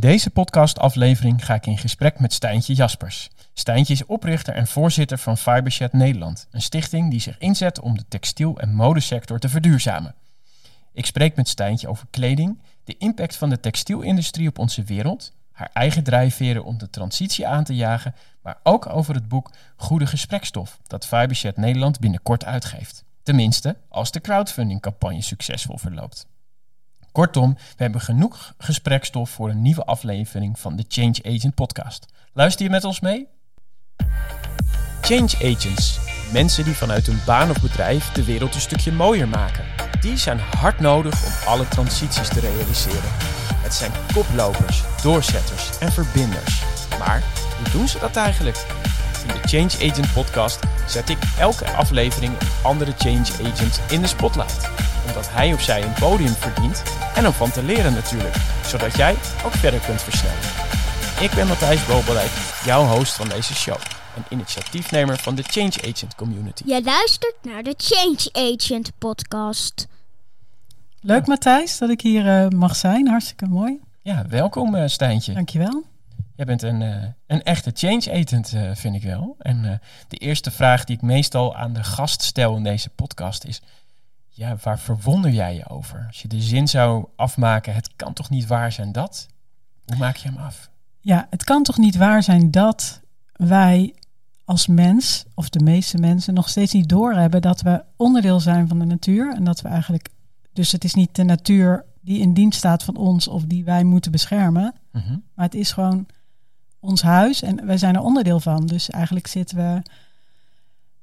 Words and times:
In 0.00 0.08
deze 0.08 0.30
podcastaflevering 0.30 1.44
ga 1.44 1.54
ik 1.54 1.66
in 1.66 1.78
gesprek 1.78 2.20
met 2.20 2.32
Stijntje 2.32 2.74
Jaspers. 2.74 3.30
Stijntje 3.52 3.92
is 3.92 4.06
oprichter 4.06 4.54
en 4.54 4.66
voorzitter 4.66 5.18
van 5.18 5.38
Fibershed 5.38 5.92
Nederland, 5.92 6.46
een 6.50 6.62
stichting 6.62 7.10
die 7.10 7.20
zich 7.20 7.38
inzet 7.38 7.80
om 7.80 7.96
de 7.96 8.04
textiel- 8.08 8.58
en 8.58 8.74
modesector 8.74 9.38
te 9.38 9.48
verduurzamen. 9.48 10.14
Ik 10.92 11.06
spreek 11.06 11.36
met 11.36 11.48
Stijntje 11.48 11.88
over 11.88 12.06
kleding, 12.10 12.58
de 12.84 12.96
impact 12.98 13.36
van 13.36 13.50
de 13.50 13.60
textielindustrie 13.60 14.48
op 14.48 14.58
onze 14.58 14.82
wereld, 14.82 15.32
haar 15.52 15.70
eigen 15.72 16.02
drijfveren 16.02 16.64
om 16.64 16.78
de 16.78 16.90
transitie 16.90 17.46
aan 17.46 17.64
te 17.64 17.74
jagen, 17.74 18.14
maar 18.42 18.58
ook 18.62 18.86
over 18.86 19.14
het 19.14 19.28
boek 19.28 19.50
Goede 19.76 20.06
Gesprekstof 20.06 20.78
dat 20.86 21.06
Fibershed 21.06 21.56
Nederland 21.56 21.98
binnenkort 21.98 22.44
uitgeeft. 22.44 23.04
Tenminste, 23.22 23.76
als 23.88 24.10
de 24.10 24.20
crowdfundingcampagne 24.20 25.22
succesvol 25.22 25.78
verloopt. 25.78 26.26
Kortom, 27.12 27.54
we 27.54 27.82
hebben 27.82 28.00
genoeg 28.00 28.54
gesprekstof 28.58 29.30
voor 29.30 29.50
een 29.50 29.62
nieuwe 29.62 29.84
aflevering 29.84 30.58
van 30.58 30.76
de 30.76 30.84
Change 30.88 31.18
Agent 31.22 31.54
podcast. 31.54 32.06
Luister 32.32 32.64
je 32.64 32.70
met 32.70 32.84
ons 32.84 33.00
mee? 33.00 33.28
Change 35.00 35.54
Agents, 35.54 35.98
mensen 36.32 36.64
die 36.64 36.74
vanuit 36.74 37.06
hun 37.06 37.20
baan 37.26 37.50
of 37.50 37.60
bedrijf 37.60 38.12
de 38.12 38.24
wereld 38.24 38.54
een 38.54 38.60
stukje 38.60 38.92
mooier 38.92 39.28
maken. 39.28 39.64
Die 40.00 40.16
zijn 40.16 40.38
hard 40.38 40.80
nodig 40.80 41.24
om 41.26 41.48
alle 41.48 41.68
transities 41.68 42.28
te 42.28 42.40
realiseren. 42.40 43.10
Het 43.56 43.74
zijn 43.74 43.92
koplopers, 44.14 44.82
doorzetters 45.02 45.78
en 45.78 45.92
verbinders. 45.92 46.62
Maar 46.98 47.22
hoe 47.58 47.72
doen 47.72 47.88
ze 47.88 47.98
dat 47.98 48.16
eigenlijk? 48.16 48.66
In 49.26 49.34
de 49.40 49.48
Change 49.48 49.90
Agent 49.90 50.12
podcast 50.12 50.58
zet 50.86 51.08
ik 51.08 51.18
elke 51.38 51.70
aflevering 51.70 52.32
een 52.32 52.48
andere 52.62 52.92
change 52.98 53.50
agent 53.52 53.80
in 53.90 54.00
de 54.00 54.06
spotlight. 54.06 54.70
Omdat 55.10 55.32
hij 55.32 55.52
of 55.52 55.60
zij 55.60 55.82
een 55.82 55.92
podium 55.92 56.32
verdient 56.32 56.82
en 57.14 57.26
om 57.26 57.32
van 57.32 57.50
te 57.50 57.62
leren 57.62 57.92
natuurlijk, 57.92 58.34
zodat 58.66 58.96
jij 58.96 59.14
ook 59.44 59.52
verder 59.52 59.80
kunt 59.80 60.02
versnellen. 60.02 60.38
Ik 61.20 61.30
ben 61.34 61.46
Matthijs 61.46 61.86
Bobelijk, 61.86 62.30
jouw 62.64 62.84
host 62.84 63.12
van 63.12 63.28
deze 63.28 63.54
show 63.54 63.76
en 64.16 64.24
initiatiefnemer 64.28 65.18
van 65.18 65.34
de 65.34 65.42
Change 65.42 65.72
Agent 65.76 66.14
Community. 66.14 66.62
Je 66.66 66.82
luistert 66.84 67.34
naar 67.42 67.62
de 67.62 67.74
Change 67.76 68.54
Agent 68.54 68.90
podcast. 68.98 69.88
Leuk 71.00 71.26
Matthijs 71.26 71.78
dat 71.78 71.90
ik 71.90 72.00
hier 72.00 72.28
eh, 72.28 72.48
mag 72.48 72.76
zijn. 72.76 73.08
Hartstikke 73.08 73.46
mooi. 73.46 73.80
Ja, 74.02 74.26
welkom 74.28 74.74
uh, 74.74 74.86
Stijntje. 74.86 75.32
Dankjewel. 75.32 75.82
Jij 76.36 76.46
bent 76.46 76.62
een, 76.62 76.80
uh, 76.80 77.04
een 77.26 77.42
echte 77.42 77.70
change 77.74 78.12
agent, 78.12 78.54
vind 78.78 78.94
ik 78.94 79.02
wel. 79.02 79.36
En 79.38 79.80
de 80.08 80.16
eerste 80.16 80.50
vraag 80.50 80.84
die 80.84 80.96
ik 80.96 81.02
meestal 81.02 81.56
aan 81.56 81.72
de 81.72 81.84
gast 81.84 82.22
stel 82.22 82.56
in 82.56 82.62
deze 82.62 82.90
podcast 82.90 83.44
is... 83.44 83.60
Ja, 84.32 84.56
waar 84.62 84.78
verwonder 84.78 85.30
jij 85.30 85.54
je 85.54 85.68
over? 85.68 86.04
Als 86.06 86.22
je 86.22 86.28
de 86.28 86.40
zin 86.40 86.68
zou 86.68 87.06
afmaken, 87.16 87.74
het 87.74 87.90
kan 87.96 88.12
toch 88.12 88.30
niet 88.30 88.46
waar 88.46 88.72
zijn 88.72 88.92
dat? 88.92 89.28
Hoe 89.86 89.96
maak 89.96 90.16
je 90.16 90.28
hem 90.28 90.36
af? 90.36 90.70
Ja, 91.00 91.26
het 91.30 91.44
kan 91.44 91.62
toch 91.62 91.78
niet 91.78 91.96
waar 91.96 92.22
zijn 92.22 92.50
dat 92.50 93.00
wij 93.32 93.94
als 94.44 94.66
mens, 94.66 95.24
of 95.34 95.48
de 95.48 95.64
meeste 95.64 95.98
mensen, 95.98 96.34
nog 96.34 96.48
steeds 96.48 96.72
niet 96.72 96.88
doorhebben 96.88 97.42
dat 97.42 97.60
we 97.60 97.84
onderdeel 97.96 98.40
zijn 98.40 98.68
van 98.68 98.78
de 98.78 98.84
natuur. 98.84 99.34
En 99.34 99.44
dat 99.44 99.60
we 99.60 99.68
eigenlijk, 99.68 100.08
dus 100.52 100.72
het 100.72 100.84
is 100.84 100.94
niet 100.94 101.14
de 101.14 101.24
natuur 101.24 101.84
die 102.00 102.20
in 102.20 102.34
dienst 102.34 102.58
staat 102.58 102.82
van 102.82 102.96
ons 102.96 103.28
of 103.28 103.44
die 103.44 103.64
wij 103.64 103.84
moeten 103.84 104.12
beschermen. 104.12 104.74
Mhm. 104.92 105.18
Maar 105.34 105.44
het 105.44 105.54
is 105.54 105.72
gewoon 105.72 106.06
ons 106.80 107.02
huis 107.02 107.42
en 107.42 107.66
wij 107.66 107.78
zijn 107.78 107.94
er 107.94 108.00
onderdeel 108.00 108.40
van. 108.40 108.66
Dus 108.66 108.90
eigenlijk 108.90 109.26
zitten 109.26 109.56
we. 109.56 109.82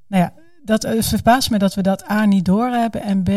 Nou 0.08 0.24
ja, 0.24 0.34
dat 0.68 0.86
uh, 0.86 1.02
verbaast 1.02 1.50
me 1.50 1.58
dat 1.58 1.74
we 1.74 1.82
dat 1.82 2.10
A 2.10 2.26
niet 2.26 2.46
doorhebben. 2.46 3.02
En 3.02 3.24
B, 3.24 3.30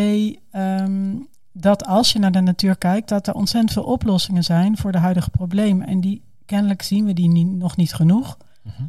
ehm, 0.51 1.15
dat 1.53 1.87
als 1.87 2.13
je 2.13 2.19
naar 2.19 2.33
de 2.33 2.41
natuur 2.41 2.77
kijkt, 2.77 3.09
dat 3.09 3.27
er 3.27 3.35
ontzettend 3.35 3.73
veel 3.73 3.83
oplossingen 3.83 4.43
zijn 4.43 4.77
voor 4.77 4.93
de 4.93 4.99
huidige 4.99 5.31
problemen. 5.31 5.87
En 5.87 6.01
die 6.01 6.23
kennelijk 6.47 6.83
zien 6.83 7.05
we 7.05 7.13
die 7.13 7.29
niet, 7.29 7.47
nog 7.47 7.77
niet 7.77 7.95
genoeg. 7.95 8.37
Mhm. 8.63 8.83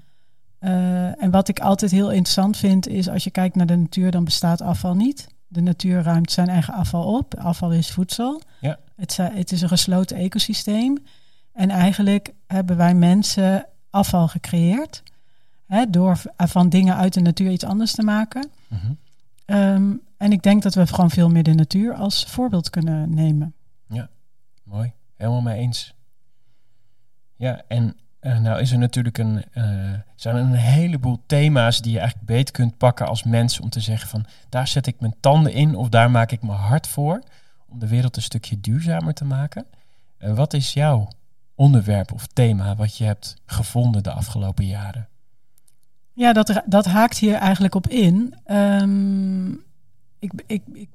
Uh, 0.59 1.23
en 1.23 1.31
wat 1.31 1.47
ik 1.47 1.59
altijd 1.59 1.91
heel 1.91 2.11
interessant 2.11 2.57
vind, 2.57 2.87
is 2.87 3.09
als 3.09 3.23
je 3.23 3.31
kijkt 3.31 3.55
naar 3.55 3.65
de 3.65 3.75
natuur, 3.75 4.11
dan 4.11 4.23
bestaat 4.23 4.61
afval 4.61 4.95
niet. 4.95 5.27
De 5.47 5.61
natuur 5.61 6.01
ruimt 6.01 6.31
zijn 6.31 6.47
eigen 6.47 6.73
afval 6.73 7.17
op. 7.17 7.35
Afval 7.35 7.71
is 7.71 7.91
voedsel. 7.91 8.41
Ja. 8.61 8.79
Het, 8.95 9.17
het 9.17 9.51
is 9.51 9.61
een 9.61 9.67
gesloten 9.67 10.17
ecosysteem. 10.17 10.97
En 11.53 11.69
eigenlijk 11.69 12.33
hebben 12.47 12.77
wij 12.77 12.93
mensen 12.93 13.65
afval 13.89 14.27
gecreëerd. 14.27 15.03
Hè, 15.71 15.89
door 15.89 16.21
van 16.37 16.69
dingen 16.69 16.95
uit 16.95 17.13
de 17.13 17.21
natuur 17.21 17.51
iets 17.51 17.63
anders 17.63 17.91
te 17.91 18.03
maken. 18.03 18.49
Mhm. 18.67 18.91
Um, 19.45 20.01
en 20.17 20.31
ik 20.31 20.43
denk 20.43 20.63
dat 20.63 20.73
we 20.73 20.87
gewoon 20.87 21.09
veel 21.09 21.29
meer 21.29 21.43
de 21.43 21.53
natuur 21.53 21.93
als 21.93 22.25
voorbeeld 22.25 22.69
kunnen 22.69 23.13
nemen. 23.13 23.53
Ja, 23.87 24.09
mooi. 24.63 24.93
Helemaal 25.15 25.41
mee 25.41 25.59
eens. 25.59 25.93
Ja, 27.35 27.61
en 27.67 27.95
uh, 28.21 28.39
nou 28.39 28.61
is 28.61 28.71
er 28.71 28.77
natuurlijk 28.77 29.17
een, 29.17 29.43
uh, 29.53 29.63
zijn 30.15 30.35
er 30.35 30.41
een 30.41 30.53
heleboel 30.53 31.23
thema's 31.25 31.81
die 31.81 31.91
je 31.91 31.99
eigenlijk 31.99 32.27
beet 32.27 32.51
kunt 32.51 32.77
pakken 32.77 33.07
als 33.07 33.23
mens 33.23 33.59
om 33.59 33.69
te 33.69 33.79
zeggen 33.79 34.09
van 34.09 34.25
daar 34.49 34.67
zet 34.67 34.87
ik 34.87 34.99
mijn 34.99 35.15
tanden 35.19 35.53
in 35.53 35.75
of 35.75 35.89
daar 35.89 36.11
maak 36.11 36.31
ik 36.31 36.41
me 36.41 36.51
hard 36.51 36.87
voor 36.87 37.23
om 37.67 37.79
de 37.79 37.87
wereld 37.87 38.15
een 38.15 38.21
stukje 38.21 38.59
duurzamer 38.59 39.13
te 39.13 39.25
maken. 39.25 39.65
Uh, 40.19 40.33
wat 40.33 40.53
is 40.53 40.73
jouw 40.73 41.07
onderwerp 41.55 42.11
of 42.11 42.27
thema 42.27 42.75
wat 42.75 42.97
je 42.97 43.03
hebt 43.03 43.35
gevonden 43.45 44.03
de 44.03 44.11
afgelopen 44.11 44.65
jaren? 44.65 45.09
Ja, 46.21 46.33
dat, 46.33 46.61
dat 46.65 46.85
haakt 46.85 47.17
hier 47.17 47.35
eigenlijk 47.35 47.75
op 47.75 47.87
in. 47.87 48.35
Um, 48.51 49.63
ik, 50.19 50.31
ik, 50.47 50.61
ik, 50.73 50.89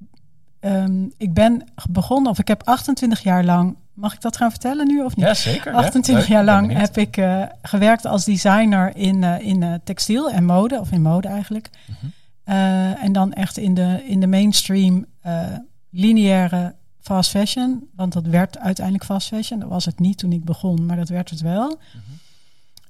um, 0.60 1.12
ik 1.16 1.34
ben 1.34 1.64
begonnen, 1.90 2.30
of 2.30 2.38
ik 2.38 2.48
heb 2.48 2.62
28 2.62 3.22
jaar 3.22 3.44
lang 3.44 3.76
Mag 3.92 4.14
ik 4.14 4.20
dat 4.20 4.36
gaan 4.36 4.50
vertellen 4.50 4.86
nu 4.86 5.02
of 5.02 5.16
niet? 5.16 5.26
Ja, 5.26 5.34
zeker. 5.34 5.72
28 5.72 6.26
ja. 6.26 6.34
jaar 6.34 6.44
lang 6.44 6.72
heb 6.72 6.96
ik 6.96 7.16
uh, 7.16 7.42
gewerkt 7.62 8.06
als 8.06 8.24
designer 8.24 8.96
in, 8.96 9.22
uh, 9.22 9.40
in 9.40 9.62
uh, 9.62 9.74
textiel 9.84 10.30
en 10.30 10.44
mode, 10.44 10.80
of 10.80 10.92
in 10.92 11.02
mode 11.02 11.28
eigenlijk. 11.28 11.70
Mm 11.86 11.94
-hmm. 12.00 12.94
en 12.94 13.12
dan 13.12 13.32
echt 13.32 13.56
in 13.56 13.74
de, 13.74 14.02
in 14.06 14.20
de 14.20 14.26
mainstream 14.26 15.06
lineaire 15.90 16.74
fast 17.00 17.30
fashion. 17.30 17.88
Want 17.94 18.12
dat 18.12 18.26
werd 18.26 18.58
uiteindelijk 18.58 19.04
fast 19.04 19.28
fashion. 19.28 19.60
Dat 19.60 19.68
was 19.68 19.84
het 19.84 19.98
niet 19.98 20.18
toen 20.18 20.32
ik 20.32 20.44
begon, 20.44 20.86
maar 20.86 20.96
dat 20.96 21.08
werd 21.08 21.30
het 21.30 21.40
wel. 21.40 21.68
Mm 21.68 22.00
-hmm. 22.06 22.18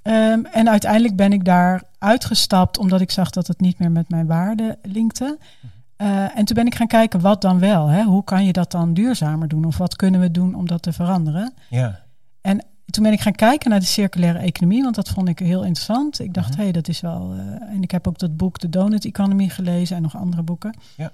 Um, 0.07 0.45
en 0.45 0.69
uiteindelijk 0.69 1.17
ben 1.17 1.33
ik 1.33 1.45
daar 1.45 1.83
uitgestapt 1.99 2.79
omdat 2.79 3.01
ik 3.01 3.11
zag 3.11 3.31
dat 3.31 3.47
het 3.47 3.61
niet 3.61 3.79
meer 3.79 3.91
met 3.91 4.11
mijn 4.11 4.27
waarden 4.27 4.77
linkte. 4.83 5.37
-hmm. 5.61 5.71
Uh, 6.03 6.39
en 6.39 6.45
toen 6.45 6.57
ben 6.57 6.67
ik 6.67 6.75
gaan 6.75 6.87
kijken 6.87 7.21
wat 7.21 7.41
dan 7.41 7.59
wel. 7.59 7.87
Hè? 7.87 8.03
Hoe 8.03 8.25
kan 8.25 8.45
je 8.45 8.53
dat 8.53 8.71
dan 8.71 8.95
duurzamer 8.95 9.49
doen? 9.49 9.65
Of 9.65 9.77
wat 9.77 9.97
kunnen 9.97 10.21
we 10.21 10.31
doen 10.31 10.55
om 10.55 10.67
dat 10.67 10.83
te 10.83 10.93
veranderen? 10.93 11.55
Ja. 11.71 12.01
En 12.41 12.65
toen 12.87 13.03
ben 13.03 13.13
ik 13.13 13.21
gaan 13.21 13.33
kijken 13.35 13.71
naar 13.71 13.81
de 13.81 13.87
circulaire 13.87 14.39
economie, 14.39 14.83
want 14.83 14.95
dat 14.95 15.09
vond 15.09 15.29
ik 15.29 15.39
heel 15.39 15.65
interessant. 15.65 16.21
Ik 16.21 16.35
dacht, 16.35 16.49
hé, 16.49 16.55
Mhm. 16.55 16.63
hey, 16.63 16.73
dat 16.73 16.89
is 16.89 17.01
wel. 17.01 17.35
Uh, 17.35 17.41
en 17.75 17.83
ik 17.83 17.91
heb 17.91 18.09
ook 18.09 18.19
dat 18.19 18.37
boek 18.37 18.59
De 18.59 18.69
Donut 18.69 19.05
Economy 19.05 19.49
gelezen 19.49 19.97
en 19.97 20.03
nog 20.03 20.17
andere 20.17 20.43
boeken. 20.43 20.75
Ja. 20.97 21.13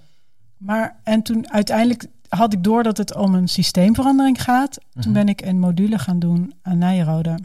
Maar 0.57 0.97
en 1.03 1.23
toen 1.23 1.53
uiteindelijk 1.53 2.07
had 2.29 2.53
ik 2.53 2.65
door 2.65 2.83
dat 2.83 2.97
het 2.97 3.17
om 3.17 3.35
een 3.35 3.49
systeemverandering 3.49 4.43
gaat. 4.43 4.79
Mhm. 4.93 5.03
Toen 5.03 5.13
ben 5.13 5.29
ik 5.29 5.41
een 5.41 5.59
module 5.59 5.99
gaan 5.99 6.19
doen 6.19 6.53
aan 6.63 6.79
Nijrode. 6.79 7.39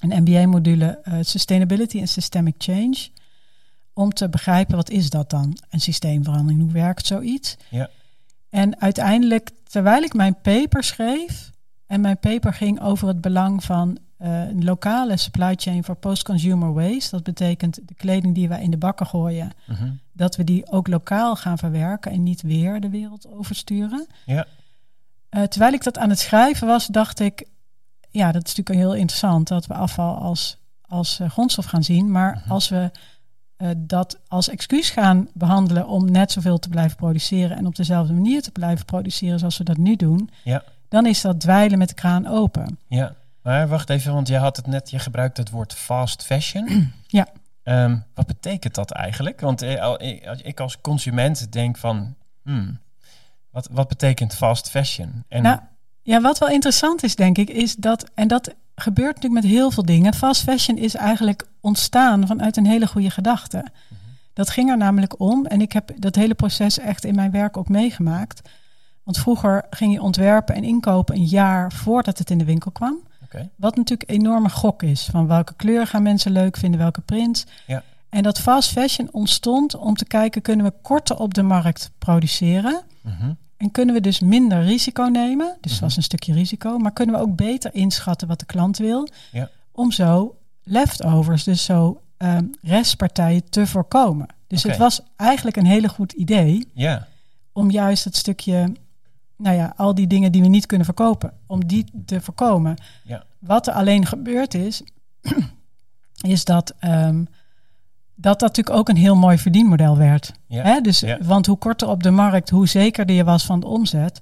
Een 0.00 0.22
MBA-module 0.22 1.00
uh, 1.04 1.14
Sustainability 1.20 1.98
and 1.98 2.08
Systemic 2.08 2.54
Change 2.58 3.08
om 3.92 4.12
te 4.12 4.28
begrijpen 4.28 4.76
wat 4.76 4.90
is 4.90 5.10
dat 5.10 5.30
dan, 5.30 5.58
een 5.70 5.80
systeemverandering, 5.80 6.60
hoe 6.60 6.72
werkt 6.72 7.06
zoiets. 7.06 7.56
Ja. 7.68 7.90
En 8.50 8.80
uiteindelijk, 8.80 9.50
terwijl 9.68 10.02
ik 10.02 10.14
mijn 10.14 10.40
paper 10.42 10.84
schreef, 10.84 11.50
en 11.86 12.00
mijn 12.00 12.18
paper 12.18 12.54
ging 12.54 12.80
over 12.80 13.08
het 13.08 13.20
belang 13.20 13.64
van 13.64 13.98
uh, 14.18 14.48
een 14.48 14.64
lokale 14.64 15.16
supply 15.16 15.54
chain 15.56 15.84
voor 15.84 15.94
post-consumer 15.94 16.72
waste, 16.72 17.10
dat 17.10 17.22
betekent 17.22 17.88
de 17.88 17.94
kleding 17.94 18.34
die 18.34 18.48
wij 18.48 18.62
in 18.62 18.70
de 18.70 18.76
bakken 18.76 19.06
gooien, 19.06 19.52
-hmm. 19.66 20.00
dat 20.12 20.36
we 20.36 20.44
die 20.44 20.70
ook 20.70 20.88
lokaal 20.88 21.36
gaan 21.36 21.58
verwerken 21.58 22.12
en 22.12 22.22
niet 22.22 22.42
weer 22.42 22.80
de 22.80 22.90
wereld 22.90 23.32
oversturen. 23.32 24.06
Ja. 24.26 24.46
Uh, 25.30 25.42
terwijl 25.42 25.72
ik 25.72 25.82
dat 25.82 25.98
aan 25.98 26.10
het 26.10 26.18
schrijven 26.18 26.66
was, 26.66 26.86
dacht 26.86 27.20
ik, 27.20 27.44
ja, 28.10 28.32
dat 28.32 28.46
is 28.46 28.54
natuurlijk 28.54 28.86
heel 28.86 28.94
interessant 29.00 29.48
dat 29.48 29.66
we 29.66 29.74
afval 29.74 30.16
als, 30.16 30.58
als 30.82 31.18
uh, 31.20 31.30
grondstof 31.30 31.64
gaan 31.64 31.84
zien, 31.84 32.10
maar 32.10 32.36
Mhm. 32.42 32.50
als 32.52 32.68
we 32.68 32.90
uh, 33.58 33.70
dat 33.76 34.18
als 34.28 34.48
excuus 34.48 34.90
gaan 34.90 35.28
behandelen 35.34 35.86
om 35.88 36.10
net 36.10 36.32
zoveel 36.32 36.58
te 36.58 36.68
blijven 36.68 36.96
produceren 36.96 37.56
en 37.56 37.66
op 37.66 37.76
dezelfde 37.76 38.12
manier 38.12 38.42
te 38.42 38.50
blijven 38.50 38.84
produceren 38.84 39.38
zoals 39.38 39.58
we 39.58 39.64
dat 39.64 39.76
nu 39.76 39.96
doen, 39.96 40.30
Ja. 40.44 40.62
dan 40.88 41.06
is 41.06 41.20
dat 41.20 41.40
dweilen 41.40 41.78
met 41.78 41.88
de 41.88 41.94
kraan 41.94 42.26
open. 42.26 42.78
Ja, 42.86 43.14
maar 43.42 43.68
wacht 43.68 43.90
even, 43.90 44.12
want 44.12 44.28
je 44.28 44.36
had 44.36 44.56
het 44.56 44.66
net, 44.66 44.90
je 44.90 44.98
gebruikt 44.98 45.36
het 45.36 45.50
woord 45.50 45.74
fast 45.74 46.24
fashion. 46.24 46.92
Ja. 47.06 47.26
Um, 47.64 48.04
wat 48.14 48.26
betekent 48.26 48.74
dat 48.74 48.90
eigenlijk? 48.90 49.40
Want 49.40 49.62
eh, 49.62 49.94
ik 50.42 50.60
als 50.60 50.80
consument 50.80 51.52
denk 51.52 51.76
van, 51.76 52.14
hmm, 52.42 52.78
wat, 53.50 53.68
wat 53.72 53.88
betekent 53.88 54.34
fast 54.34 54.70
fashion? 54.70 55.24
En 55.28 55.42
nou, 55.42 55.58
ja, 56.08 56.20
wat 56.20 56.38
wel 56.38 56.48
interessant 56.48 57.02
is, 57.02 57.16
denk 57.16 57.38
ik, 57.38 57.50
is 57.50 57.74
dat, 57.74 58.10
en 58.14 58.28
dat 58.28 58.54
gebeurt 58.74 59.14
natuurlijk 59.14 59.42
met 59.42 59.52
heel 59.52 59.70
veel 59.70 59.84
dingen. 59.84 60.14
Fast 60.14 60.42
fashion 60.42 60.78
is 60.78 60.94
eigenlijk 60.94 61.46
ontstaan 61.60 62.26
vanuit 62.26 62.56
een 62.56 62.66
hele 62.66 62.86
goede 62.86 63.10
gedachte. 63.10 63.56
Mm 63.56 63.64
-hmm. 63.88 63.98
Dat 64.32 64.50
ging 64.50 64.70
er 64.70 64.76
namelijk 64.76 65.20
om, 65.20 65.46
en 65.46 65.60
ik 65.60 65.72
heb 65.72 65.90
dat 65.96 66.14
hele 66.14 66.34
proces 66.34 66.78
echt 66.78 67.04
in 67.04 67.14
mijn 67.14 67.30
werk 67.30 67.56
ook 67.56 67.68
meegemaakt. 67.68 68.48
Want 69.02 69.18
vroeger 69.18 69.64
ging 69.70 69.92
je 69.92 70.02
ontwerpen 70.02 70.54
en 70.54 70.64
inkopen 70.64 71.14
een 71.14 71.26
jaar 71.26 71.72
voordat 71.72 72.18
het 72.18 72.30
in 72.30 72.38
de 72.38 72.44
winkel 72.44 72.70
kwam. 72.70 72.98
Oké. 73.24 73.50
Wat 73.56 73.76
natuurlijk 73.76 74.10
een 74.10 74.16
enorme 74.16 74.48
gok 74.48 74.82
is. 74.82 75.08
Van 75.10 75.26
welke 75.26 75.54
kleur 75.54 75.86
gaan 75.86 76.02
mensen 76.02 76.32
leuk 76.32 76.56
vinden, 76.56 76.80
welke 76.80 77.00
print. 77.00 77.46
Ja. 77.66 77.82
En 78.08 78.22
dat 78.22 78.38
fast 78.38 78.70
fashion 78.70 79.08
ontstond 79.12 79.76
om 79.76 79.94
te 79.94 80.04
kijken, 80.04 80.42
kunnen 80.42 80.66
we 80.66 80.72
korter 80.82 81.16
op 81.18 81.34
de 81.34 81.42
markt 81.42 81.90
produceren? 81.98 82.82
Mhm. 83.02 83.32
En 83.58 83.70
kunnen 83.70 83.94
we 83.94 84.00
dus 84.00 84.20
minder 84.20 84.62
risico 84.62 85.02
nemen? 85.02 85.46
Dus 85.60 85.70
Mhm. 85.72 85.80
dat 85.80 85.80
was 85.80 85.96
een 85.96 86.02
stukje 86.02 86.32
risico. 86.32 86.78
Maar 86.78 86.92
kunnen 86.92 87.14
we 87.14 87.20
ook 87.20 87.36
beter 87.36 87.74
inschatten 87.74 88.28
wat 88.28 88.38
de 88.38 88.46
klant 88.46 88.78
wil? 88.78 89.08
Ja. 89.32 89.50
Om 89.72 89.90
zo 89.92 90.36
leftovers, 90.62 91.44
dus 91.44 91.64
zo 91.64 92.00
ehm, 92.16 92.44
restpartijen 92.62 93.50
te 93.50 93.66
voorkomen. 93.66 94.26
Dus 94.46 94.62
het 94.62 94.76
was 94.76 95.00
eigenlijk 95.16 95.56
een 95.56 95.66
hele 95.66 95.88
goed 95.88 96.12
idee 96.12 96.68
Ja, 96.74 97.06
om 97.52 97.70
juist 97.70 98.04
het 98.04 98.16
stukje, 98.16 98.72
nou 99.36 99.56
ja, 99.56 99.72
al 99.76 99.94
die 99.94 100.06
dingen 100.06 100.32
die 100.32 100.42
we 100.42 100.48
niet 100.48 100.66
kunnen 100.66 100.86
verkopen, 100.86 101.32
om 101.46 101.66
die 101.66 101.84
te 102.06 102.20
voorkomen. 102.20 102.76
Ja. 103.04 103.24
Wat 103.38 103.66
er 103.66 103.72
alleen 103.72 104.06
gebeurd 104.06 104.54
is, 104.54 104.82
is 106.34 106.44
dat 106.44 106.74
ehm, 106.78 107.24
dat 108.20 108.38
dat 108.40 108.48
natuurlijk 108.48 108.76
ook 108.76 108.88
een 108.88 108.96
heel 108.96 109.16
mooi 109.16 109.38
verdienmodel 109.38 109.96
werd. 109.96 110.32
ja. 110.46 110.62
Hè? 110.62 110.80
Dus, 110.80 111.00
Ja. 111.00 111.18
Want 111.22 111.46
hoe 111.46 111.56
korter 111.58 111.88
op 111.88 112.02
de 112.02 112.10
markt, 112.10 112.50
hoe 112.50 112.68
zekerder 112.68 113.16
je 113.16 113.24
was 113.24 113.44
van 113.44 113.60
de 113.60 113.66
omzet. 113.66 114.18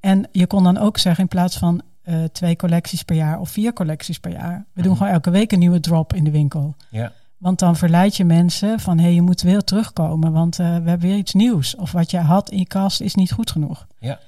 En 0.00 0.28
je 0.32 0.46
kon 0.46 0.62
dan 0.64 0.78
ook 0.78 0.98
zeggen, 0.98 1.22
in 1.22 1.28
plaats 1.28 1.56
van 1.58 1.80
eh, 2.02 2.24
twee 2.32 2.56
collecties 2.56 3.02
per 3.02 3.16
jaar 3.16 3.40
of 3.40 3.50
vier 3.50 3.72
collecties 3.72 4.18
per 4.18 4.30
jaar, 4.32 4.64
we 4.72 4.82
doen 4.82 4.90
Mhm. 4.90 4.98
gewoon 5.00 5.12
elke 5.12 5.30
week 5.30 5.52
een 5.52 5.58
nieuwe 5.58 5.80
drop 5.80 6.14
in 6.14 6.24
de 6.24 6.30
winkel. 6.30 6.74
ja. 6.90 7.12
Want 7.38 7.58
dan 7.58 7.76
verleid 7.76 8.16
je 8.16 8.24
mensen 8.24 8.80
van 8.80 8.96
hé, 8.98 9.04
hey, 9.04 9.14
je 9.14 9.22
moet 9.22 9.40
weer 9.42 9.64
terugkomen, 9.64 10.32
want 10.32 10.58
eh, 10.58 10.66
we 10.66 10.72
hebben 10.88 10.98
weer 11.08 11.16
iets 11.16 11.32
nieuws. 11.32 11.76
Of 11.76 11.92
wat 11.92 12.10
je 12.10 12.18
had 12.18 12.50
in 12.50 12.58
je 12.58 12.66
kast 12.66 13.00
is 13.00 13.14
niet 13.14 13.32
goed 13.32 13.50
genoeg. 13.50 13.86
Ja. 13.98 14.18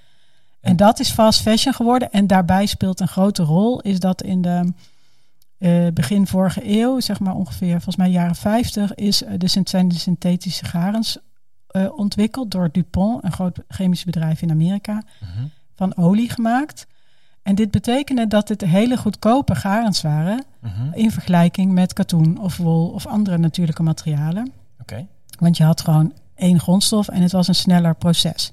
En 0.61 0.77
dat 0.77 1.01
is 1.01 1.11
fast 1.11 1.41
fashion 1.41 1.75
geworden. 1.75 2.13
En 2.13 2.27
daarbij 2.27 2.67
speelt 2.67 3.01
een 3.01 3.09
grote 3.09 3.43
rol, 3.43 3.81
is 3.81 4.01
dat 4.01 4.23
in 4.23 4.43
de 4.43 4.73
eh, 5.65 5.87
begin 5.93 6.27
vorige 6.27 6.61
eeuw, 6.81 7.01
zeg 7.01 7.21
maar 7.21 7.35
ongeveer 7.35 7.73
volgens 7.73 7.97
mij 7.97 8.11
jaren 8.11 8.35
50, 8.35 8.95
is 8.95 9.23
eh, 9.23 9.33
de, 9.39 9.49
zijn 9.65 9.89
de 9.89 9.95
synthetische 9.99 10.65
garens 10.65 11.19
eh, 11.67 11.99
ontwikkeld 11.99 12.51
door 12.51 12.69
DuPont, 12.73 13.25
een 13.25 13.33
groot 13.33 13.59
chemisch 13.69 14.05
bedrijf 14.05 14.43
in 14.43 14.51
Amerika, 14.51 15.03
Mhm. 15.21 15.47
van 15.75 15.97
olie 15.97 16.31
gemaakt. 16.31 16.87
En 17.43 17.55
dit 17.55 17.71
betekende 17.71 18.27
dat 18.27 18.49
het 18.49 18.61
hele 18.61 18.97
goedkope 18.97 19.55
garens 19.55 20.03
waren 20.03 20.45
Mhm. 20.61 20.93
in 20.93 21.11
vergelijking 21.11 21.73
met 21.73 21.93
katoen 21.93 22.39
of 22.41 22.57
wol 22.57 22.89
of 22.89 23.07
andere 23.07 23.39
natuurlijke 23.39 23.83
materialen. 23.83 24.53
Oké. 24.81 25.07
Want 25.39 25.57
je 25.57 25.65
had 25.65 25.81
gewoon 25.81 26.13
één 26.35 26.61
grondstof 26.61 27.09
en 27.09 27.23
het 27.23 27.33
was 27.33 27.49
een 27.49 27.55
sneller 27.55 27.95
proces. 27.95 28.53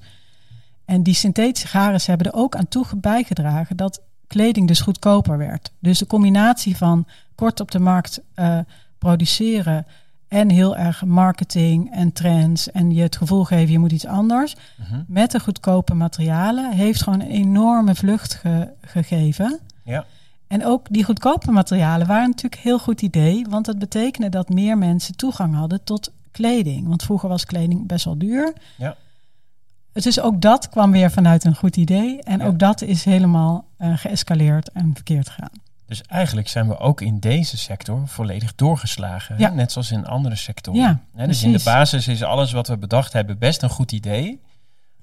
En 0.84 1.02
die 1.02 1.14
synthetische 1.14 1.68
garens 1.68 2.06
hebben 2.06 2.26
er 2.26 2.34
ook 2.38 2.56
aan 2.56 2.68
toe 2.68 2.86
bijgedragen 2.96 3.76
dat 3.76 4.00
kleding 4.32 4.68
dus 4.68 4.80
goedkoper 4.80 5.38
werd. 5.38 5.70
Dus 5.78 5.98
de 5.98 6.06
combinatie 6.06 6.76
van 6.76 7.06
kort 7.34 7.60
op 7.60 7.70
de 7.70 7.78
markt 7.78 8.20
eh, 8.34 8.58
produceren 8.98 9.86
en 10.28 10.50
heel 10.50 10.76
erg 10.76 11.04
marketing 11.04 11.90
en 11.94 12.12
trends 12.12 12.70
en 12.70 12.94
je 12.94 13.02
het 13.02 13.16
gevoel 13.16 13.44
geven 13.44 13.72
je 13.72 13.78
moet 13.78 13.92
iets 13.92 14.06
anders 14.06 14.54
Mhm. 14.76 15.02
met 15.06 15.30
de 15.30 15.40
goedkope 15.40 15.94
materialen 15.94 16.72
heeft 16.72 17.02
gewoon 17.02 17.20
een 17.20 17.30
enorme 17.30 17.94
vlucht 17.94 18.34
ge- 18.34 18.68
gegeven. 18.80 19.58
Ja. 19.84 20.04
En 20.46 20.66
ook 20.66 20.86
die 20.90 21.04
goedkope 21.04 21.50
materialen 21.50 22.06
waren 22.06 22.26
natuurlijk 22.28 22.54
een 22.54 22.68
heel 22.68 22.78
goed 22.78 23.02
idee, 23.02 23.46
want 23.48 23.64
dat 23.66 23.78
betekende 23.78 24.28
dat 24.28 24.48
meer 24.48 24.78
mensen 24.78 25.16
toegang 25.16 25.54
hadden 25.54 25.84
tot 25.84 26.10
kleding. 26.30 26.88
Want 26.88 27.02
vroeger 27.02 27.28
was 27.28 27.44
kleding 27.44 27.86
best 27.86 28.04
wel 28.04 28.18
duur. 28.18 28.52
Ja. 28.76 28.96
Dus 29.92 30.20
ook 30.20 30.40
dat 30.40 30.68
kwam 30.68 30.90
weer 30.90 31.10
vanuit 31.10 31.44
een 31.44 31.56
goed 31.56 31.76
idee. 31.76 32.22
En 32.22 32.38
Ja. 32.38 32.44
ook 32.44 32.58
dat 32.58 32.82
is 32.82 33.04
helemaal 33.04 33.64
eh, 33.76 33.96
geëscaleerd 33.96 34.70
en 34.72 34.90
verkeerd 34.94 35.28
gegaan. 35.28 35.50
Dus 35.86 36.02
eigenlijk 36.02 36.48
zijn 36.48 36.68
we 36.68 36.78
ook 36.78 37.00
in 37.00 37.18
deze 37.18 37.58
sector 37.58 38.08
volledig 38.08 38.54
doorgeslagen. 38.54 39.38
Ja. 39.38 39.48
Net 39.50 39.72
zoals 39.72 39.90
in 39.90 40.06
andere 40.06 40.36
sectoren. 40.36 41.00
Ja, 41.14 41.26
dus 41.26 41.42
in 41.42 41.52
de 41.52 41.60
basis 41.64 42.08
is 42.08 42.22
alles 42.22 42.52
wat 42.52 42.68
we 42.68 42.76
bedacht 42.76 43.12
hebben 43.12 43.38
best 43.38 43.62
een 43.62 43.68
goed 43.70 43.92
idee. 43.92 44.40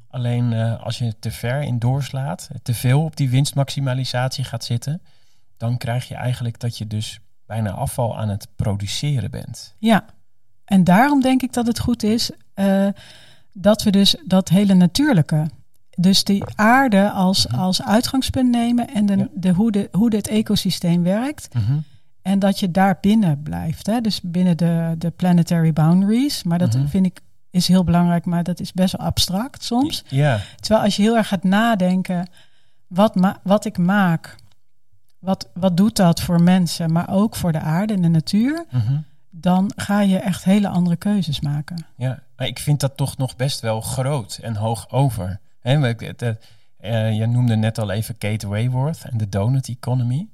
Alleen 0.10 0.54
eh, 0.54 0.84
als 0.84 0.98
je 0.98 1.20
te 1.20 1.32
ver 1.32 1.62
in 1.62 1.80
doorslaat, 1.80 2.50
te 2.64 2.74
veel 2.74 3.04
op 3.04 3.16
die 3.16 3.30
winstmaximalisatie 3.30 4.44
gaat 4.44 4.64
zitten, 4.64 5.02
dan 5.58 5.78
krijg 5.78 6.08
je 6.08 6.16
eigenlijk 6.16 6.60
dat 6.60 6.78
je 6.78 6.88
dus 6.88 7.20
bijna 7.46 7.72
afval 7.72 8.18
aan 8.18 8.30
het 8.30 8.48
produceren 8.56 9.32
bent. 9.32 9.76
Ja, 9.78 10.06
en 10.66 10.84
daarom 10.84 11.22
denk 11.22 11.42
ik 11.42 11.54
dat 11.54 11.68
het 11.68 11.80
goed 11.80 12.04
is 12.04 12.32
eh, 12.54 12.88
dat 13.54 13.84
we 13.84 13.90
dus 13.92 14.16
dat 14.26 14.50
hele 14.50 14.74
natuurlijke, 14.74 15.46
dus 15.90 16.24
die 16.24 16.44
aarde 16.56 17.10
als, 17.12 17.48
Mhm. 17.48 17.60
als 17.60 17.82
uitgangspunt 17.84 18.50
nemen 18.50 18.88
en 18.94 19.06
de, 19.06 19.18
Ja. 19.18 19.28
de, 19.34 19.50
hoe, 19.50 19.72
de, 19.72 19.90
hoe 19.92 20.10
dit 20.10 20.28
ecosysteem 20.28 21.04
werkt. 21.04 21.54
Mhm. 21.54 21.78
En 22.22 22.40
dat 22.40 22.60
je 22.60 22.72
daar 22.72 22.98
binnen 23.02 23.44
blijft. 23.44 23.86
Hè? 23.88 24.02
Dus 24.02 24.22
binnen 24.24 24.58
de, 24.58 24.96
de 24.98 25.10
planetary 25.10 25.74
boundaries. 25.74 26.44
Maar 26.44 26.58
dat 26.60 26.74
Mhm. 26.76 26.88
vind 26.88 27.06
ik 27.06 27.20
is 27.52 27.68
heel 27.68 27.84
belangrijk, 27.84 28.26
maar 28.26 28.44
dat 28.44 28.60
is 28.60 28.72
best 28.74 28.98
wel 28.98 29.06
abstract 29.08 29.64
soms. 29.64 30.04
Ja, 30.08 30.40
Terwijl 30.60 30.86
als 30.86 30.96
je 30.96 31.02
heel 31.02 31.18
erg 31.18 31.28
gaat 31.28 31.44
nadenken, 31.44 32.28
wat, 32.88 33.16
ma 33.16 33.40
wat 33.44 33.66
ik 33.66 33.78
maak, 33.78 34.36
wat, 35.20 35.50
wat 35.54 35.78
doet 35.78 35.96
dat 35.96 36.22
voor 36.22 36.42
mensen, 36.42 36.92
maar 36.92 37.10
ook 37.10 37.36
voor 37.36 37.52
de 37.52 37.60
aarde 37.60 37.94
en 37.94 38.02
de 38.02 38.08
natuur. 38.08 38.66
Dan 39.30 39.72
ga 39.76 40.02
je 40.02 40.18
echt 40.18 40.44
hele 40.44 40.68
andere 40.68 40.96
keuzes 40.96 41.40
maken. 41.40 41.86
ja. 41.96 42.20
Maar 42.36 42.48
ik 42.48 42.60
vind 42.60 42.80
dat 42.80 42.98
toch 42.98 43.18
nog 43.18 43.36
best 43.36 43.60
wel 43.60 43.82
groot 43.82 44.40
en 44.42 44.56
hoog 44.56 44.90
over. 44.90 45.40
Eh, 46.78 47.18
je 47.18 47.26
noemde 47.26 47.56
net 47.56 47.78
al 47.80 47.92
even 47.92 48.18
Kate 48.18 48.48
Wayworth 48.48 49.04
en 49.04 49.18
de 49.18 49.30
donut 49.30 49.68
economy. 49.70 50.28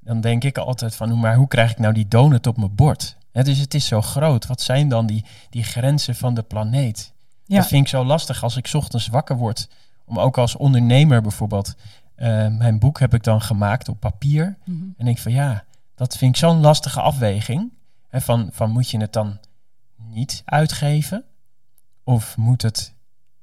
Dan 0.00 0.20
denk 0.20 0.44
ik 0.44 0.58
altijd 0.58 0.94
van, 0.94 1.18
maar 1.20 1.34
hoe 1.36 1.48
krijg 1.48 1.70
ik 1.70 1.78
nou 1.78 1.94
die 1.94 2.08
donut 2.08 2.46
op 2.46 2.56
mijn 2.56 2.74
bord? 2.74 3.16
Dus 3.32 3.58
het 3.58 3.74
is 3.74 3.86
zo 3.86 4.00
groot. 4.02 4.46
Wat 4.46 4.60
zijn 4.60 4.88
dan 4.88 5.06
die, 5.06 5.24
die 5.50 5.62
grenzen 5.64 6.14
van 6.14 6.34
de 6.34 6.42
planeet? 6.42 7.12
Ja, 7.44 7.56
Dat 7.58 7.66
vind 7.66 7.82
ik 7.82 7.88
zo 7.88 8.04
lastig 8.04 8.42
als 8.42 8.56
ik 8.56 8.66
's 8.66 8.74
ochtends 8.74 9.08
wakker 9.08 9.36
word. 9.36 9.68
Om 10.04 10.18
ook 10.18 10.38
als 10.38 10.56
ondernemer 10.56 11.22
bijvoorbeeld. 11.22 11.74
eh, 12.14 12.48
mijn 12.48 12.78
boek 12.78 12.98
heb 13.00 13.14
ik 13.14 13.22
dan 13.24 13.40
gemaakt 13.40 13.88
op 13.88 14.00
papier. 14.00 14.56
Mhm. 14.64 14.84
En 14.96 15.06
ik 15.06 15.18
van 15.18 15.32
ja, 15.32 15.64
dat 15.94 16.16
vind 16.16 16.30
ik 16.34 16.40
zo'n 16.40 16.60
lastige 16.60 17.00
afweging. 17.00 17.72
Hè, 18.08 18.20
van, 18.20 18.48
van 18.52 18.70
moet 18.70 18.90
je 18.90 19.00
het 19.00 19.12
dan 19.12 19.38
niet 19.96 20.42
uitgeven? 20.44 21.24
Of 22.04 22.36
moet 22.36 22.62
het 22.62 22.94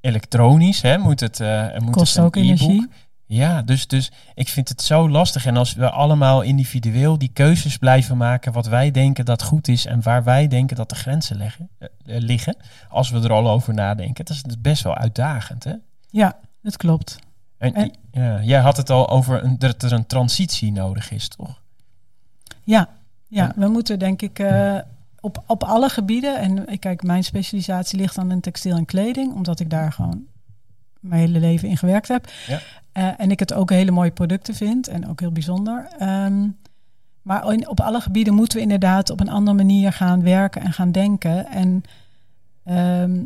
elektronisch? 0.01 0.81
Hè? 0.81 0.97
Moet 0.97 1.19
het, 1.19 1.39
eh 1.39 1.77
moet 1.77 1.91
kost 1.95 2.07
het 2.13 2.17
een 2.17 2.23
ook 2.23 2.35
energie. 2.35 2.89
Ja, 3.27 3.61
dus, 3.61 3.87
dus 3.87 4.11
ik 4.33 4.49
vind 4.49 4.69
het 4.69 4.81
zo 4.81 5.09
lastig. 5.09 5.45
En 5.45 5.57
als 5.57 5.73
we 5.73 5.89
allemaal 5.89 6.41
individueel 6.41 7.17
die 7.17 7.29
keuzes 7.33 7.77
blijven 7.77 8.17
maken, 8.17 8.51
wat 8.53 8.65
wij 8.65 8.91
denken 8.91 9.25
dat 9.25 9.43
goed 9.43 9.67
is 9.67 9.85
en 9.85 10.01
waar 10.01 10.23
wij 10.23 10.47
denken 10.47 10.75
dat 10.75 10.89
de 10.89 10.95
grenzen 10.95 11.37
leggen, 11.37 11.69
eh, 11.77 11.87
eh, 12.05 12.21
liggen, 12.21 12.57
als 12.89 13.09
we 13.09 13.21
er 13.21 13.31
al 13.31 13.49
over 13.49 13.73
nadenken, 13.73 14.25
dat 14.25 14.35
is 14.35 14.43
dus 14.43 14.61
best 14.61 14.83
wel 14.83 14.95
uitdagend. 14.95 15.63
Hè? 15.63 15.73
Ja, 16.09 16.39
dat 16.61 16.77
klopt. 16.77 17.19
En, 17.57 17.73
En- 17.73 17.93
ja, 18.11 18.41
jij 18.43 18.59
had 18.59 18.77
het 18.77 18.89
al 18.89 19.09
over 19.09 19.43
een, 19.43 19.59
dat 19.59 19.83
er 19.83 19.91
een 19.91 20.07
transitie 20.07 20.71
nodig 20.71 21.11
is, 21.11 21.27
toch? 21.27 21.61
Ja, 22.63 22.89
ja 23.27 23.53
we 23.55 23.67
moeten 23.67 23.99
denk 23.99 24.21
ik 24.21 24.39
eh, 24.39 24.77
op, 25.19 25.43
op 25.47 25.63
alle 25.63 25.89
gebieden. 25.89 26.37
En 26.39 26.67
ik 26.69 26.79
kijk, 26.79 27.03
mijn 27.03 27.23
specialisatie 27.23 27.99
ligt 27.99 28.15
dan 28.15 28.31
in 28.31 28.39
textiel 28.41 28.75
en 28.75 28.85
kleding, 28.85 29.33
omdat 29.33 29.59
ik 29.59 29.69
daar 29.69 29.91
gewoon 29.91 30.23
mijn 30.99 31.21
hele 31.21 31.39
leven 31.39 31.67
in 31.69 31.77
gewerkt 31.77 32.07
heb. 32.07 32.27
Ja. 32.47 32.59
Eh, 32.91 33.09
en 33.17 33.31
ik 33.31 33.39
het 33.39 33.53
ook 33.53 33.69
hele 33.69 33.91
mooie 33.91 34.11
producten 34.11 34.55
vind 34.55 34.87
en 34.87 35.07
ook 35.07 35.19
heel 35.19 35.31
bijzonder. 35.31 35.87
Ehm, 35.99 36.47
maar 37.21 37.53
in- 37.53 37.67
op 37.69 37.79
alle 37.79 38.01
gebieden 38.01 38.33
moeten 38.33 38.57
we 38.57 38.63
inderdaad 38.63 39.09
op 39.09 39.19
een 39.19 39.29
andere 39.29 39.57
manier 39.57 39.93
gaan 39.93 40.23
werken 40.23 40.61
en 40.61 40.73
gaan 40.73 40.91
denken. 40.91 41.47
En, 41.47 41.83
ehm, 42.63 43.19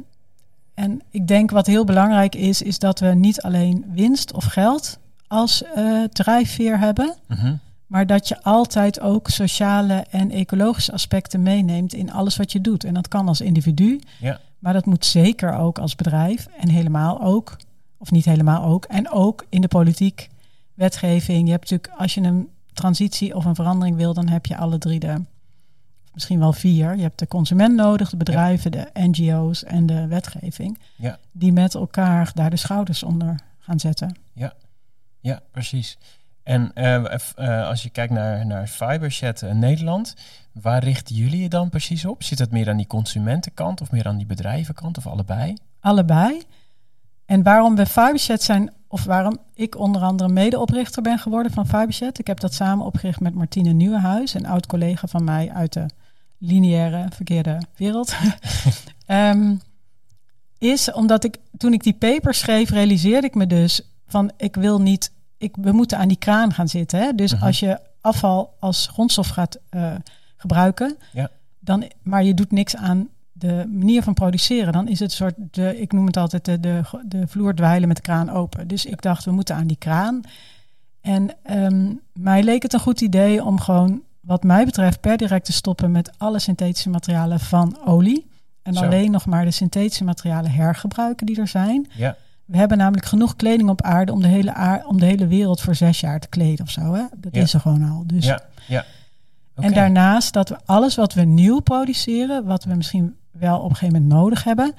en 0.73 1.01
ik 1.09 1.27
denk 1.27 1.51
wat 1.51 1.67
heel 1.67 1.83
belangrijk 1.85 2.35
is, 2.35 2.61
is 2.61 2.79
dat 2.79 2.99
we 2.99 3.07
niet 3.07 3.41
alleen 3.41 3.85
winst 3.93 4.33
of 4.33 4.43
geld 4.45 4.99
als 5.27 5.63
eh, 5.63 6.03
drijfveer 6.03 6.79
hebben. 6.79 7.15
Mhm. 7.27 7.55
Maar 7.89 8.07
dat 8.07 8.27
je 8.27 8.43
altijd 8.43 8.99
ook 8.99 9.29
sociale 9.29 10.05
en 10.09 10.31
ecologische 10.31 10.91
aspecten 10.91 11.41
meeneemt 11.43 11.93
in 11.93 12.11
alles 12.11 12.37
wat 12.37 12.51
je 12.51 12.61
doet. 12.61 12.83
En 12.83 12.93
dat 12.93 13.07
kan 13.07 13.27
als 13.27 13.41
individu, 13.41 13.99
Ja. 14.19 14.39
maar 14.59 14.73
dat 14.73 14.85
moet 14.85 15.05
zeker 15.05 15.53
ook 15.53 15.79
als 15.79 15.95
bedrijf 15.95 16.47
en 16.59 16.69
helemaal 16.69 17.21
ook, 17.21 17.57
of 17.97 18.11
niet 18.11 18.25
helemaal 18.25 18.63
ook, 18.63 18.85
en 18.85 19.09
ook 19.11 19.45
in 19.49 19.61
de 19.61 19.67
politiek, 19.67 20.29
wetgeving. 20.73 21.45
Je 21.45 21.51
hebt 21.51 21.69
natuurlijk, 21.69 22.01
als 22.01 22.13
je 22.13 22.21
een 22.21 22.49
transitie 22.73 23.35
of 23.35 23.45
een 23.45 23.55
verandering 23.55 23.95
wil, 23.95 24.13
dan 24.13 24.27
heb 24.27 24.45
je 24.45 24.57
alle 24.57 24.77
drie 24.77 24.99
de, 24.99 25.23
misschien 26.13 26.39
wel 26.39 26.53
vier. 26.53 26.95
Je 26.95 27.01
hebt 27.01 27.19
de 27.19 27.27
consument 27.27 27.75
nodig, 27.75 28.09
de 28.09 28.17
bedrijven, 28.17 28.71
de 28.71 28.89
NGO's 28.93 29.63
en 29.63 29.85
de 29.85 30.07
wetgeving, 30.07 30.77
Ja. 30.95 31.17
die 31.31 31.51
met 31.51 31.73
elkaar 31.75 32.31
daar 32.33 32.49
de 32.49 32.57
schouders 32.57 33.03
onder 33.03 33.39
gaan 33.59 33.79
zetten. 33.79 34.15
Ja, 35.21 35.41
precies. 35.51 35.97
En 36.49 36.71
eh, 36.73 37.13
eh, 37.35 37.67
als 37.67 37.83
je 37.83 37.89
kijkt 37.89 38.13
naar, 38.13 38.45
naar 38.45 38.67
Fiberchat 38.67 39.41
eh, 39.41 39.51
Nederland, 39.51 40.15
waar 40.51 40.83
richten 40.83 41.15
jullie 41.15 41.41
je 41.41 41.49
dan 41.49 41.69
precies 41.69 42.05
op? 42.05 42.23
Zit 42.23 42.39
het 42.39 42.51
meer 42.51 42.69
aan 42.69 42.77
die 42.77 42.87
consumentenkant 42.87 43.81
of 43.81 43.91
meer 43.91 44.07
aan 44.07 44.17
die 44.17 44.25
bedrijvenkant 44.25 44.97
of 44.97 45.07
allebei? 45.07 45.53
allebei. 45.79 46.41
En 47.25 47.43
waarom 47.43 47.75
we 47.75 47.85
Fiberchat 47.85 48.41
zijn 48.41 48.73
of 48.87 49.03
waarom 49.03 49.37
ik 49.53 49.77
onder 49.77 50.01
andere 50.01 50.29
medeoprichter 50.29 51.01
ben 51.01 51.19
geworden 51.19 51.51
van 51.51 51.67
Faberchat. 51.67 52.19
Ik 52.19 52.27
heb 52.27 52.39
dat 52.39 52.53
samen 52.53 52.85
opgericht 52.85 53.19
met 53.19 53.33
Martine 53.33 53.71
Nieuwenhuis, 53.71 54.33
een 54.33 54.47
oud 54.47 54.65
collega 54.65 55.07
van 55.07 55.23
mij 55.23 55.51
uit 55.51 55.73
de 55.73 55.85
lineaire 56.37 57.05
verkeerde 57.13 57.61
wereld. 57.75 58.15
Ehm, 59.05 59.55
is 60.57 60.91
omdat 60.91 61.23
ik 61.23 61.37
toen 61.57 61.73
ik 61.73 61.83
die 61.83 61.93
paper 61.93 62.33
schreef, 62.33 62.69
realiseerde 62.69 63.27
ik 63.27 63.35
me 63.35 63.47
dus 63.47 63.81
van 64.07 64.31
ik 64.37 64.55
wil 64.55 64.81
niet, 64.81 65.11
ik, 65.39 65.55
we 65.61 65.71
moeten 65.71 65.97
aan 65.97 66.07
die 66.07 66.17
kraan 66.17 66.53
gaan 66.53 66.67
zitten. 66.69 66.99
Hè? 66.99 67.13
Dus 67.13 67.33
Mhm. 67.33 67.43
als 67.43 67.59
je 67.59 67.79
afval 68.01 68.53
als 68.59 68.87
grondstof 68.93 69.27
gaat 69.27 69.57
eh, 69.69 69.91
gebruiken, 70.35 70.97
Ja. 71.11 71.29
dan, 71.59 71.83
maar 72.03 72.23
je 72.23 72.33
doet 72.33 72.51
niks 72.51 72.75
aan 72.75 73.07
de 73.31 73.65
manier 73.71 74.03
van 74.03 74.13
produceren, 74.13 74.73
dan 74.73 74.87
is 74.87 74.99
het 74.99 75.09
een 75.11 75.15
soort, 75.17 75.35
de, 75.51 75.79
ik 75.81 75.91
noem 75.91 76.05
het 76.05 76.17
altijd 76.17 76.45
de, 76.45 76.59
de, 76.59 76.81
de 77.05 77.27
vloer 77.27 77.55
dweilen 77.55 77.87
met 77.87 77.97
de 77.97 78.03
kraan 78.03 78.29
open. 78.29 78.67
Dus 78.67 78.85
ik 78.85 79.01
dacht, 79.01 79.25
we 79.25 79.31
moeten 79.31 79.55
aan 79.55 79.67
die 79.67 79.77
kraan. 79.77 80.21
En 81.01 81.29
ehm, 81.43 81.93
mij 82.13 82.43
leek 82.43 82.63
het 82.63 82.73
een 82.73 82.79
goed 82.79 83.01
idee 83.01 83.43
om 83.43 83.59
gewoon, 83.59 84.01
wat 84.19 84.43
mij 84.43 84.65
betreft, 84.65 84.99
per 85.01 85.17
direct 85.17 85.45
te 85.45 85.51
stoppen 85.53 85.91
met 85.91 86.11
alle 86.17 86.39
synthetische 86.39 86.89
materialen 86.89 87.39
van 87.39 87.77
olie. 87.85 88.27
En 88.61 88.73
Zo. 88.73 88.83
alleen 88.85 89.11
nog 89.11 89.25
maar 89.25 89.45
de 89.45 89.51
synthetische 89.51 90.03
materialen 90.03 90.51
hergebruiken 90.51 91.25
die 91.25 91.39
er 91.39 91.47
zijn. 91.47 91.87
Ja. 91.95 92.15
We 92.49 92.57
hebben 92.57 92.77
namelijk 92.77 93.05
genoeg 93.05 93.35
kleding 93.35 93.69
op 93.69 93.81
aarde 93.81 94.11
om 94.11 94.21
de 94.21 94.27
hele, 94.27 94.53
aar- 94.53 94.85
om 94.85 94.99
de 94.99 95.05
hele 95.05 95.27
wereld 95.27 95.61
voor 95.61 95.75
zes 95.75 95.99
jaar 95.99 96.19
te 96.19 96.27
kleden 96.29 96.65
of 96.65 96.71
zo. 96.71 96.93
Hè? 96.93 97.03
Dat 97.17 97.35
Ja. 97.35 97.41
is 97.41 97.53
er 97.53 97.59
gewoon 97.59 97.89
al. 97.89 98.03
Dus 98.07 98.25
Ja, 98.25 98.41
ja. 98.67 98.85
en 99.55 99.73
daarnaast 99.73 100.33
dat 100.33 100.49
we 100.49 100.57
alles 100.65 100.95
wat 100.95 101.13
we 101.13 101.21
nieuw 101.21 101.59
produceren, 101.59 102.45
wat 102.45 102.63
we 102.63 102.75
misschien 102.75 103.15
wel 103.31 103.57
op 103.59 103.69
een 103.69 103.75
gegeven 103.75 104.01
moment 104.01 104.21
nodig 104.21 104.43
hebben, 104.43 104.73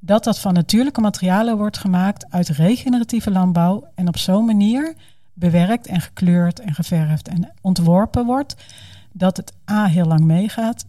dat 0.00 0.24
dat 0.24 0.38
van 0.38 0.52
natuurlijke 0.54 1.00
materialen 1.00 1.56
wordt 1.56 1.78
gemaakt 1.78 2.26
uit 2.30 2.48
regeneratieve 2.48 3.30
landbouw 3.30 3.84
en 3.94 4.08
op 4.08 4.16
zo'n 4.16 4.44
manier 4.44 4.94
bewerkt 5.32 5.86
en 5.86 6.00
gekleurd 6.00 6.60
en 6.60 6.74
geverfd 6.74 7.28
en 7.28 7.50
ontworpen 7.60 8.26
wordt 8.26 8.54
dat 9.12 9.36
het 9.36 9.52
A 9.70 9.86
heel 9.86 10.06
lang 10.06 10.20
meegaat, 10.20 10.84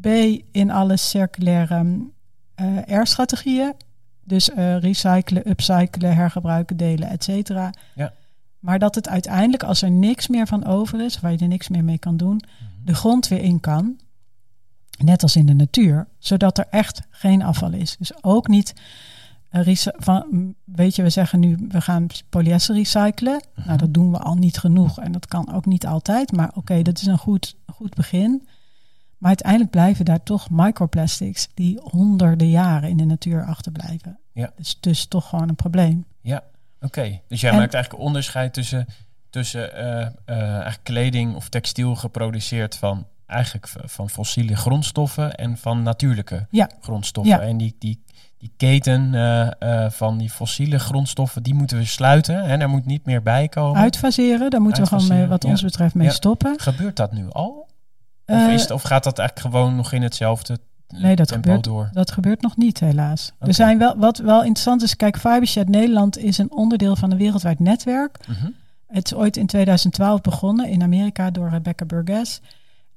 B 0.00 0.06
in 0.50 0.70
alle 0.70 0.96
circulaire 0.96 1.96
eh 2.54 2.66
R-strategieën, 3.00 3.72
dus 4.30 4.50
eh, 4.50 4.78
recyclen, 4.78 5.50
upcyclen, 5.50 6.14
hergebruiken, 6.14 6.76
delen, 6.76 7.08
et 7.08 7.24
cetera. 7.24 7.72
Ja. 7.94 8.12
Maar 8.58 8.78
dat 8.78 8.94
het 8.94 9.08
uiteindelijk, 9.08 9.62
als 9.62 9.82
er 9.82 9.90
niks 9.90 10.28
meer 10.28 10.46
van 10.46 10.64
over 10.64 11.00
is, 11.04 11.20
waar 11.20 11.32
je 11.32 11.38
er 11.38 11.48
niks 11.48 11.68
meer 11.68 11.84
mee 11.84 11.98
kan 11.98 12.16
doen, 12.16 12.34
Mhm. 12.36 12.84
de 12.84 12.94
grond 12.94 13.28
weer 13.28 13.42
in 13.42 13.60
kan. 13.60 13.98
Net 14.98 15.22
als 15.22 15.36
in 15.36 15.46
de 15.46 15.54
natuur, 15.54 16.08
zodat 16.18 16.58
er 16.58 16.66
echt 16.70 17.02
geen 17.10 17.42
afval 17.42 17.72
is. 17.72 17.96
Dus 17.98 18.12
ook 18.24 18.48
niet, 18.48 18.74
eh, 19.48 19.76
van, 19.96 20.54
weet 20.64 20.96
je, 20.96 21.02
we 21.02 21.10
zeggen 21.10 21.40
nu, 21.40 21.66
we 21.68 21.80
gaan 21.80 22.06
polyester 22.28 22.74
recyclen. 22.74 23.40
Mhm. 23.54 23.66
Nou, 23.66 23.78
dat 23.78 23.94
doen 23.94 24.10
we 24.10 24.18
al 24.18 24.34
niet 24.34 24.58
genoeg 24.58 24.98
en 25.00 25.12
dat 25.12 25.26
kan 25.26 25.52
ook 25.52 25.66
niet 25.66 25.86
altijd. 25.86 26.32
Maar 26.32 26.50
oké, 26.54 26.82
dat 26.82 27.00
is 27.00 27.06
een 27.06 27.18
goed, 27.18 27.56
goed 27.66 27.94
begin. 27.94 28.48
Maar 29.20 29.28
uiteindelijk 29.28 29.70
blijven 29.70 30.04
daar 30.04 30.22
toch 30.22 30.50
microplastics 30.50 31.48
die 31.54 31.80
honderden 31.82 32.50
jaren 32.50 32.88
in 32.88 32.96
de 32.96 33.04
natuur 33.04 33.44
achterblijven. 33.44 34.18
Ja. 34.32 34.52
Dus, 34.56 34.76
dus 34.80 35.06
toch 35.06 35.28
gewoon 35.28 35.48
een 35.48 35.54
probleem. 35.54 36.04
Ja, 36.20 36.42
oké. 36.80 37.20
Dus 37.28 37.40
jij 37.40 37.50
En- 37.50 37.56
maakt 37.58 37.74
eigenlijk 37.74 38.02
een 38.02 38.08
onderscheid 38.08 38.52
tussen, 38.52 38.86
tussen 39.30 39.74
eh, 39.76 40.00
eh, 40.00 40.12
eigenlijk 40.42 40.80
kleding 40.82 41.34
of 41.34 41.48
textiel 41.48 41.94
geproduceerd 41.94 42.76
van 42.76 43.06
eigenlijk 43.26 43.68
van 43.84 44.10
fossiele 44.10 44.56
grondstoffen 44.56 45.34
en 45.34 45.56
van 45.56 45.82
natuurlijke 45.82 46.46
Ja. 46.50 46.70
grondstoffen. 46.80 47.34
Ja. 47.40 47.40
En 47.42 47.56
die, 47.56 47.76
die, 47.78 48.02
die 48.38 48.52
keten 48.56 49.14
eh, 49.14 49.90
van 49.90 50.18
die 50.18 50.30
fossiele 50.30 50.78
grondstoffen, 50.78 51.42
die 51.42 51.54
moeten 51.54 51.76
we 51.78 51.84
sluiten. 51.84 52.42
En 52.42 52.60
er 52.60 52.68
moet 52.68 52.86
niet 52.86 53.04
meer 53.04 53.22
bij 53.22 53.48
komen. 53.48 53.80
Uitfaseren, 53.80 54.50
daar 54.50 54.60
moeten 54.60 54.82
we 54.82 54.88
gewoon 54.88 55.08
mee, 55.08 55.26
wat 55.26 55.42
ja. 55.42 55.48
ons 55.48 55.62
betreft 55.62 55.94
mee 55.94 56.10
stoppen. 56.10 56.54
Gebeurt 56.60 56.96
dat 56.96 57.12
nu 57.12 57.30
al? 57.30 57.68
Of, 58.30 58.46
Eh, 58.46 58.52
is 58.52 58.60
het, 58.62 58.70
of 58.70 58.82
gaat 58.82 59.04
dat 59.04 59.18
eigenlijk 59.18 59.54
gewoon 59.54 59.76
nog 59.76 59.92
in 59.92 60.02
hetzelfde 60.02 60.58
Nee, 60.88 61.16
dat 61.16 61.28
tempo 61.28 61.42
gebeurt- 61.48 61.64
door? 61.64 61.88
Dat 61.92 62.10
gebeurt 62.10 62.40
nog 62.42 62.56
niet, 62.56 62.80
helaas. 62.80 63.32
Er 63.38 63.54
zijn 63.54 63.78
wel, 63.78 63.96
wat 63.96 64.18
wel 64.18 64.38
interessant 64.40 64.82
is, 64.82 64.96
kijk, 64.96 65.16
Fibershed 65.18 65.68
Nederland 65.68 66.18
is 66.18 66.38
een 66.38 66.50
onderdeel 66.52 66.96
van 66.96 67.10
een 67.10 67.18
wereldwijd 67.18 67.58
netwerk. 67.58 68.18
Mhm. 68.28 68.46
Het 68.86 69.04
is 69.04 69.14
ooit 69.14 69.36
in 69.36 69.46
2012 69.46 70.20
begonnen 70.20 70.68
in 70.68 70.82
Amerika 70.82 71.30
door 71.30 71.48
Rebecca 71.48 71.84
Burgess. 71.84 72.40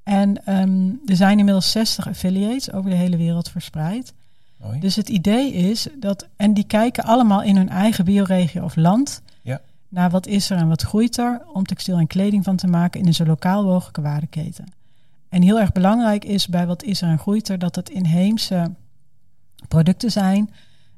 En 0.03 0.45
ehm, 0.45 0.87
er 1.05 1.15
zijn 1.15 1.37
inmiddels 1.37 1.71
60 1.71 2.07
affiliates 2.07 2.71
over 2.71 2.89
de 2.89 2.95
hele 2.95 3.17
wereld 3.17 3.49
verspreid. 3.49 4.13
Dus 4.79 4.95
het 4.95 5.09
idee 5.09 5.53
is 5.53 5.87
dat, 5.99 6.27
en 6.35 6.53
die 6.53 6.63
kijken 6.63 7.03
allemaal 7.03 7.41
in 7.41 7.55
hun 7.55 7.69
eigen 7.69 8.05
bioregio 8.05 8.63
of 8.63 8.75
land 8.75 9.21
Ja. 9.41 9.61
naar 9.89 10.09
wat 10.09 10.27
is 10.27 10.49
er 10.49 10.57
en 10.57 10.67
wat 10.67 10.81
groeit 10.81 11.17
er 11.17 11.41
om 11.53 11.65
textiel 11.65 11.97
en 11.97 12.07
kleding 12.07 12.43
van 12.43 12.55
te 12.55 12.67
maken 12.67 12.99
in 12.99 13.07
een 13.07 13.13
zo 13.13 13.25
lokaal 13.25 13.63
mogelijke 13.63 14.01
waardeketen. 14.01 14.65
En 15.33 15.41
heel 15.41 15.59
erg 15.59 15.71
belangrijk 15.71 16.25
is 16.25 16.47
bij 16.47 16.67
wat 16.67 16.83
is 16.83 17.01
er 17.01 17.07
en 17.09 17.17
groeit 17.19 17.49
er 17.49 17.59
dat 17.59 17.75
het 17.75 17.89
inheemse 17.89 18.71
producten 19.67 20.11
zijn 20.11 20.49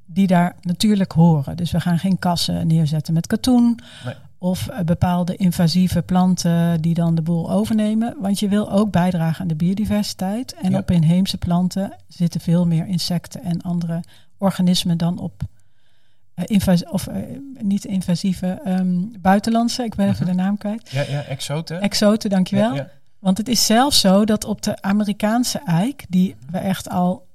die 0.05 0.27
daar 0.27 0.55
natuurlijk 0.61 1.11
horen. 1.11 1.57
Dus 1.57 1.71
we 1.71 1.79
gaan 1.79 1.99
geen 1.99 2.19
kassen 2.19 2.67
neerzetten 2.67 3.13
met 3.13 3.27
katoen 3.27 3.79
Nee. 4.05 4.13
of 4.37 4.67
eh, 4.67 4.79
bepaalde 4.79 5.35
invasieve 5.35 6.01
planten 6.01 6.81
die 6.81 6.93
dan 6.93 7.15
de 7.15 7.21
boel 7.21 7.51
overnemen. 7.51 8.15
Want 8.19 8.39
je 8.39 8.47
wil 8.47 8.71
ook 8.71 8.91
bijdragen 8.91 9.41
aan 9.41 9.47
de 9.47 9.55
biodiversiteit. 9.55 10.53
En 10.61 10.71
Ja. 10.71 10.77
op 10.77 10.91
inheemse 10.91 11.37
planten 11.37 11.95
zitten 12.07 12.41
veel 12.41 12.65
meer 12.67 12.87
insecten 12.87 13.43
en 13.43 13.61
andere 13.61 14.03
organismen 14.37 14.97
dan 14.97 15.17
op 15.19 15.41
eh, 16.33 16.43
invas- 16.47 16.85
of 16.85 17.07
eh, 17.07 17.15
niet 17.61 17.85
invasieve 17.85 18.47
ehm, 18.47 18.97
buitenlandse. 19.19 19.83
Ik 19.83 19.95
ben 19.95 20.07
even 20.09 20.25
Mhm. 20.27 20.35
de 20.35 20.41
naam 20.41 20.57
kwijt. 20.57 20.89
Ja, 20.89 21.01
ja, 21.07 21.21
exoten. 21.23 21.81
Exoten, 21.81 22.29
dankjewel. 22.29 22.69
Ja, 22.69 22.75
ja. 22.75 22.89
Want 23.25 23.37
het 23.37 23.47
is 23.47 23.65
zelfs 23.65 23.99
zo 23.99 24.25
dat 24.25 24.45
op 24.45 24.61
de 24.61 24.81
Amerikaanse 24.81 25.59
eik, 25.65 26.05
die 26.09 26.35
we 26.51 26.57
echt 26.57 26.89
al 26.89 27.27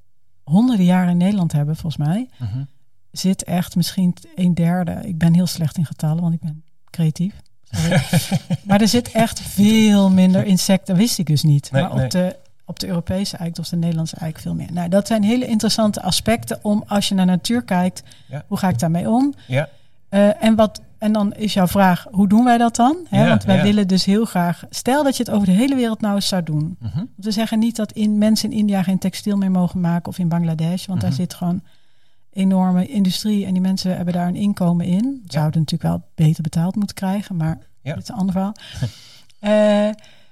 honderden 0.45 0.85
jaren 0.87 1.11
in 1.11 1.17
Nederland 1.17 1.53
hebben, 1.53 1.77
volgens 1.77 2.07
mij, 2.07 2.29
Mhm. 2.39 2.63
zit 3.11 3.45
echt 3.45 3.77
misschien 3.77 4.17
een 4.35 4.55
derde. 4.55 4.93
Ik 5.05 5.19
ben 5.19 5.35
heel 5.35 5.47
slecht 5.47 5.77
in 5.77 5.87
getallen, 5.87 6.23
want 6.23 6.35
ik 6.35 6.41
ben 6.41 6.63
creatief. 6.91 7.35
Maar 8.65 8.81
er 8.81 8.89
zit 8.89 9.11
echt 9.13 9.41
veel 9.41 10.11
minder 10.11 10.45
insecten. 10.45 10.87
Dat 10.95 10.97
wist 11.05 11.19
ik 11.19 11.27
dus 11.27 11.43
niet. 11.43 11.71
Nee, 11.71 11.83
maar 11.83 11.95
nee. 11.95 12.05
op 12.05 12.11
de, 12.11 12.37
op 12.65 12.79
de 12.79 12.87
Europese 12.87 13.37
eik 13.37 13.59
of 13.59 13.69
de 13.69 13.77
Nederlandse 13.77 14.17
eik 14.17 14.39
veel 14.39 14.55
meer. 14.55 14.73
Nou, 14.73 14.89
dat 14.89 15.07
zijn 15.07 15.23
hele 15.23 15.47
interessante 15.47 16.03
aspecten 16.03 16.59
om 16.63 16.85
als 16.87 17.09
je 17.09 17.15
naar 17.15 17.27
natuur 17.27 17.63
kijkt, 17.63 18.03
Ja. 18.29 18.45
hoe 18.47 18.59
ga 18.59 18.69
ik 18.69 18.79
daarmee 18.79 19.11
om? 19.11 19.35
Ja. 19.47 19.69
Eh, 20.09 20.43
en, 20.45 20.55
wat, 20.55 20.81
en 21.01 21.13
dan 21.13 21.33
is 21.35 21.55
jouw 21.55 21.67
vraag, 21.67 22.07
hoe 22.11 22.29
doen 22.29 22.45
wij 22.45 22.59
dat 22.59 22.77
dan? 22.77 22.97
Ja, 23.11 23.29
want 23.29 23.45
wij 23.45 23.57
ja. 23.57 23.63
willen 23.63 23.89
dus 23.89 24.05
heel 24.05 24.25
graag... 24.25 24.65
Stel 24.71 25.03
dat 25.05 25.17
je 25.17 25.23
het 25.23 25.33
over 25.33 25.47
de 25.47 25.53
hele 25.53 25.75
wereld 25.75 26.01
nou 26.01 26.15
eens 26.15 26.29
zou 26.29 26.43
doen. 26.43 26.77
Mhm. 26.81 27.05
We 27.17 27.31
zeggen 27.31 27.59
niet 27.59 27.77
dat 27.77 27.93
in, 27.93 28.19
mensen 28.19 28.51
in 28.51 28.59
India 28.59 28.83
geen 28.83 28.99
textiel 28.99 29.37
meer 29.37 29.51
mogen 29.51 29.81
maken 29.81 30.09
of 30.09 30.19
in 30.19 30.29
Bangladesh. 30.29 30.87
Want 30.87 31.01
daar 31.01 31.11
Mhm. 31.11 31.19
zit 31.19 31.35
gewoon 31.35 31.63
enorme 32.33 32.87
industrie 32.87 33.47
en 33.47 33.53
die 33.53 33.63
mensen 33.63 33.97
hebben 33.97 34.15
daar 34.15 34.29
een 34.29 34.37
inkomen 34.37 34.87
in. 34.87 35.23
Zouden 35.27 35.61
natuurlijk 35.61 35.91
wel 35.91 36.03
beter 36.15 36.43
betaald 36.43 36.75
moeten 36.77 36.97
krijgen, 36.97 37.37
maar 37.37 37.59
dit 37.83 37.97
is 37.97 38.09
een 38.09 38.15
ander 38.15 38.33
verhaal. 38.33 38.55
Eh, 39.41 39.89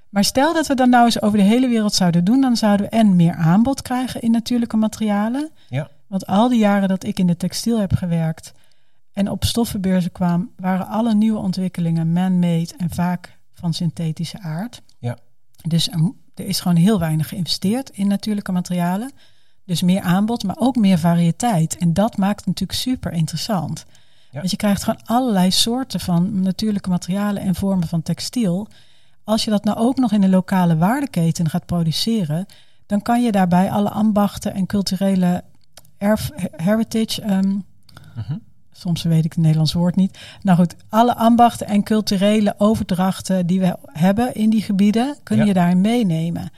maar 0.08 0.25
stel 0.25 0.54
dat 0.54 0.66
we 0.66 0.75
dat 0.75 0.88
nou 0.88 1.04
eens 1.04 1.22
over 1.22 1.38
de 1.38 1.44
hele 1.44 1.68
wereld 1.68 1.94
zouden 1.94 2.25
doen, 2.25 2.40
dan 2.40 2.56
zouden 2.56 2.87
we 2.87 2.96
en 2.96 3.16
meer 3.16 3.34
aanbod 3.34 3.82
krijgen 3.82 4.20
in 4.20 4.30
natuurlijke 4.30 4.76
materialen. 4.76 5.50
Ja. 5.68 5.88
Want 6.06 6.26
al 6.26 6.48
die 6.48 6.58
jaren 6.58 6.88
dat 6.88 7.04
ik 7.04 7.18
in 7.18 7.26
de 7.26 7.37
textiel 7.37 7.78
heb 7.80 7.92
gewerkt 7.94 8.52
en 9.18 9.30
op 9.30 9.44
stoffenbeurzen 9.44 10.12
kwam, 10.12 10.50
waren 10.56 10.87
alle 10.87 11.14
nieuwe 11.14 11.38
ontwikkelingen 11.38 12.12
man-made 12.12 12.75
en 12.76 12.90
vaak 12.90 13.38
van 13.54 13.75
synthetische 13.75 14.40
aard. 14.40 14.82
Ja. 14.98 15.18
Dus 15.62 15.88
er, 16.34 16.44
is 16.44 16.60
gewoon 16.60 16.76
heel 16.76 16.98
weinig 16.98 17.28
geïnvesteerd 17.28 17.90
in 17.90 18.06
natuurlijke 18.06 18.52
materialen. 18.52 19.12
Dus 19.64 19.82
meer 19.82 20.00
aanbod, 20.00 20.42
maar 20.42 20.56
ook 20.58 20.76
meer 20.76 20.98
variëteit. 20.98 21.76
En 21.76 21.92
dat 21.92 22.16
maakt 22.16 22.38
het 22.38 22.46
natuurlijk 22.46 22.78
super 22.78 23.12
interessant. 23.12 23.84
Ja. 24.30 24.38
Want 24.38 24.50
je 24.50 24.56
krijgt 24.56 24.82
gewoon 24.82 25.00
allerlei 25.04 25.50
soorten 25.50 26.00
van 26.00 26.40
natuurlijke 26.40 26.90
materialen 26.90 27.42
en 27.42 27.54
vormen 27.54 27.88
van 27.88 28.02
textiel. 28.02 28.68
Als 29.25 29.44
je 29.44 29.50
dat 29.50 29.64
nou 29.64 29.78
ook 29.78 29.96
nog 29.96 30.12
in 30.12 30.22
een 30.22 30.30
lokale 30.30 30.76
waardeketen 30.76 31.48
gaat 31.48 31.66
produceren, 31.66 32.46
dan 32.87 33.02
kan 33.02 33.22
je 33.22 33.32
daarbij 33.32 33.70
alle 33.70 33.90
ambachten 33.90 34.54
en 34.54 34.66
culturele 34.66 35.44
erf, 35.96 36.30
heritage, 36.56 37.22
ehm, 37.22 37.58
Mhm. 38.18 38.38
Soms 38.78 39.02
weet 39.02 39.25
ik 39.25 39.32
het 39.32 39.40
Nederlands 39.40 39.73
woord 39.73 39.97
niet. 39.97 40.18
Nou 40.42 40.58
goed, 40.58 40.75
alle 40.88 41.14
ambachten 41.14 41.66
en 41.66 41.82
culturele 41.82 42.54
overdrachten 42.58 43.47
die 43.47 43.61
we 43.61 43.76
hebben 43.92 44.35
in 44.35 44.50
die 44.50 44.62
gebieden, 44.62 45.16
kun 45.23 45.37
Ja. 45.37 45.44
je 45.44 45.52
daarin 45.52 45.80
meenemen. 45.80 46.50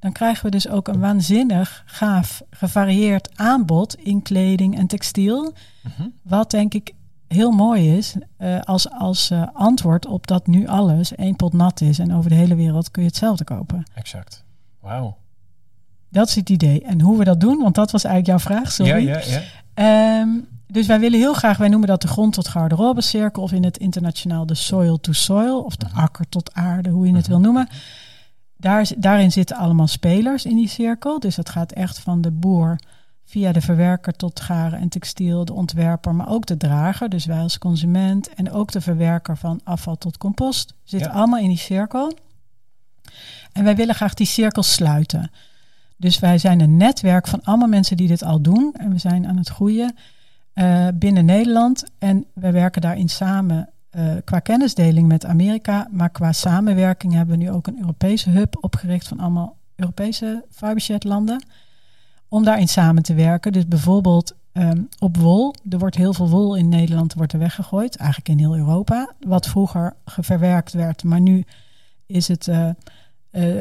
Dan 0.00 0.12
krijgen 0.12 0.44
we 0.44 0.50
dus 0.50 0.68
ook 0.68 0.88
een 0.88 1.00
waanzinnig 1.00 1.82
gaaf, 1.86 2.42
gevarieerd 2.50 3.30
aanbod 3.38 3.94
in 3.94 4.22
kleding 4.22 4.76
en 4.78 4.86
textiel. 4.86 5.52
Mhm. 5.82 6.08
Wat 6.22 6.50
denk 6.50 6.74
ik 6.74 6.92
heel 7.28 7.50
mooi 7.50 7.96
is 7.96 8.14
eh, 8.36 8.60
als, 8.60 8.90
als 8.90 9.30
eh, 9.30 9.42
antwoord 9.52 10.06
op 10.06 10.26
dat 10.26 10.46
nu 10.46 10.66
alles 10.66 11.14
één 11.14 11.36
pot 11.36 11.52
nat 11.52 11.80
is 11.80 11.98
en 11.98 12.14
over 12.14 12.30
de 12.30 12.36
hele 12.36 12.54
wereld 12.54 12.90
kun 12.90 13.02
je 13.02 13.08
hetzelfde 13.08 13.44
kopen. 13.44 13.82
Exact. 13.94 14.44
Wauw. 14.80 15.16
Dat 16.10 16.28
is 16.28 16.34
het 16.34 16.50
idee. 16.50 16.82
En 16.82 17.00
hoe 17.00 17.18
we 17.18 17.24
dat 17.24 17.40
doen, 17.40 17.58
want 17.62 17.74
dat 17.74 17.90
was 17.90 18.04
eigenlijk 18.04 18.42
jouw 18.42 18.56
vraag, 18.56 18.72
sorry. 18.72 19.06
Ja, 19.06 19.18
ja, 19.18 19.24
ja. 19.26 19.40
Ehm, 19.74 20.28
dus 20.68 20.86
wij 20.86 21.00
willen 21.00 21.18
heel 21.18 21.34
graag, 21.34 21.56
wij 21.58 21.68
noemen 21.68 21.88
dat 21.88 22.02
de 22.02 22.08
grond 22.08 22.32
tot 22.32 22.48
garderobe 22.48 23.00
cirkel, 23.00 23.42
of 23.42 23.52
in 23.52 23.64
het 23.64 23.76
internationaal 23.78 24.46
de 24.46 24.54
soil 24.54 25.00
to 25.00 25.12
soil, 25.12 25.60
of 25.62 25.76
de 25.76 25.86
Mhm. 25.86 25.98
akker 25.98 26.28
tot 26.28 26.54
aarde, 26.54 26.90
hoe 26.90 27.06
je 27.06 27.14
het 27.16 27.26
wil 27.26 27.40
noemen. 27.40 27.68
Daar, 28.56 28.90
daarin 28.96 29.32
zitten 29.32 29.56
allemaal 29.56 29.86
spelers 29.86 30.44
in 30.44 30.56
die 30.56 30.68
cirkel. 30.68 31.20
Dus 31.20 31.34
dat 31.34 31.48
gaat 31.48 31.72
echt 31.72 31.98
van 31.98 32.20
de 32.20 32.30
boer 32.30 32.78
via 33.24 33.52
de 33.52 33.60
verwerker 33.60 34.12
tot 34.12 34.40
garen 34.40 34.78
en 34.78 34.88
textiel, 34.88 35.44
de 35.44 35.52
ontwerper, 35.52 36.14
maar 36.14 36.28
ook 36.28 36.46
de 36.46 36.56
drager, 36.56 37.08
dus 37.08 37.24
wij 37.24 37.40
als 37.40 37.58
consument, 37.58 38.34
en 38.34 38.50
ook 38.52 38.72
de 38.72 38.80
verwerker 38.80 39.36
van 39.36 39.60
afval 39.64 39.98
tot 39.98 40.18
compost, 40.18 40.74
zitten 40.84 41.10
Ja. 41.10 41.14
allemaal 41.16 41.40
in 41.40 41.48
die 41.48 41.58
cirkel. 41.58 42.12
En 43.52 43.64
wij 43.64 43.76
willen 43.76 43.94
graag 43.94 44.14
die 44.14 44.26
cirkel 44.26 44.62
sluiten. 44.62 45.30
Dus 45.96 46.18
wij 46.18 46.38
zijn 46.38 46.60
een 46.60 46.76
netwerk 46.76 47.26
van 47.26 47.42
allemaal 47.44 47.68
mensen 47.68 47.96
die 47.96 48.08
dit 48.08 48.22
al 48.22 48.40
doen. 48.40 48.74
En 48.78 48.92
we 48.92 48.98
zijn 48.98 49.26
aan 49.26 49.36
het 49.36 49.48
groeien 49.48 49.96
eh, 50.58 50.86
binnen 50.94 51.24
Nederland. 51.24 51.84
En 51.98 52.24
we 52.32 52.50
werken 52.50 52.80
daarin 52.80 53.08
samen 53.08 53.68
eh, 53.90 54.12
qua 54.24 54.38
kennisdeling 54.38 55.08
met 55.08 55.24
Amerika. 55.24 55.88
Maar 55.90 56.10
qua 56.10 56.32
samenwerking 56.32 57.12
hebben 57.12 57.38
we 57.38 57.44
nu 57.44 57.50
ook 57.50 57.66
een 57.66 57.78
Europese 57.78 58.30
hub 58.30 58.56
opgericht 58.60 59.08
van 59.08 59.20
allemaal 59.20 59.56
Europese 59.76 60.44
fibershed 60.50 61.04
landen. 61.04 61.44
Om 62.28 62.44
daarin 62.44 62.68
samen 62.68 63.02
te 63.02 63.14
werken. 63.14 63.52
Dus 63.52 63.66
bijvoorbeeld 63.66 64.34
ehm, 64.52 64.82
op 64.98 65.16
wol. 65.16 65.54
Er 65.70 65.78
wordt 65.78 65.96
heel 65.96 66.14
veel 66.14 66.28
wol 66.28 66.56
in 66.56 66.68
Nederland 66.68 67.14
wordt 67.14 67.32
er 67.32 67.38
weggegooid. 67.38 67.96
Eigenlijk 67.96 68.28
in 68.28 68.38
heel 68.38 68.56
Europa. 68.56 69.12
Wat 69.20 69.46
vroeger 69.46 69.94
geverwerkt 70.04 70.72
werd. 70.72 71.04
Maar 71.04 71.20
nu 71.20 71.44
is 72.06 72.28
het... 72.28 72.48
eh, 72.48 72.70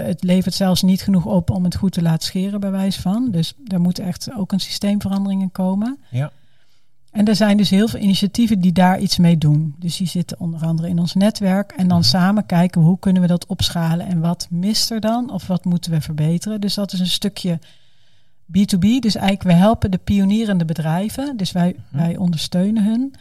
het 0.05 0.23
levert 0.23 0.53
zelfs 0.53 0.81
niet 0.81 1.01
genoeg 1.01 1.25
op 1.25 1.49
om 1.49 1.63
het 1.63 1.75
goed 1.75 1.91
te 1.91 2.01
laten 2.01 2.27
scheren, 2.27 2.59
bij 2.59 2.71
wijze 2.71 3.01
van. 3.01 3.31
Dus 3.31 3.53
daar 3.57 3.81
moet 3.81 3.99
echt 3.99 4.33
ook 4.35 4.51
een 4.51 4.59
systeemverandering 4.59 5.41
in 5.41 5.51
komen. 5.51 5.99
Ja. 6.09 6.31
En 7.17 7.25
er 7.25 7.35
zijn 7.35 7.57
dus 7.57 7.69
heel 7.69 7.87
veel 7.87 7.99
initiatieven 7.99 8.59
die 8.59 8.71
daar 8.71 8.99
iets 8.99 9.17
mee 9.17 9.37
doen. 9.37 9.75
Dus 9.79 9.97
die 9.97 10.07
zitten 10.07 10.39
onder 10.39 10.61
andere 10.61 10.89
in 10.89 10.99
ons 10.99 11.13
netwerk. 11.13 11.71
En 11.71 11.87
dan 11.87 12.03
samen 12.03 12.45
kijken 12.45 12.81
hoe 12.81 12.99
kunnen 12.99 13.21
we 13.21 13.27
dat 13.27 13.45
opschalen 13.45 14.07
en 14.07 14.19
wat 14.19 14.47
mist 14.49 14.91
er 14.91 14.99
dan 14.99 15.31
of 15.31 15.47
wat 15.47 15.65
moeten 15.65 15.91
we 15.91 16.01
verbeteren. 16.01 16.61
Dus 16.61 16.73
dat 16.73 16.93
is 16.93 16.99
een 16.99 17.07
stukje 17.07 17.59
B2B. 18.45 18.99
Dus 18.99 19.15
eigenlijk 19.15 19.43
we 19.43 19.53
helpen 19.53 19.91
de 19.91 19.97
pionierende 19.97 20.65
bedrijven. 20.65 21.37
Dus 21.37 21.51
wij, 21.51 21.75
Mhm. 21.91 22.03
wij 22.03 22.17
ondersteunen 22.17 22.83
hun. 22.83 23.13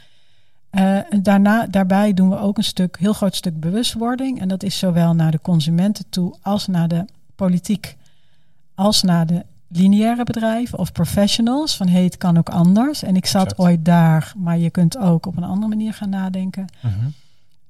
Eh, 0.70 0.98
daarna, 1.22 1.66
daarbij 1.66 2.14
doen 2.14 2.28
we 2.28 2.38
ook 2.38 2.56
een 2.56 2.64
stuk, 2.64 2.96
heel 2.98 3.12
groot 3.12 3.34
stuk 3.34 3.60
bewustwording. 3.60 4.40
En 4.40 4.48
dat 4.48 4.62
is 4.62 4.78
zowel 4.78 5.14
naar 5.14 5.30
de 5.30 5.40
consumenten 5.40 6.04
toe 6.08 6.34
als 6.42 6.66
naar 6.66 6.88
de 6.88 7.04
politiek, 7.36 7.96
als 8.74 9.02
naar 9.02 9.26
de 9.26 9.44
lineaire 9.76 10.24
bedrijven 10.24 10.78
of 10.78 10.92
professionals. 10.92 11.76
Van 11.76 11.88
hey, 11.88 12.04
het 12.04 12.16
kan 12.16 12.38
ook 12.38 12.48
anders. 12.48 13.02
En 13.02 13.16
ik 13.16 13.26
zat 13.26 13.42
Exact. 13.42 13.60
ooit 13.60 13.84
daar, 13.84 14.32
maar 14.36 14.58
je 14.58 14.70
kunt 14.70 14.98
ook 14.98 15.26
op 15.26 15.36
een 15.36 15.44
andere 15.44 15.68
manier 15.68 15.94
gaan 15.94 16.08
nadenken. 16.10 16.66
Mhm. 16.82 17.08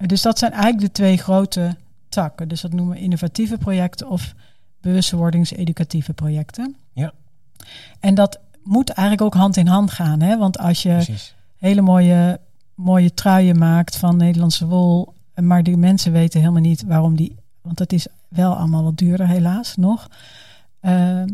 Dus 0.08 0.22
dat 0.22 0.38
zijn 0.38 0.52
eigenlijk 0.52 0.82
de 0.82 0.92
twee 0.92 1.16
grote 1.16 1.76
takken. 2.08 2.48
Dus 2.48 2.60
dat 2.60 2.72
noemen 2.72 2.94
we 2.94 3.00
innovatieve 3.02 3.58
projecten 3.58 4.08
of 4.08 4.34
bewustwordings-educatieve 4.80 6.12
projecten. 6.12 6.76
Ja. 6.92 7.12
En 8.00 8.14
dat 8.14 8.38
moet 8.62 8.90
eigenlijk 8.90 9.26
ook 9.26 9.40
hand 9.40 9.56
in 9.56 9.66
hand 9.66 9.90
gaan. 9.90 10.20
Hè? 10.20 10.38
Want 10.38 10.58
als 10.58 10.82
je 10.82 10.92
Precies. 10.92 11.34
hele 11.56 11.80
mooie, 11.80 12.40
mooie 12.74 13.14
truien 13.14 13.58
maakt 13.58 13.96
van 13.96 14.16
Nederlandse 14.16 14.66
wol. 14.66 15.14
Maar 15.34 15.62
die 15.62 15.76
mensen 15.76 16.12
weten 16.12 16.40
helemaal 16.40 16.62
niet 16.62 16.82
waarom 16.82 17.16
die. 17.16 17.36
Want 17.62 17.78
het 17.78 17.92
is 17.92 18.06
wel 18.28 18.56
allemaal 18.56 18.82
wat 18.82 18.98
duurder, 18.98 19.26
helaas 19.28 19.76
nog. 19.76 20.08
Ehm, 20.80 21.28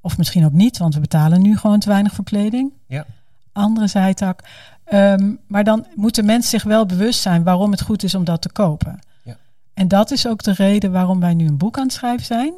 of 0.00 0.18
misschien 0.18 0.44
ook 0.44 0.52
niet, 0.52 0.78
want 0.78 0.94
we 0.94 1.00
betalen 1.00 1.42
nu 1.42 1.56
gewoon 1.56 1.78
te 1.78 1.88
weinig 1.88 2.12
voor 2.14 2.24
kleding. 2.24 2.72
Ja. 2.86 3.06
Andere 3.52 3.86
zijtak. 3.86 4.40
Ehm, 4.84 5.32
maar 5.46 5.64
dan 5.64 5.86
moeten 5.94 6.24
mensen 6.24 6.50
zich 6.50 6.62
wel 6.62 6.86
bewust 6.86 7.20
zijn 7.20 7.42
waarom 7.42 7.70
het 7.70 7.82
goed 7.82 8.02
is 8.02 8.14
om 8.14 8.24
dat 8.24 8.42
te 8.42 8.52
kopen. 8.52 8.98
Ja. 9.22 9.36
En 9.74 9.88
dat 9.88 10.10
is 10.10 10.26
ook 10.26 10.42
de 10.42 10.52
reden 10.52 10.92
waarom 10.92 11.20
wij 11.20 11.34
nu 11.34 11.46
een 11.46 11.56
boek 11.58 11.76
aan 11.78 11.84
het 11.84 11.92
schrijven 11.92 12.26
zijn. 12.26 12.54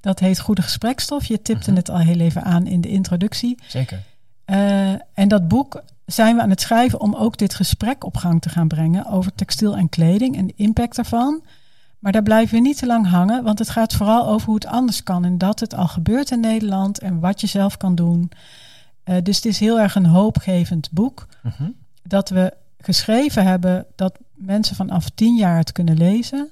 Dat 0.00 0.18
heet 0.18 0.40
Goede 0.40 0.62
Gesprekstof. 0.62 1.24
Je 1.24 1.42
tipte 1.42 1.70
Mhm. 1.70 1.78
het 1.78 1.90
al 1.90 1.98
heel 1.98 2.18
even 2.20 2.42
aan 2.44 2.66
in 2.66 2.80
de 2.80 2.88
introductie. 2.88 3.58
Zeker. 3.66 4.02
Eh, 4.44 4.90
en 5.14 5.28
dat 5.28 5.48
boek 5.48 5.82
zijn 6.06 6.36
we 6.36 6.42
aan 6.42 6.50
het 6.50 6.60
schrijven 6.60 7.00
om 7.00 7.14
ook 7.14 7.36
dit 7.38 7.54
gesprek 7.54 8.04
op 8.04 8.16
gang 8.16 8.40
te 8.40 8.48
gaan 8.48 8.68
brengen 8.68 9.06
over 9.06 9.34
textiel 9.34 9.76
en 9.76 9.88
kleding 9.88 10.36
en 10.36 10.46
de 10.46 10.52
impact 10.56 10.96
daarvan. 10.96 11.42
Maar 12.02 12.12
daar 12.12 12.22
blijven 12.22 12.54
we 12.54 12.60
niet 12.60 12.78
te 12.78 12.86
lang 12.86 13.06
hangen, 13.08 13.42
want 13.44 13.58
het 13.58 13.70
gaat 13.70 13.92
vooral 13.92 14.26
over 14.28 14.46
hoe 14.46 14.54
het 14.54 14.66
anders 14.66 15.02
kan 15.02 15.24
en 15.24 15.38
dat 15.38 15.60
het 15.60 15.74
al 15.74 15.88
gebeurt 15.88 16.30
in 16.30 16.40
Nederland 16.40 16.98
en 16.98 17.20
wat 17.20 17.40
je 17.40 17.46
zelf 17.46 17.76
kan 17.76 17.94
doen. 17.94 18.30
Eh, 19.04 19.16
dus 19.22 19.36
het 19.36 19.44
is 19.44 19.58
heel 19.58 19.80
erg 19.80 19.94
een 19.94 20.06
hoopgevend 20.06 20.88
boek 20.90 21.26
Mhm. 21.42 21.70
dat 22.02 22.28
we 22.28 22.52
geschreven 22.78 23.44
hebben 23.46 23.86
dat 23.96 24.18
mensen 24.34 24.76
vanaf 24.76 25.08
tien 25.10 25.36
jaar 25.36 25.56
het 25.56 25.72
kunnen 25.72 25.96
lezen. 25.96 26.48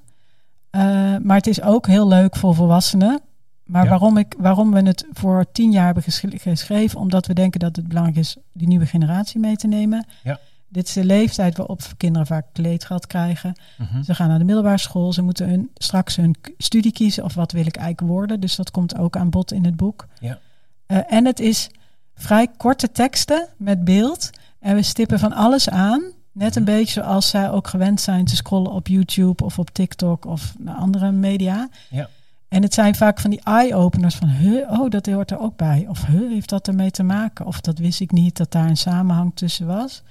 Eh, 0.70 0.80
maar 1.22 1.36
het 1.36 1.46
is 1.46 1.62
ook 1.62 1.86
heel 1.86 2.08
leuk 2.08 2.36
voor 2.36 2.54
volwassenen. 2.54 3.20
Maar 3.64 3.82
Ja. 3.84 3.88
waarom, 3.90 4.16
ik, 4.16 4.34
waarom 4.38 4.72
we 4.72 4.80
het 4.82 5.06
voor 5.12 5.44
tien 5.52 5.70
jaar 5.70 5.84
hebben 5.84 6.02
gesch- 6.02 6.24
geschreven? 6.42 7.00
Omdat 7.00 7.26
we 7.26 7.34
denken 7.34 7.60
dat 7.60 7.76
het 7.76 7.88
belangrijk 7.88 8.18
is 8.18 8.36
die 8.52 8.68
nieuwe 8.68 8.86
generatie 8.86 9.40
mee 9.40 9.56
te 9.56 9.66
nemen. 9.66 10.06
Ja. 10.22 10.38
Dit 10.72 10.86
is 10.86 10.92
de 10.92 11.04
leeftijd 11.04 11.56
waarop 11.56 11.80
kinderen 11.96 12.26
vaak 12.26 12.46
kleedgeld 12.52 13.06
krijgen. 13.06 13.52
Mhm. 13.78 14.02
Ze 14.02 14.14
gaan 14.14 14.28
naar 14.28 14.38
de 14.38 14.44
middelbare 14.44 14.78
school. 14.78 15.12
Ze 15.12 15.22
moeten 15.22 15.48
hun, 15.48 15.70
straks 15.74 16.16
hun 16.16 16.34
studie 16.58 16.92
kiezen 16.92 17.24
of 17.24 17.34
wat 17.34 17.52
wil 17.52 17.66
ik 17.66 17.76
eigenlijk 17.76 18.12
worden. 18.12 18.40
Dus 18.40 18.56
dat 18.56 18.70
komt 18.70 18.96
ook 18.98 19.16
aan 19.16 19.30
bod 19.30 19.52
in 19.52 19.64
het 19.64 19.76
boek. 19.76 20.06
Ja. 20.20 20.38
Eh, 20.86 20.98
en 21.12 21.24
het 21.26 21.40
is 21.40 21.68
vrij 22.14 22.48
korte 22.56 22.92
teksten 22.92 23.48
met 23.56 23.84
beeld. 23.84 24.30
En 24.58 24.74
we 24.74 24.82
stippen 24.82 25.18
van 25.18 25.32
alles 25.32 25.68
aan. 25.70 26.02
Net 26.32 26.56
een 26.56 26.62
Mhm. 26.62 26.72
beetje 26.72 27.00
zoals 27.02 27.28
zij 27.28 27.50
ook 27.50 27.68
gewend 27.68 28.00
zijn 28.00 28.24
te 28.24 28.36
scrollen 28.36 28.72
op 28.72 28.88
YouTube 28.88 29.44
of 29.44 29.58
op 29.58 29.70
TikTok 29.70 30.24
of 30.24 30.54
naar 30.58 30.74
andere 30.74 31.10
media. 31.12 31.68
Ja. 31.90 32.08
En 32.48 32.62
het 32.62 32.74
zijn 32.74 32.94
vaak 32.94 33.20
van 33.20 33.30
die 33.30 33.40
eye-openers 33.44 34.14
van, 34.14 34.28
huh, 34.28 34.70
oh, 34.80 34.90
dat 34.90 35.06
hoort 35.06 35.30
er 35.30 35.38
ook 35.40 35.56
bij. 35.56 35.86
Of, 35.88 36.06
huh, 36.06 36.30
heeft 36.30 36.48
dat 36.48 36.68
ermee 36.68 36.90
te 36.90 37.02
maken? 37.02 37.46
Of 37.46 37.60
dat 37.60 37.78
wist 37.78 38.00
ik 38.00 38.10
niet, 38.12 38.36
dat 38.36 38.52
daar 38.52 38.68
een 38.68 38.76
samenhang 38.76 39.32
tussen 39.34 39.66
was. 39.66 40.02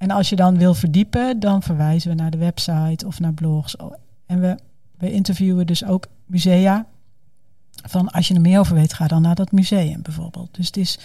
En 0.00 0.10
als 0.10 0.28
je 0.28 0.36
dan 0.36 0.58
wil 0.58 0.74
verdiepen, 0.74 1.40
dan 1.40 1.62
verwijzen 1.62 2.10
we 2.10 2.16
naar 2.16 2.30
de 2.30 2.38
website 2.38 3.06
of 3.06 3.20
naar 3.20 3.32
blogs. 3.32 3.76
En 4.26 4.40
we, 4.40 4.56
we 4.98 5.12
interviewen 5.12 5.66
dus 5.66 5.84
ook 5.84 6.06
musea. 6.26 6.86
Van 7.88 8.10
als 8.10 8.28
je 8.28 8.34
er 8.34 8.40
meer 8.40 8.58
over 8.58 8.74
weet, 8.74 8.92
ga 8.92 9.06
dan 9.06 9.22
naar 9.22 9.34
dat 9.34 9.52
museum 9.52 10.02
bijvoorbeeld. 10.02 10.54
Dus 10.54 10.66
het 10.66 10.76
is. 10.76 10.98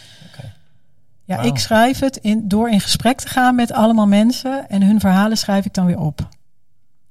Ja, 1.24 1.42
ik 1.42 1.58
schrijf 1.58 2.00
het 2.00 2.18
in, 2.18 2.48
door 2.48 2.70
in 2.70 2.80
gesprek 2.80 3.20
te 3.20 3.28
gaan 3.28 3.56
met 3.56 3.72
allemaal 3.72 4.08
mensen. 4.08 4.70
En 4.70 4.84
hun 4.84 5.00
verhalen 5.00 5.38
schrijf 5.38 5.66
ik 5.66 5.74
dan 5.74 5.86
weer 5.86 6.00
op. 6.00 6.30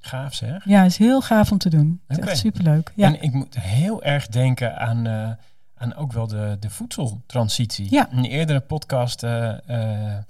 Gaaf 0.01 0.35
zeg. 0.35 0.65
Ja, 0.65 0.83
is 0.85 0.97
heel 0.97 1.21
gaaf 1.21 1.53
om 1.53 1.59
te 1.59 1.71
doen. 1.71 2.01
Het 2.07 2.19
is 2.19 2.25
echt 2.25 2.39
superleuk. 2.39 2.93
Ja. 2.95 3.07
En 3.07 3.23
ik 3.23 3.33
moet 3.33 3.59
heel 3.61 4.03
erg 4.03 4.27
denken 4.27 4.79
aan, 4.79 5.07
eh, 5.07 5.31
aan 5.75 5.95
ook 5.95 6.13
wel 6.13 6.27
de, 6.27 6.57
de 6.61 6.71
voedseltransitie. 6.71 7.87
Ja. 7.91 8.09
Een 8.13 8.25
eerdere 8.25 8.61
podcast 8.61 9.23
eh, 9.23 9.69
eh, 9.69 10.23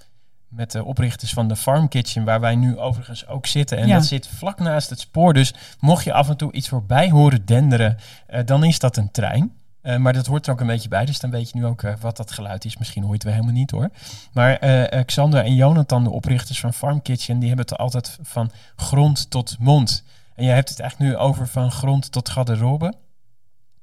met 0.47 0.71
de 0.71 0.83
oprichters 0.83 1.33
van 1.33 1.47
de 1.47 1.55
Farm 1.55 1.87
Kitchen, 1.87 2.23
waar 2.23 2.39
wij 2.39 2.55
nu 2.55 2.77
overigens 2.77 3.27
ook 3.27 3.45
zitten. 3.45 3.77
En 3.77 3.87
Ja. 3.87 3.95
dat 3.95 4.05
zit 4.05 4.27
vlak 4.27 4.59
naast 4.59 4.89
het 4.89 4.99
spoor. 4.99 5.33
Dus 5.33 5.53
mocht 5.79 6.03
je 6.03 6.13
af 6.13 6.29
en 6.29 6.37
toe 6.37 6.51
iets 6.51 6.69
voorbij 6.69 7.09
horen 7.09 7.45
denderen, 7.45 7.97
eh, 8.27 8.45
dan 8.45 8.63
is 8.63 8.79
dat 8.79 8.97
een 8.97 9.11
trein. 9.11 9.51
Eh, 9.81 9.97
maar 9.97 10.13
dat 10.13 10.25
hoort 10.25 10.45
er 10.47 10.53
ook 10.53 10.59
een 10.59 10.67
beetje 10.67 10.89
bij, 10.89 11.05
dus 11.05 11.19
dan 11.19 11.29
weet 11.31 11.49
je 11.49 11.57
nu 11.57 11.65
ook 11.65 11.83
eh, 11.83 11.93
wat 11.99 12.17
dat 12.17 12.31
geluid 12.31 12.65
is. 12.65 12.77
Misschien 12.77 13.01
hoor 13.01 13.11
je 13.11 13.17
het 13.17 13.25
wel 13.25 13.33
helemaal 13.33 13.55
niet 13.55 13.71
hoor. 13.71 13.89
Maar 14.33 14.59
Xander 15.05 15.43
en 15.43 15.55
Jonathan, 15.55 16.03
de 16.03 16.09
oprichters 16.09 16.59
van 16.59 16.73
Farm 16.73 17.01
Kitchen, 17.01 17.39
die 17.39 17.47
hebben 17.47 17.65
het 17.65 17.77
altijd 17.77 18.17
van 18.21 18.51
grond 18.75 19.29
tot 19.29 19.55
mond. 19.59 20.03
En 20.35 20.45
jij 20.45 20.55
hebt 20.55 20.69
het 20.69 20.79
eigenlijk 20.79 21.11
nu 21.11 21.17
over 21.17 21.47
van 21.47 21.71
grond 21.71 22.11
tot 22.11 22.29
garderobe. 22.29 22.93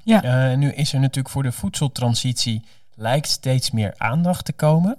Ja. 0.04 0.54
Nu 0.54 0.72
is 0.72 0.92
er 0.92 1.00
natuurlijk 1.00 1.28
voor 1.28 1.42
de 1.42 1.52
voedseltransitie 1.52 2.64
lijkt 2.94 3.28
steeds 3.28 3.70
meer 3.70 3.94
aandacht 3.96 4.44
te 4.44 4.52
komen. 4.52 4.98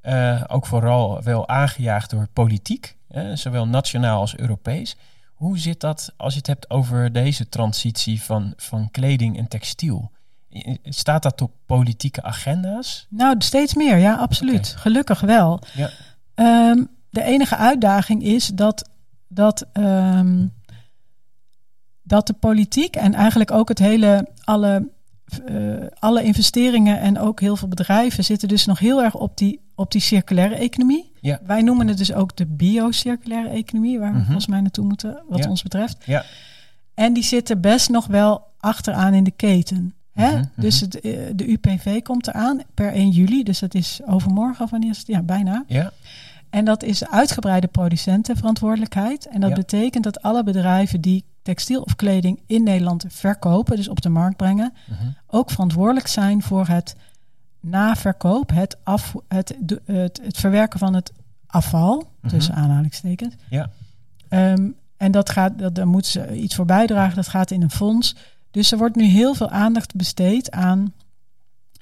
Eh, 0.00 0.44
ook 0.46 0.66
vooral 0.66 1.22
wel 1.22 1.48
aangejaagd 1.48 2.10
door 2.10 2.28
politiek, 2.32 2.96
eh, 3.08 3.30
zowel 3.34 3.66
nationaal 3.66 4.20
als 4.20 4.36
Europees. 4.36 4.96
Hoe 5.34 5.58
zit 5.58 5.80
dat 5.80 6.12
als 6.16 6.32
je 6.32 6.38
het 6.38 6.46
hebt 6.46 6.70
over 6.70 7.12
deze 7.12 7.48
transitie 7.48 8.22
van, 8.22 8.52
van 8.56 8.90
kleding 8.90 9.38
en 9.38 9.48
textiel? 9.48 10.10
Staat 10.82 11.22
dat 11.22 11.42
op 11.42 11.52
politieke 11.66 12.22
agenda's? 12.22 13.06
Nou, 13.08 13.34
steeds 13.38 13.74
meer, 13.74 13.96
ja, 13.96 14.14
absoluut. 14.14 14.74
Gelukkig 14.78 15.20
wel. 15.20 15.60
Ja. 15.74 15.90
Ehm, 16.34 16.84
de 17.10 17.22
enige 17.22 17.56
uitdaging 17.56 18.22
is 18.22 18.46
dat, 18.46 18.90
dat, 19.28 19.66
ehm, 19.72 20.46
dat 22.02 22.26
de 22.26 22.32
politiek 22.32 22.96
en 22.96 23.14
eigenlijk 23.14 23.50
ook 23.50 23.68
het 23.68 23.78
hele, 23.78 24.28
alle, 24.44 24.88
eh, 25.44 25.54
alle 25.98 26.22
investeringen 26.22 27.00
en 27.00 27.18
ook 27.18 27.40
heel 27.40 27.56
veel 27.56 27.68
bedrijven 27.68 28.24
zitten 28.24 28.48
dus 28.48 28.66
nog 28.66 28.78
heel 28.78 29.02
erg 29.02 29.14
op 29.14 29.36
die, 29.36 29.60
op 29.74 29.90
die 29.92 30.00
circulaire 30.00 30.54
economie. 30.54 31.12
Ja. 31.20 31.40
Wij 31.46 31.62
noemen 31.62 31.88
het 31.88 31.98
dus 31.98 32.12
ook 32.12 32.36
de 32.36 32.46
biocirculaire 32.46 33.48
economie, 33.48 33.98
waar 33.98 34.10
we 34.10 34.16
Mhm. 34.16 34.24
volgens 34.24 34.46
mij 34.46 34.60
naartoe 34.60 34.84
moeten, 34.84 35.22
wat 35.28 35.44
Ja. 35.44 35.50
ons 35.50 35.62
betreft. 35.62 35.96
Ja. 36.04 36.24
En 36.94 37.12
die 37.12 37.22
zitten 37.24 37.60
best 37.60 37.88
nog 37.88 38.06
wel 38.06 38.46
achteraan 38.58 39.14
in 39.14 39.24
de 39.24 39.30
keten. 39.30 39.94
Hè? 40.12 40.30
Mhm, 40.30 40.44
Dus 40.56 40.80
het, 40.80 41.00
eh, 41.00 41.18
de 41.34 41.50
UPV 41.50 42.02
komt 42.02 42.26
eraan 42.28 42.60
per 42.74 42.94
1 42.96 43.10
juli. 43.10 43.42
Dus 43.42 43.58
dat 43.58 43.74
is 43.74 44.00
overmorgen 44.06 44.66
wanneer 44.70 44.90
is 44.90 44.98
het? 44.98 45.06
Ja, 45.06 45.22
bijna. 45.22 45.64
Ja, 45.66 45.92
En 46.50 46.64
dat 46.64 46.82
is 46.82 46.98
de 46.98 47.10
uitgebreide 47.10 47.66
producentenverantwoordelijkheid. 47.66 49.26
En 49.26 49.40
dat 49.40 49.48
Ja. 49.50 49.54
betekent 49.56 50.04
dat 50.04 50.22
alle 50.22 50.42
bedrijven 50.44 51.00
die 51.00 51.24
textiel 51.54 51.82
of 51.82 51.96
kleding 51.96 52.40
in 52.46 52.62
Nederland 52.62 53.04
verkopen, 53.08 53.76
dus 53.76 53.88
op 53.88 54.00
de 54.00 54.08
markt 54.08 54.36
brengen, 54.36 54.72
mhm. 54.86 55.08
ook 55.26 55.50
verantwoordelijk 55.50 56.06
zijn 56.06 56.42
voor 56.42 56.66
het 56.66 56.96
naverkoop, 57.60 58.50
het, 58.50 58.76
af, 58.82 59.14
het, 59.28 59.56
het, 59.84 60.20
het 60.22 60.38
verwerken 60.38 60.78
van 60.78 60.94
het 60.94 61.12
afval, 61.46 62.08
Mhm. 62.20 62.28
tussen 62.28 62.54
aanhalingstekens. 62.54 63.34
Ja. 63.50 63.70
Ehm, 64.28 64.68
en 64.96 65.12
dat 65.12 65.30
gaat, 65.30 65.58
dat, 65.58 65.74
daar 65.74 65.88
moeten 65.88 66.10
ze 66.10 66.36
iets 66.36 66.54
voor 66.54 66.64
bijdragen, 66.64 67.16
dat 67.16 67.28
gaat 67.28 67.50
in 67.50 67.62
een 67.62 67.70
fonds. 67.70 68.16
Dus 68.50 68.72
er 68.72 68.78
wordt 68.78 68.96
nu 68.96 69.04
heel 69.04 69.34
veel 69.34 69.50
aandacht 69.50 69.94
besteed 69.94 70.50
aan 70.50 70.92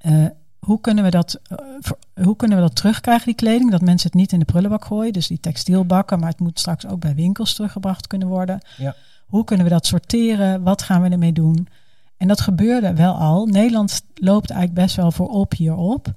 eh, 0.00 0.26
hoe, 0.58 0.80
kunnen 0.80 1.04
we 1.04 1.10
dat, 1.10 1.40
eh, 1.42 2.24
hoe 2.24 2.36
kunnen 2.36 2.56
we 2.56 2.62
dat 2.62 2.76
terugkrijgen, 2.76 3.26
die 3.26 3.34
kleding, 3.34 3.70
dat 3.70 3.80
mensen 3.80 4.10
het 4.10 4.18
niet 4.18 4.32
in 4.32 4.38
de 4.38 4.44
prullenbak 4.44 4.84
gooien, 4.84 5.12
dus 5.12 5.26
die 5.26 5.40
textielbakken, 5.40 6.18
maar 6.18 6.30
het 6.30 6.40
moet 6.40 6.58
straks 6.58 6.86
ook 6.86 7.00
bij 7.00 7.14
winkels 7.14 7.54
teruggebracht 7.54 8.06
kunnen 8.06 8.28
worden. 8.28 8.60
Ja. 8.76 8.94
Hoe 9.26 9.44
kunnen 9.44 9.66
we 9.66 9.72
dat 9.72 9.86
sorteren? 9.86 10.62
Wat 10.62 10.82
gaan 10.82 11.02
we 11.02 11.08
ermee 11.08 11.32
doen? 11.32 11.68
En 12.16 12.28
dat 12.28 12.40
gebeurde 12.40 12.94
wel 12.94 13.14
al. 13.14 13.46
Nederland 13.46 14.02
loopt 14.14 14.50
eigenlijk 14.50 14.80
best 14.80 14.96
wel 14.96 15.12
voorop 15.12 15.52
hierop. 15.52 16.12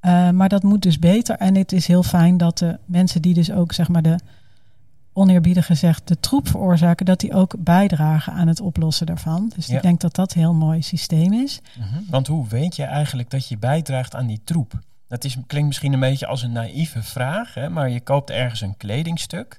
Uh, 0.00 0.30
maar 0.30 0.48
dat 0.48 0.62
moet 0.62 0.82
dus 0.82 0.98
beter. 0.98 1.36
En 1.36 1.54
het 1.54 1.72
is 1.72 1.86
heel 1.86 2.02
fijn 2.02 2.36
dat 2.36 2.58
de 2.58 2.78
mensen 2.84 3.22
die 3.22 3.34
dus 3.34 3.50
ook, 3.52 3.72
zeg 3.72 3.88
maar, 3.88 4.02
de 4.02 4.18
oneerbiedig 5.12 5.66
gezegd, 5.66 6.08
de 6.08 6.20
troep 6.20 6.48
veroorzaken, 6.48 7.06
dat 7.06 7.20
die 7.20 7.32
ook 7.32 7.54
bijdragen 7.58 8.32
aan 8.32 8.48
het 8.48 8.60
oplossen 8.60 9.06
daarvan. 9.06 9.52
Dus 9.54 9.66
Ja. 9.66 9.76
ik 9.76 9.82
denk 9.82 10.00
dat 10.00 10.14
dat 10.14 10.34
een 10.34 10.40
heel 10.40 10.54
mooi 10.54 10.82
systeem 10.82 11.32
is. 11.32 11.60
Mhm. 11.78 12.00
Want 12.10 12.26
hoe 12.26 12.48
weet 12.48 12.76
je 12.76 12.84
eigenlijk 12.84 13.30
dat 13.30 13.48
je 13.48 13.58
bijdraagt 13.58 14.14
aan 14.14 14.26
die 14.26 14.40
troep? 14.44 14.72
Dat 15.08 15.24
is, 15.24 15.36
klinkt 15.46 15.68
misschien 15.68 15.92
een 15.92 16.00
beetje 16.00 16.26
als 16.26 16.42
een 16.42 16.52
naïeve 16.52 17.02
vraag, 17.02 17.54
hè, 17.54 17.68
maar 17.68 17.90
je 17.90 18.00
koopt 18.00 18.30
ergens 18.30 18.60
een 18.60 18.76
kledingstuk. 18.76 19.58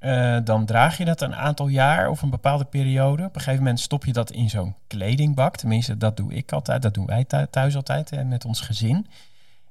Eh, 0.00 0.36
dan 0.44 0.64
draag 0.66 0.98
je 0.98 1.04
dat 1.04 1.20
een 1.20 1.34
aantal 1.34 1.68
jaar 1.68 2.08
of 2.08 2.22
een 2.22 2.30
bepaalde 2.30 2.64
periode. 2.64 3.24
Op 3.24 3.34
een 3.34 3.40
gegeven 3.40 3.62
moment 3.64 3.80
stop 3.80 4.04
je 4.04 4.12
dat 4.12 4.30
in 4.30 4.50
zo'n 4.50 4.74
kledingbak. 4.86 5.56
Tenminste, 5.56 5.96
dat 5.96 6.16
doe 6.16 6.32
ik 6.34 6.52
altijd. 6.52 6.82
Dat 6.82 6.94
doen 6.94 7.06
wij 7.06 7.24
thu- 7.24 7.46
thuis 7.50 7.76
altijd 7.76 8.10
hè, 8.10 8.24
met 8.24 8.44
ons 8.44 8.60
gezin. 8.60 9.06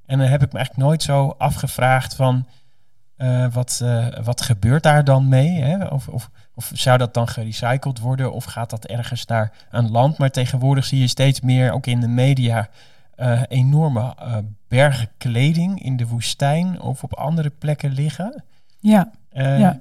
En 0.05 0.17
dan 0.19 0.27
heb 0.27 0.41
ik 0.43 0.51
me 0.51 0.57
eigenlijk 0.57 0.87
nooit 0.87 1.03
zo 1.03 1.35
afgevraagd 1.37 2.15
van... 2.15 2.47
eh, 3.15 3.53
wat, 3.53 3.79
eh, 3.83 4.07
wat 4.23 4.41
gebeurt 4.41 4.83
daar 4.83 5.03
dan 5.03 5.27
mee? 5.27 5.61
Hè? 5.61 5.85
Of, 5.85 6.07
of, 6.07 6.29
of 6.53 6.71
zou 6.73 6.97
dat 6.97 7.13
dan 7.13 7.27
gerecycled 7.27 7.99
worden? 7.99 8.33
Of 8.33 8.43
gaat 8.43 8.69
dat 8.69 8.85
ergens 8.85 9.25
naar 9.25 9.51
een 9.69 9.91
land? 9.91 10.17
Maar 10.17 10.31
tegenwoordig 10.31 10.85
zie 10.85 10.99
je 10.99 11.07
steeds 11.07 11.41
meer, 11.41 11.71
ook 11.71 11.85
in 11.85 11.99
de 11.99 12.07
media... 12.07 12.69
enorme 13.47 14.15
bergen 14.67 15.09
kleding 15.17 15.83
in 15.83 15.97
de 15.97 16.07
woestijn 16.07 16.81
of 16.81 17.03
op 17.03 17.13
andere 17.13 17.49
plekken 17.49 17.91
liggen. 17.91 18.43
Ja, 18.79 19.11
ja. 19.33 19.79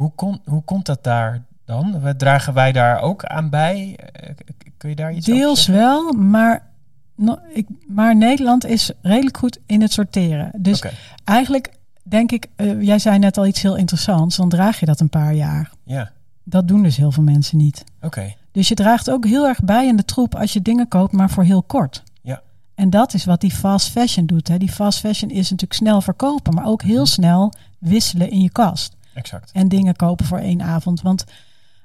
Hoe, 0.00 0.12
kon, 0.14 0.40
hoe 0.44 0.62
komt 0.62 0.86
dat 0.86 1.04
daar 1.04 1.42
dan? 1.64 2.00
Wat 2.00 2.18
Dragen 2.18 2.54
wij 2.54 2.72
daar 2.72 3.00
ook 3.00 3.24
aan 3.24 3.50
bij? 3.50 3.96
Eh, 4.12 4.30
kun 4.76 4.88
je 4.88 4.96
daar 4.96 5.12
iets 5.12 5.28
over 5.28 5.40
deels 5.40 5.66
wel, 5.66 6.12
maar, 6.12 6.66
no, 7.14 7.38
ik, 7.52 7.66
maar 7.86 8.16
Nederland 8.16 8.66
is 8.66 8.92
redelijk 9.02 9.36
goed 9.36 9.58
in 9.66 9.80
het 9.80 9.92
sorteren. 9.92 10.50
Dus 10.56 10.84
eigenlijk 11.24 11.72
denk 12.02 12.32
ik, 12.32 12.46
eh, 12.56 12.82
jij 12.82 12.98
zei 12.98 13.18
net 13.18 13.38
al 13.38 13.46
iets 13.46 13.62
heel 13.62 13.76
interessants, 13.76 14.36
dan 14.36 14.48
draag 14.48 14.80
je 14.80 14.86
dat 14.86 15.00
een 15.00 15.08
paar 15.08 15.34
jaar. 15.34 15.70
ja, 15.84 16.10
Dat 16.44 16.68
doen 16.68 16.82
dus 16.82 16.96
heel 16.96 17.12
veel 17.12 17.22
mensen 17.22 17.56
niet. 17.56 17.84
oké. 18.00 18.34
Dus 18.52 18.68
je 18.68 18.74
draagt 18.74 19.10
ook 19.10 19.26
heel 19.26 19.46
erg 19.46 19.60
bij 19.64 19.86
in 19.86 19.96
de 19.96 20.04
troep 20.04 20.34
als 20.34 20.52
je 20.52 20.62
dingen 20.62 20.88
koopt, 20.88 21.12
maar 21.12 21.30
voor 21.30 21.44
heel 21.44 21.62
kort. 21.62 22.02
Ja. 22.22 22.42
En 22.74 22.90
dat 22.90 23.14
is 23.14 23.24
wat 23.24 23.40
die 23.40 23.50
fast 23.50 23.88
fashion 23.88 24.26
doet. 24.26 24.48
Hè. 24.48 24.58
Die 24.58 24.72
fast 24.72 24.98
fashion 24.98 25.30
is 25.30 25.50
natuurlijk 25.50 25.72
snel 25.72 26.00
verkopen, 26.00 26.54
maar 26.54 26.66
ook 26.66 26.82
heel 26.82 27.06
snel 27.06 27.52
wisselen 27.78 28.30
in 28.30 28.40
je 28.40 28.50
kast. 28.50 28.98
Exact. 29.14 29.50
En 29.52 29.68
dingen 29.68 29.96
kopen 29.96 30.26
voor 30.26 30.38
één 30.38 30.62
avond. 30.62 31.00
Want 31.00 31.24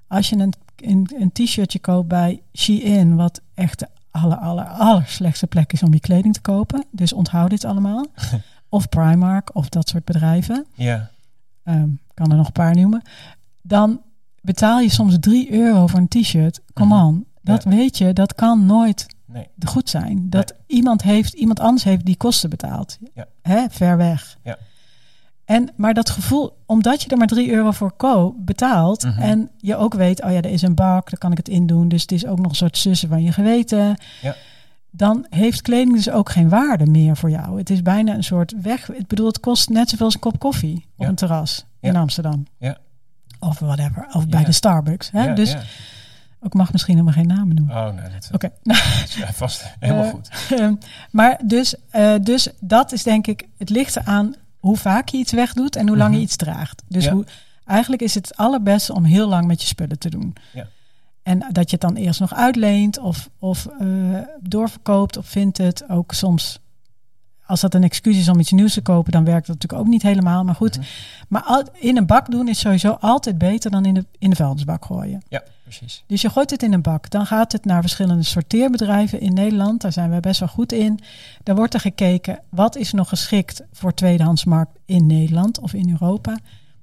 als 0.07 0.29
je 0.29 0.35
een, 0.37 0.53
een, 0.75 1.09
een 1.19 1.31
t-shirtje 1.31 1.79
koopt 1.79 2.07
bij 2.07 2.41
Shein, 2.57 3.15
wat 3.15 3.41
echt 3.53 3.79
de 3.79 3.87
aller, 4.11 4.37
aller, 4.37 4.65
aller 4.65 5.03
slechtste 5.07 5.47
plek 5.47 5.73
is 5.73 5.83
om 5.83 5.93
je 5.93 5.99
kleding 5.99 6.33
te 6.33 6.41
kopen. 6.41 6.85
Dus 6.91 7.13
onthoud 7.13 7.49
dit 7.49 7.65
allemaal. 7.65 8.05
of 8.69 8.89
Primark 8.89 9.55
of 9.55 9.69
dat 9.69 9.89
soort 9.89 10.05
bedrijven. 10.05 10.65
Ja, 10.73 11.09
Ehm, 11.63 11.89
kan 12.13 12.31
er 12.31 12.37
nog 12.37 12.45
een 12.45 12.51
paar 12.51 12.75
noemen. 12.75 13.01
Dan 13.61 14.01
betaal 14.41 14.79
je 14.79 14.89
soms 14.89 15.15
3 15.19 15.51
euro 15.51 15.87
voor 15.87 15.99
een 15.99 16.07
t-shirt. 16.07 16.61
Come 16.73 16.95
Mhm. 16.95 17.05
on. 17.05 17.25
Dat 17.41 17.63
weet 17.63 17.97
je, 17.97 18.13
dat 18.13 18.35
kan 18.35 18.65
nooit 18.65 19.05
nee. 19.25 19.47
goed 19.65 19.89
zijn. 19.89 20.29
Dat 20.29 20.53
iemand, 20.67 21.01
heeft, 21.01 21.33
iemand 21.33 21.59
anders 21.59 21.83
heeft 21.83 22.05
die 22.05 22.15
kosten 22.17 22.49
betaald. 22.49 22.97
Ja. 23.13 23.25
Hè, 23.41 23.65
ver 23.69 23.97
weg. 23.97 24.37
Ja. 24.43 24.57
En, 25.45 25.69
maar 25.75 25.93
dat 25.93 26.09
gevoel, 26.09 26.57
omdat 26.65 27.01
je 27.01 27.09
er 27.09 27.17
maar 27.17 27.27
3 27.27 27.51
euro 27.51 27.71
voor 27.71 27.91
ko 27.91 28.35
betaalt 28.37 29.03
Mhm. 29.03 29.19
en 29.21 29.49
je 29.57 29.75
ook 29.75 29.93
weet, 29.93 30.23
oh 30.23 30.31
ja, 30.31 30.37
er 30.37 30.45
is 30.45 30.61
een 30.61 30.75
bak, 30.75 31.09
daar 31.09 31.19
kan 31.19 31.31
ik 31.31 31.37
het 31.37 31.47
in 31.49 31.67
doen. 31.67 31.87
Dus 31.87 32.01
het 32.01 32.11
is 32.11 32.25
ook 32.25 32.37
nog 32.37 32.49
een 32.49 32.55
soort 32.55 32.77
sussen 32.77 33.09
van 33.09 33.23
je 33.23 33.31
geweten. 33.31 33.95
Ja. 34.21 34.35
Dan 34.91 35.25
heeft 35.29 35.61
kleding 35.61 35.93
dus 35.95 36.09
ook 36.09 36.29
geen 36.29 36.49
waarde 36.49 36.85
meer 36.85 37.17
voor 37.17 37.29
jou. 37.29 37.57
Het 37.57 37.69
is 37.69 37.81
bijna 37.81 38.13
een 38.13 38.23
soort 38.23 38.53
weg. 38.61 38.91
Ik 38.91 39.07
bedoel, 39.07 39.27
het 39.27 39.39
kost 39.39 39.69
net 39.69 39.89
zoveel 39.89 40.05
als 40.05 40.13
een 40.13 40.19
kop 40.19 40.39
koffie 40.39 40.85
op 40.97 41.07
een 41.07 41.15
terras 41.15 41.65
Ja. 41.79 41.89
in 41.89 41.95
Amsterdam. 41.95 42.45
Ja. 42.59 42.77
Of 43.39 43.59
whatever. 43.59 44.07
Of 44.11 44.27
bij 44.27 44.43
de 44.43 44.51
Starbucks. 44.51 45.11
Hè? 45.11 45.33
Dus 45.33 45.55
ik 46.41 46.53
mag 46.53 46.71
misschien 46.71 46.93
helemaal 46.93 47.13
geen 47.15 47.27
namen 47.27 47.55
noemen. 47.55 47.75
Oh, 47.75 47.93
nee, 47.93 48.05
Oké. 48.31 48.49
eh, 48.63 48.77
vast 49.33 49.63
helemaal 49.79 50.03
Eh, 50.03 50.09
goed. 50.09 50.29
Ehm, 50.49 50.75
maar 51.11 51.39
dus, 51.45 51.75
eh, 51.89 52.13
dus 52.21 52.49
dat 52.59 52.91
is 52.91 53.03
denk 53.03 53.27
ik, 53.27 53.47
het 53.57 53.69
ligt 53.69 53.95
eraan 53.95 54.35
hoe 54.65 54.77
vaak 54.77 55.07
je 55.09 55.17
iets 55.17 55.31
wegdoet 55.31 55.75
en 55.75 55.87
hoe 55.87 55.97
lang 55.97 56.09
Mhm. 56.09 56.17
je 56.19 56.25
iets 56.25 56.35
draagt. 56.35 56.83
Dus 56.87 57.03
Ja. 57.03 57.11
hoe, 57.11 57.25
eigenlijk 57.65 58.01
is 58.01 58.15
het 58.15 58.35
allerbeste 58.37 58.93
om 58.93 59.03
heel 59.03 59.27
lang 59.27 59.47
met 59.47 59.61
je 59.61 59.67
spullen 59.67 59.99
te 59.99 60.09
doen. 60.09 60.33
Ja. 60.53 60.67
En 61.23 61.39
dat 61.51 61.69
je 61.69 61.77
het 61.77 61.81
dan 61.81 61.95
eerst 61.95 62.19
nog 62.19 62.33
uitleent 62.33 62.97
of, 62.99 63.29
of 63.39 63.67
eh, 63.79 63.87
doorverkoopt 64.41 65.17
of 65.17 65.25
vindt 65.27 65.57
het 65.57 65.89
ook 65.89 66.13
soms. 66.13 66.59
Als 67.47 67.61
dat 67.61 67.73
een 67.73 67.83
excuus 67.83 68.17
is 68.17 68.29
om 68.29 68.39
iets 68.39 68.51
nieuws 68.51 68.73
te 68.73 68.81
kopen, 68.81 69.11
dan 69.11 69.23
werkt 69.23 69.47
dat 69.47 69.55
natuurlijk 69.55 69.81
ook 69.81 69.89
niet 69.91 70.01
helemaal. 70.01 70.43
Maar 70.43 70.55
goed, 70.55 70.79
maar 71.27 71.41
al- 71.41 71.63
in 71.73 71.97
een 71.97 72.05
bak 72.05 72.31
doen 72.31 72.47
is 72.47 72.59
sowieso 72.59 72.97
altijd 72.99 73.37
beter 73.37 73.71
dan 73.71 73.85
in 73.85 73.93
de, 73.93 74.05
in 74.19 74.29
de 74.29 74.35
vuilnisbak 74.35 74.85
gooien. 74.85 75.21
Ja, 75.27 75.43
precies. 75.63 76.03
Dus 76.07 76.21
je 76.21 76.29
gooit 76.29 76.49
het 76.49 76.63
in 76.63 76.73
een 76.73 76.81
bak. 76.81 77.09
Dan 77.09 77.25
gaat 77.25 77.51
het 77.51 77.65
naar 77.65 77.81
verschillende 77.81 78.23
sorteerbedrijven 78.23 79.19
in 79.19 79.33
Nederland. 79.33 79.81
Daar 79.81 79.91
zijn 79.91 80.11
we 80.11 80.19
best 80.19 80.39
wel 80.39 80.49
goed 80.49 80.71
in. 80.71 80.99
Daar 81.43 81.55
wordt 81.55 81.73
er 81.73 81.79
gekeken 81.79 82.39
wat 82.49 82.75
is 82.75 82.91
nog 82.91 83.09
geschikt 83.09 83.63
voor 83.71 83.93
tweedehandsmarkt 83.93 84.77
in 84.85 85.05
Nederland 85.05 85.59
of 85.59 85.73
in 85.73 85.89
Europa. 85.89 86.37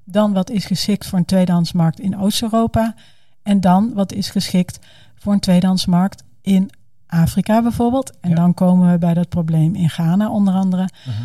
Dan 0.05 0.33
wat 0.33 0.51
is 0.51 0.65
geschikt 0.65 1.07
voor 1.07 1.19
een 1.19 1.25
tweedehandsmarkt 1.25 2.01
in 2.01 2.19
Oost-Europa. 2.19 2.95
En 3.43 3.61
dan 3.61 3.93
wat 3.95 4.13
is 4.13 4.31
geschikt 4.31 4.79
voor 5.15 5.33
een 5.33 5.41
tweedehandsmarkt 5.41 6.23
in 6.43 6.71
Afrika 7.13 7.63
bijvoorbeeld. 7.63 8.21
En 8.21 8.29
Ja. 8.31 8.35
dan 8.37 8.55
komen 8.55 8.91
we 8.93 8.99
bij 8.99 9.15
dat 9.15 9.29
probleem 9.29 9.75
in 9.75 9.91
Ghana 9.91 10.31
onder 10.31 10.55
andere. 10.55 10.89
Mhm. 11.07 11.23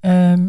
Ehm, 0.00 0.48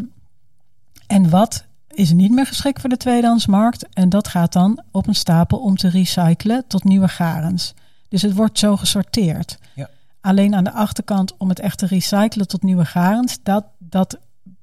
en 1.06 1.30
wat 1.30 1.64
is 1.88 2.12
niet 2.12 2.30
meer 2.32 2.46
geschikt 2.46 2.80
voor 2.80 2.88
de 2.90 2.96
tweedehandsmarkt? 2.96 3.88
En 3.92 4.08
dat 4.08 4.28
gaat 4.28 4.52
dan 4.52 4.82
op 4.90 5.06
een 5.06 5.14
stapel 5.14 5.58
om 5.58 5.76
te 5.76 5.88
recyclen 5.88 6.64
tot 6.66 6.84
nieuwe 6.84 7.08
garens. 7.08 7.74
Dus 8.08 8.22
het 8.22 8.34
wordt 8.34 8.58
zo 8.58 8.76
gesorteerd. 8.76 9.58
Ja. 9.74 9.88
Alleen 10.20 10.54
aan 10.54 10.64
de 10.64 10.72
achterkant 10.72 11.36
om 11.36 11.48
het 11.48 11.58
echt 11.60 11.78
te 11.78 11.86
recyclen 11.86 12.48
tot 12.48 12.62
nieuwe 12.62 12.84
garens, 12.84 13.38
dat, 13.42 13.64
dat 13.78 14.18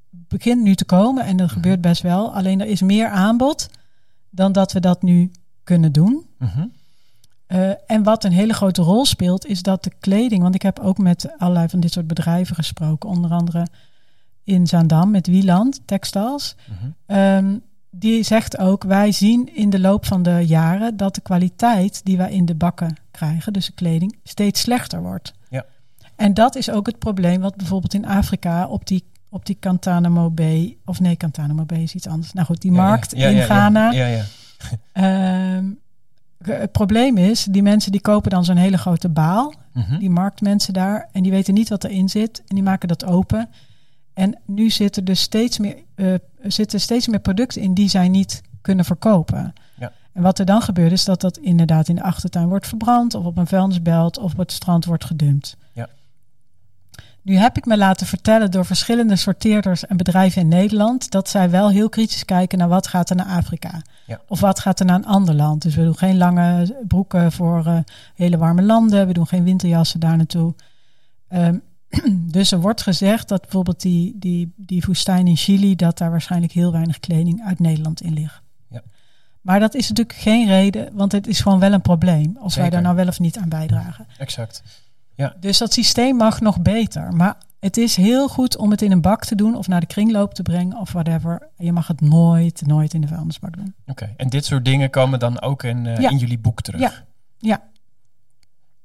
begint 0.10 0.62
nu 0.64 0.76
te 0.76 0.86
komen 0.86 1.24
en 1.26 1.38
dat 1.38 1.46
Mhm. 1.48 1.56
gebeurt 1.56 1.82
best 1.82 2.02
wel. 2.02 2.34
Alleen 2.36 2.62
er 2.62 2.68
is 2.68 2.82
meer 2.82 3.08
aanbod 3.10 3.70
dan 4.30 4.52
dat 4.52 4.72
we 4.72 4.80
dat 4.80 5.02
nu 5.02 5.32
kunnen 5.64 5.92
doen. 5.92 6.26
Mhm. 6.38 6.66
Eh, 7.54 7.70
en 7.88 8.04
wat 8.04 8.24
een 8.24 8.32
hele 8.32 8.54
grote 8.54 8.82
rol 8.82 9.06
speelt, 9.06 9.46
is 9.46 9.62
dat 9.62 9.84
de 9.84 9.92
kleding. 10.00 10.42
Want 10.42 10.56
ik 10.56 10.62
heb 10.62 10.80
ook 10.80 10.98
met 10.98 11.34
allerlei 11.38 11.70
van 11.70 11.80
dit 11.80 11.92
soort 11.92 12.08
bedrijven 12.08 12.56
gesproken, 12.56 13.10
onder 13.10 13.32
andere 13.32 13.68
in 14.44 14.68
Zaandam 14.68 15.12
met 15.12 15.28
Wieland 15.28 15.82
Textiles. 15.86 16.56
Mhm. 16.68 16.90
Ehm, 17.06 17.58
die 17.90 18.24
zegt 18.24 18.58
ook: 18.58 18.84
wij 18.84 19.12
zien 19.12 19.56
in 19.56 19.70
de 19.70 19.80
loop 19.80 20.06
van 20.06 20.24
de 20.24 20.44
jaren 20.48 20.98
dat 20.98 21.16
de 21.16 21.22
kwaliteit 21.22 22.06
die 22.06 22.18
wij 22.18 22.32
in 22.32 22.46
de 22.46 22.56
bakken 22.56 22.98
krijgen, 23.12 23.54
dus 23.54 23.66
de 23.66 23.74
kleding, 23.74 24.18
steeds 24.24 24.62
slechter 24.62 25.02
wordt. 25.02 25.34
Ja. 25.50 25.66
En 26.16 26.34
dat 26.34 26.56
is 26.56 26.70
ook 26.70 26.86
het 26.86 27.00
probleem 27.00 27.42
wat 27.42 27.56
bijvoorbeeld 27.56 27.94
in 27.94 28.06
Afrika 28.06 28.68
op 28.68 28.88
die 28.88 29.04
op 29.30 29.46
die 29.46 29.58
Guantanamo 29.60 30.30
Bay, 30.30 30.78
of 30.86 31.00
nee, 31.00 31.16
Guantanamo 31.18 31.64
Bay 31.66 31.82
is 31.82 31.94
iets 31.94 32.08
anders. 32.08 32.34
Nou 32.34 32.46
goed, 32.46 32.62
die 32.62 32.72
Ja, 32.72 32.78
markt 32.78 33.18
Ja, 33.18 33.28
in 33.28 33.36
ja. 33.36 33.44
Ghana. 33.44 33.92
Ja, 33.92 34.06
ja. 34.06 34.24
Ehm, 34.92 35.66
het 36.46 36.72
probleem 36.72 37.18
is, 37.18 37.44
die 37.44 37.64
mensen 37.64 37.92
die 37.92 38.02
kopen 38.02 38.32
dan 38.32 38.46
zo'n 38.46 38.56
hele 38.56 38.78
grote 38.78 39.10
baal. 39.10 39.54
Mhm. 39.74 40.00
Die 40.00 40.10
marktmensen 40.10 40.74
daar. 40.74 41.10
En 41.12 41.24
die 41.24 41.32
weten 41.32 41.54
niet 41.54 41.70
wat 41.70 41.84
erin 41.84 42.10
zit. 42.10 42.44
En 42.48 42.56
die 42.56 42.64
maken 42.64 42.88
dat 42.88 43.06
open. 43.06 43.50
En 44.14 44.40
nu 44.46 44.70
zitten 44.70 45.06
er 45.06 45.16
steeds 45.16 45.58
meer, 45.58 45.76
eh, 45.96 46.14
zitten 46.42 46.80
steeds 46.80 47.08
meer 47.08 47.20
producten 47.20 47.62
in 47.62 47.74
die 47.74 47.90
zij 47.90 48.10
niet 48.10 48.42
kunnen 48.62 48.86
verkopen. 48.86 49.54
Ja. 49.76 49.92
En 50.14 50.22
wat 50.22 50.40
er 50.40 50.46
dan 50.46 50.62
gebeurt 50.62 50.92
is 50.92 51.06
dat 51.06 51.22
dat 51.22 51.38
inderdaad 51.38 51.88
in 51.88 51.96
de 51.96 52.04
achtertuin 52.04 52.48
wordt 52.48 52.68
verbrand 52.68 53.16
of 53.16 53.26
op 53.26 53.38
een 53.38 53.48
vuilnisbelt 53.48 54.18
of 54.18 54.32
op 54.32 54.38
het 54.38 54.52
strand 54.52 54.86
wordt 54.86 55.06
gedumpt. 55.06 55.58
Ja. 55.74 55.90
Nu 57.24 57.38
heb 57.38 57.58
ik 57.58 57.66
me 57.66 57.78
laten 57.78 58.08
vertellen 58.08 58.52
door 58.52 58.66
verschillende 58.66 59.16
sorteerders 59.16 59.86
en 59.86 59.98
bedrijven 59.98 60.42
in 60.42 60.48
Nederland 60.48 61.12
dat 61.12 61.30
zij 61.30 61.50
wel 61.50 61.70
heel 61.70 61.90
kritisch 61.90 62.26
kijken 62.26 62.58
naar 62.58 62.68
wat 62.68 62.88
gaat 62.88 63.10
er 63.10 63.16
naar 63.16 63.26
Afrika. 63.26 63.82
Ja. 64.06 64.22
Of 64.28 64.40
wat 64.40 64.60
gaat 64.60 64.80
er 64.80 64.86
naar 64.86 64.96
een 64.96 65.06
ander 65.06 65.36
land. 65.36 65.62
Dus 65.62 65.76
we 65.76 65.84
doen 65.84 65.98
geen 65.98 66.18
lange 66.18 66.76
broeken 66.88 67.32
voor 67.32 67.66
eh, 67.66 67.78
hele 68.16 68.38
warme 68.38 68.62
landen. 68.62 69.08
We 69.08 69.14
doen 69.14 69.28
geen 69.28 69.44
winterjassen 69.44 70.00
daar 70.00 70.18
naartoe. 70.18 70.54
Ehm, 71.28 71.58
dus 72.38 72.52
er 72.52 72.62
wordt 72.62 72.82
gezegd 72.82 73.28
dat 73.28 73.42
bijvoorbeeld 73.42 73.82
die, 73.82 74.16
die, 74.20 74.54
die 74.56 74.84
woestijn 74.86 75.28
in 75.28 75.38
Chili, 75.38 75.76
dat 75.76 75.98
daar 75.98 76.12
waarschijnlijk 76.12 76.54
heel 76.54 76.72
weinig 76.72 77.00
kleding 77.00 77.44
uit 77.46 77.60
Nederland 77.60 78.02
in 78.02 78.14
ligt. 78.14 78.42
Ja. 78.68 78.82
Maar 79.42 79.60
dat 79.60 79.74
is 79.74 79.90
natuurlijk 79.90 80.18
geen 80.18 80.48
reden, 80.48 80.90
want 80.94 81.12
het 81.12 81.28
is 81.28 81.40
gewoon 81.42 81.60
wel 81.60 81.74
een 81.74 81.82
probleem. 81.82 82.38
Als 82.40 82.56
wij 82.56 82.70
daar 82.70 82.82
nou 82.82 82.96
wel 82.96 83.08
of 83.08 83.20
niet 83.20 83.38
aan 83.38 83.50
bijdragen. 83.50 84.08
Exact. 84.18 84.64
Dus 85.40 85.58
dat 85.58 85.74
systeem 85.74 86.16
mag 86.16 86.42
nog 86.42 86.62
beter. 86.62 87.14
Maar 87.16 87.36
het 87.60 87.78
is 87.78 87.96
heel 87.96 88.28
goed 88.28 88.58
om 88.58 88.72
het 88.72 88.82
in 88.82 88.92
een 88.92 89.02
bak 89.02 89.26
te 89.26 89.36
doen 89.36 89.56
of 89.56 89.68
naar 89.68 89.80
de 89.80 89.86
kringloop 89.86 90.34
te 90.34 90.42
brengen 90.42 90.78
of 90.80 90.92
whatever. 90.92 91.48
Je 91.58 91.72
mag 91.72 91.88
het 91.88 92.02
nooit, 92.02 92.62
nooit 92.66 92.94
in 92.94 93.02
de 93.02 93.08
vuilnisbak 93.08 93.56
doen. 93.58 93.74
Oké. 93.88 94.14
En 94.18 94.30
dit 94.30 94.46
soort 94.46 94.66
dingen 94.66 94.90
komen 94.90 95.20
dan 95.20 95.42
ook 95.42 95.64
in, 95.64 95.86
eh, 95.86 95.98
Ja. 95.98 96.10
in 96.10 96.18
jullie 96.18 96.40
boek 96.40 96.62
terug? 96.62 96.82
Ja. 96.82 96.92
Ja. 97.38 97.62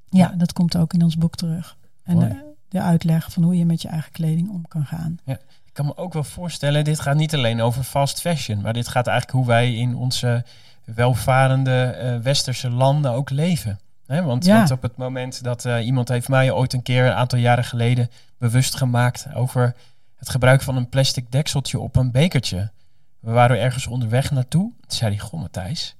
Ja, 0.09 0.33
dat 0.37 0.53
komt 0.53 0.77
ook 0.77 0.93
in 0.93 1.03
ons 1.03 1.17
boek 1.17 1.35
terug. 1.35 1.77
En 2.03 2.19
de, 2.19 2.53
de 2.69 2.81
uitleg 2.81 3.31
van 3.31 3.43
hoe 3.43 3.57
je 3.57 3.65
met 3.65 3.81
je 3.81 3.87
eigen 3.87 4.11
kleding 4.11 4.49
om 4.49 4.67
kan 4.67 4.85
gaan. 4.85 5.17
Ik 5.25 5.39
kan 5.73 5.85
me 5.85 5.97
ook 5.97 6.13
wel 6.13 6.23
voorstellen, 6.23 6.83
dit 6.83 6.99
gaat 6.99 7.15
niet 7.15 7.33
alleen 7.35 7.61
over 7.61 7.83
fast 7.83 8.21
fashion, 8.21 8.61
maar 8.61 8.73
dit 8.73 8.87
gaat 8.87 9.07
eigenlijk 9.07 9.37
hoe 9.37 9.47
wij 9.47 9.73
in 9.75 9.95
onze 9.95 10.45
welvarende 10.83 11.83
eh, 11.83 12.17
westerse 12.17 12.69
landen 12.69 13.11
ook 13.11 13.29
leven. 13.29 13.79
Hè, 14.09 14.23
want, 14.23 14.45
Ja. 14.45 14.57
want 14.57 14.71
op 14.71 14.81
het 14.81 14.97
moment 14.97 15.43
dat 15.43 15.65
eh, 15.65 15.85
iemand 15.85 16.07
heeft 16.07 16.27
mij 16.27 16.51
ooit 16.51 16.73
een 16.73 16.81
keer 16.81 17.05
een 17.05 17.13
aantal 17.13 17.39
jaren 17.39 17.63
geleden 17.63 18.09
bewust 18.37 18.75
gemaakt 18.75 19.27
over 19.33 19.75
het 20.15 20.29
gebruik 20.29 20.61
van 20.61 20.75
een 20.75 20.89
plastic 20.89 21.31
dekseltje 21.31 21.79
op 21.79 21.95
een 21.95 22.11
bekertje. 22.11 22.71
We 23.19 23.31
waren 23.31 23.59
ergens 23.59 23.87
onderweg 23.87 24.31
naartoe. 24.31 24.71
Toen 24.87 24.97
zei 24.97 25.15
hij, 25.15 25.19
goh 25.25 25.39
Matthijs, 25.39 25.95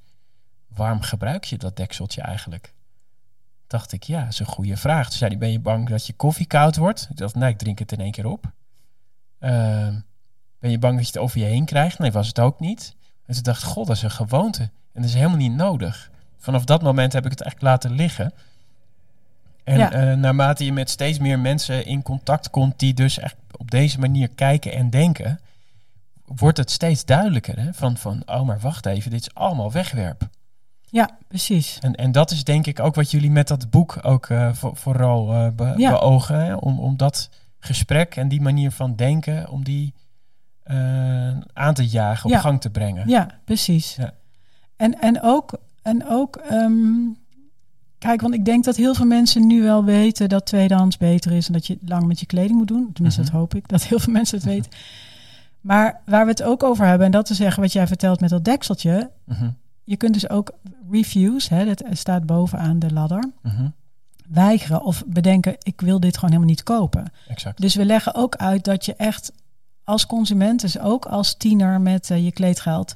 waarom 0.67 1.01
gebruik 1.01 1.43
je 1.43 1.57
dat 1.57 1.75
dekseltje 1.77 2.21
eigenlijk? 2.21 2.73
Dacht 3.67 3.91
ik, 3.91 4.03
ja, 4.03 4.23
dat 4.23 4.33
is 4.33 4.39
een 4.39 4.45
goede 4.45 4.77
vraag. 4.77 5.07
Toen 5.09 5.17
zei 5.17 5.29
hij, 5.29 5.39
ben 5.39 5.51
je 5.51 5.59
bang 5.59 5.89
dat 5.89 6.05
je 6.07 6.13
koffie 6.13 6.45
koud 6.45 6.75
wordt? 6.75 7.07
Ik 7.09 7.17
dacht, 7.17 7.35
nee, 7.35 7.49
ik 7.49 7.57
drink 7.57 7.79
het 7.79 7.91
in 7.91 7.99
één 7.99 8.11
keer 8.11 8.25
op. 8.25 8.51
Ehm, 9.39 9.99
ben 10.59 10.71
je 10.71 10.79
bang 10.79 10.95
dat 10.95 11.05
je 11.05 11.11
het 11.11 11.21
over 11.21 11.39
je 11.39 11.45
heen 11.45 11.65
krijgt? 11.65 11.99
Nee, 11.99 12.11
was 12.11 12.27
het 12.27 12.39
ook 12.39 12.59
niet. 12.59 12.95
En 13.25 13.33
toen 13.33 13.43
dacht 13.43 13.61
ik, 13.63 13.67
god, 13.69 13.87
dat 13.87 13.95
is 13.95 14.01
een 14.01 14.11
gewoonte. 14.11 14.61
En 14.61 15.01
dat 15.01 15.05
is 15.05 15.13
helemaal 15.13 15.37
niet 15.37 15.55
nodig. 15.55 16.11
Vanaf 16.39 16.63
dat 16.65 16.81
moment 16.81 17.13
heb 17.13 17.25
ik 17.25 17.31
het 17.31 17.41
echt 17.41 17.61
laten 17.61 17.91
liggen. 17.91 18.33
En 19.63 19.77
Ja. 19.77 19.91
eh, 19.91 20.15
naarmate 20.17 20.65
je 20.65 20.73
met 20.73 20.89
steeds 20.89 21.19
meer 21.19 21.39
mensen 21.39 21.85
in 21.85 22.01
contact 22.01 22.49
komt 22.49 22.79
die 22.79 22.93
dus 22.93 23.19
echt 23.19 23.35
op 23.57 23.71
deze 23.71 23.99
manier 23.99 24.29
kijken 24.29 24.73
en 24.73 24.89
denken, 24.89 25.39
wordt 26.25 26.57
het 26.57 26.71
steeds 26.71 27.05
duidelijker. 27.05 27.59
Hè? 27.59 27.73
Van, 27.73 27.97
van, 27.97 28.21
oh 28.25 28.41
maar 28.41 28.59
wacht 28.59 28.85
even, 28.85 29.11
dit 29.11 29.19
is 29.21 29.33
allemaal 29.33 29.71
wegwerp. 29.71 30.27
Ja, 30.91 31.09
precies. 31.27 31.77
En, 31.81 31.95
en 31.95 32.11
dat 32.11 32.31
is 32.31 32.43
denk 32.43 32.65
ik 32.67 32.79
ook 32.79 32.95
wat 32.95 33.11
jullie 33.11 33.31
met 33.31 33.47
dat 33.47 33.69
boek 33.69 33.97
ook 34.01 34.29
eh, 34.29 34.53
voor, 34.53 34.75
vooral 34.75 35.51
be- 35.55 35.73
Ja. 35.77 35.89
beogen. 35.91 36.39
Hè? 36.45 36.55
Om, 36.55 36.79
om 36.79 36.97
dat 36.97 37.29
gesprek 37.59 38.15
en 38.15 38.27
die 38.27 38.41
manier 38.41 38.71
van 38.71 38.95
denken, 38.95 39.49
om 39.49 39.63
die 39.63 39.93
aan 41.53 41.73
te 41.73 41.87
jagen, 41.87 42.25
op 42.25 42.31
Ja. 42.31 42.39
gang 42.39 42.61
te 42.61 42.69
brengen. 42.69 43.07
Ja, 43.07 43.27
precies. 43.45 43.95
Ja. 43.95 44.13
En, 44.75 45.01
en 45.01 45.21
ook, 45.21 45.59
en 45.81 46.07
ook 46.07 46.35
ehm, 46.35 47.07
kijk, 47.97 48.21
want 48.21 48.33
ik 48.33 48.45
denk 48.45 48.63
dat 48.63 48.75
heel 48.75 48.95
veel 48.95 49.05
mensen 49.05 49.47
nu 49.47 49.61
wel 49.61 49.83
weten 49.83 50.29
dat 50.29 50.45
tweedehands 50.45 50.97
beter 50.97 51.31
is 51.31 51.47
en 51.47 51.53
dat 51.53 51.67
je 51.67 51.77
lang 51.85 52.05
met 52.05 52.19
je 52.19 52.25
kleding 52.25 52.57
moet 52.57 52.67
doen. 52.67 52.89
Tenminste, 52.93 53.21
Mhm. 53.21 53.29
dat 53.31 53.39
hoop 53.39 53.55
ik, 53.55 53.67
dat 53.67 53.83
heel 53.83 53.99
veel 53.99 54.13
mensen 54.13 54.37
het 54.37 54.45
weten. 54.47 54.71
Maar 55.61 56.01
waar 56.05 56.25
we 56.25 56.31
het 56.31 56.43
ook 56.43 56.63
over 56.63 56.85
hebben, 56.85 57.05
en 57.05 57.11
dat 57.11 57.25
te 57.25 57.33
zeggen 57.33 57.61
wat 57.61 57.71
jij 57.73 57.87
vertelt 57.87 58.19
met 58.19 58.29
dat 58.29 58.45
dekseltje. 58.45 59.09
Mhm, 59.25 59.49
Je 59.83 59.97
kunt 59.97 60.13
dus 60.13 60.29
ook 60.29 60.51
reviews, 60.91 61.49
hè, 61.49 61.65
dat 61.65 61.83
staat 61.91 62.25
bovenaan 62.25 62.79
de 62.79 62.93
ladder, 62.93 63.23
mhm, 63.41 63.67
weigeren 64.29 64.81
of 64.83 65.03
bedenken, 65.07 65.55
ik 65.59 65.81
wil 65.81 65.99
dit 65.99 66.15
gewoon 66.15 66.29
helemaal 66.29 66.51
niet 66.53 66.63
kopen. 66.63 67.11
exact. 67.27 67.61
Dus 67.61 67.75
we 67.75 67.85
leggen 67.85 68.15
ook 68.15 68.35
uit 68.35 68.63
dat 68.63 68.85
je 68.85 68.95
echt 68.95 69.31
als 69.83 70.05
consument, 70.05 70.61
dus 70.61 70.79
ook 70.79 71.05
als 71.05 71.33
tiener 71.37 71.81
met 71.81 72.09
eh, 72.11 72.23
je 72.25 72.31
kleedgeld, 72.31 72.95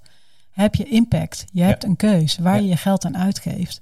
heb 0.54 0.76
je 0.76 0.84
impact. 0.84 1.46
Je 1.52 1.64
hebt 1.64 1.84
een 1.84 1.96
keus 1.96 2.38
waar 2.38 2.56
Ja. 2.56 2.62
je 2.62 2.68
je 2.68 2.78
geld 2.78 3.06
aan 3.06 3.18
uitgeeft. 3.18 3.82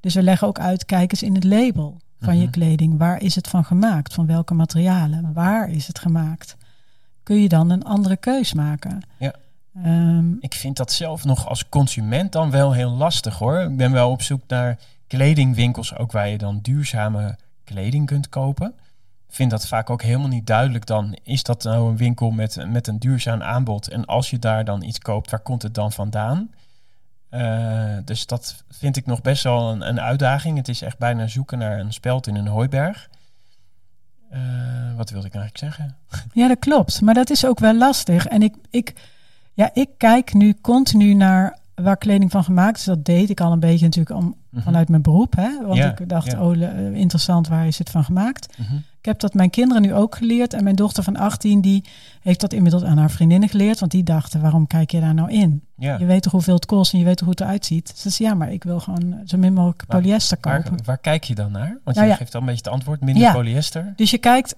Dus 0.00 0.14
we 0.14 0.22
leggen 0.22 0.46
ook 0.48 0.58
uit, 0.58 0.84
kijk 0.84 1.10
eens 1.12 1.22
in 1.22 1.34
het 1.34 1.44
label 1.44 2.00
van 2.20 2.36
je 2.36 2.42
Mhm. 2.42 2.50
kleding. 2.50 2.98
Waar 2.98 3.22
is 3.22 3.34
het 3.34 3.48
van 3.48 3.64
gemaakt? 3.64 4.14
Van 4.14 4.26
welke 4.26 4.54
materialen? 4.54 5.32
Waar 5.32 5.68
is 5.70 5.86
het 5.86 5.98
gemaakt? 5.98 6.56
Kun 7.22 7.36
je 7.42 7.48
dan 7.48 7.70
een 7.70 7.82
andere 7.84 8.16
keus 8.16 8.52
maken? 8.52 9.00
Ja. 9.18 9.34
Ehm, 9.82 10.32
Ik 10.40 10.54
vind 10.54 10.76
dat 10.76 10.92
zelf 10.92 11.24
nog 11.24 11.48
als 11.48 11.68
consument 11.68 12.32
dan 12.32 12.50
wel 12.50 12.72
heel 12.72 12.90
lastig 12.90 13.38
hoor. 13.38 13.60
Ik 13.60 13.76
ben 13.76 13.92
wel 13.92 14.10
op 14.10 14.22
zoek 14.22 14.40
naar 14.48 14.78
kledingwinkels, 15.06 15.96
ook 15.96 16.12
waar 16.12 16.28
je 16.28 16.38
dan 16.38 16.58
duurzame 16.62 17.38
kleding 17.64 18.06
kunt 18.06 18.28
kopen. 18.28 18.74
Vind 19.34 19.50
dat 19.50 19.66
vaak 19.66 19.90
ook 19.90 20.02
helemaal 20.02 20.28
niet 20.28 20.46
duidelijk 20.46 20.86
dan. 20.86 21.16
Is 21.22 21.42
dat 21.42 21.62
nou 21.64 21.90
een 21.90 21.96
winkel 21.96 22.30
met, 22.30 22.64
met 22.68 22.86
een 22.86 22.98
duurzaam 22.98 23.42
aanbod? 23.42 23.88
En 23.88 24.04
als 24.04 24.30
je 24.30 24.38
daar 24.38 24.64
dan 24.64 24.82
iets 24.82 24.98
koopt, 24.98 25.30
waar 25.30 25.40
komt 25.40 25.62
het 25.62 25.74
dan 25.74 25.92
vandaan? 25.92 26.50
Eh, 27.28 27.96
dus 28.04 28.26
dat 28.26 28.64
vind 28.70 28.96
ik 28.96 29.06
nog 29.06 29.20
best 29.20 29.42
wel 29.42 29.70
een, 29.70 29.88
een 29.88 30.00
uitdaging. 30.00 30.56
Het 30.56 30.68
is 30.68 30.82
echt 30.82 30.98
bijna 30.98 31.26
zoeken 31.26 31.58
naar 31.58 31.78
een 31.78 31.92
speld 31.92 32.26
in 32.26 32.34
een 32.34 32.46
hooiberg. 32.46 33.08
Eh, 34.30 34.40
wat 34.96 35.10
wilde 35.10 35.26
ik 35.26 35.34
eigenlijk 35.34 35.74
zeggen? 35.74 35.96
Ja, 36.40 36.48
dat 36.48 36.58
klopt. 36.58 37.00
Maar 37.00 37.14
dat 37.14 37.30
is 37.30 37.46
ook 37.46 37.58
wel 37.58 37.74
lastig. 37.76 38.26
En 38.26 38.42
ik, 38.42 38.54
ik, 38.70 38.92
ja, 39.52 39.70
ik 39.72 39.88
kijk 39.96 40.34
nu 40.34 40.54
continu 40.60 41.14
naar 41.14 41.58
waar 41.74 41.96
kleding 41.96 42.30
van 42.30 42.44
gemaakt 42.44 42.78
is. 42.78 42.84
Dat 42.84 43.04
deed 43.04 43.30
ik 43.30 43.40
al 43.40 43.52
een 43.52 43.60
beetje 43.60 43.84
natuurlijk 43.84 44.16
om, 44.16 44.36
Mhm. 44.50 44.62
vanuit 44.62 44.88
mijn 44.88 45.02
beroep. 45.02 45.36
Hè? 45.36 45.62
Want 45.62 45.76
Ja, 45.76 45.90
ik 45.98 46.08
dacht, 46.08 46.30
ja. 46.30 46.40
oh, 46.46 46.62
eh, 46.62 46.94
interessant, 46.94 47.48
waar 47.48 47.66
is 47.66 47.78
het 47.78 47.90
van 47.90 48.04
gemaakt? 48.04 48.58
Mhm. 48.58 48.74
Ik 49.04 49.10
heb 49.10 49.20
dat 49.20 49.34
mijn 49.34 49.50
kinderen 49.50 49.82
nu 49.82 49.94
ook 49.94 50.16
geleerd. 50.16 50.52
En 50.54 50.64
mijn 50.64 50.76
dochter 50.76 51.02
van 51.02 51.16
18, 51.16 51.60
die 51.60 51.84
heeft 52.20 52.40
dat 52.40 52.52
inmiddels 52.52 52.82
aan 52.82 52.98
haar 52.98 53.10
vriendinnen 53.10 53.48
geleerd. 53.48 53.78
Want 53.80 53.92
die 53.92 54.02
dachten, 54.02 54.40
waarom 54.40 54.66
kijk 54.66 54.90
je 54.90 55.00
daar 55.00 55.14
nou 55.14 55.30
in? 55.30 55.62
Ja. 55.76 55.98
Je 55.98 56.04
weet 56.04 56.22
toch 56.22 56.32
hoeveel 56.32 56.54
het 56.54 56.66
kost 56.66 56.92
en 56.92 56.98
je 56.98 57.04
weet 57.04 57.16
toch 57.16 57.26
hoe 57.26 57.34
het 57.38 57.40
eruit 57.44 57.66
ziet? 57.66 57.92
Ze 57.96 58.10
zei, 58.10 58.28
ja, 58.28 58.34
maar 58.34 58.52
ik 58.52 58.64
wil 58.64 58.80
gewoon 58.80 59.20
zo 59.24 59.36
min 59.36 59.52
mogelijk 59.52 59.82
Maar 59.88 60.00
polyester 60.00 60.38
Waar, 60.40 60.62
kopen. 60.62 60.84
waar 60.84 60.98
kijk 60.98 61.24
je 61.24 61.34
dan 61.34 61.52
naar? 61.52 61.78
Want 61.84 61.96
Nou 61.96 62.00
je 62.08 62.12
ja. 62.12 62.18
geeft 62.18 62.34
al 62.34 62.40
een 62.40 62.46
beetje 62.46 62.62
het 62.64 62.72
antwoord, 62.72 63.00
minder 63.00 63.22
Ja. 63.22 63.32
polyester. 63.32 63.92
Dus 63.96 64.10
je 64.10 64.18
kijkt, 64.18 64.54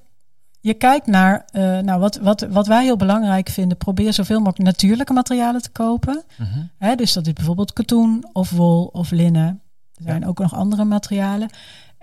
je 0.61 0.75
kijkt 0.75 1.07
naar, 1.07 1.45
eh, 1.53 1.79
nou, 1.79 2.01
wat, 2.01 2.17
wat, 2.23 2.47
wat 2.51 2.67
wij 2.67 2.85
heel 2.85 2.97
belangrijk 2.97 3.49
vinden. 3.49 3.77
Probeer 3.77 4.13
zoveel 4.13 4.39
mogelijk 4.39 4.63
natuurlijke 4.63 5.13
materialen 5.13 5.63
te 5.63 5.71
kopen. 5.71 6.23
Mhm. 6.39 6.49
Hè, 6.79 6.95
dus 6.95 7.13
dat 7.13 7.27
is 7.27 7.33
bijvoorbeeld 7.33 7.73
katoen 7.73 8.29
of 8.33 8.51
wol 8.51 8.85
of 8.85 9.11
linnen. 9.11 9.61
Er 9.95 10.03
zijn 10.03 10.27
ook 10.27 10.39
nog 10.39 10.55
andere 10.55 10.85
materialen. 10.85 11.51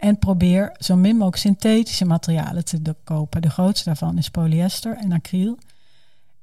En 0.03 0.17
probeer 0.19 0.75
zo 0.79 0.95
min 0.95 1.11
mogelijk 1.15 1.37
synthetische 1.37 2.05
materialen 2.05 2.65
te 2.65 2.95
kopen. 3.03 3.41
De 3.41 3.49
grootste 3.49 3.85
daarvan 3.85 4.17
is 4.17 4.29
polyester 4.29 4.97
en 4.97 5.11
acryl. 5.11 5.57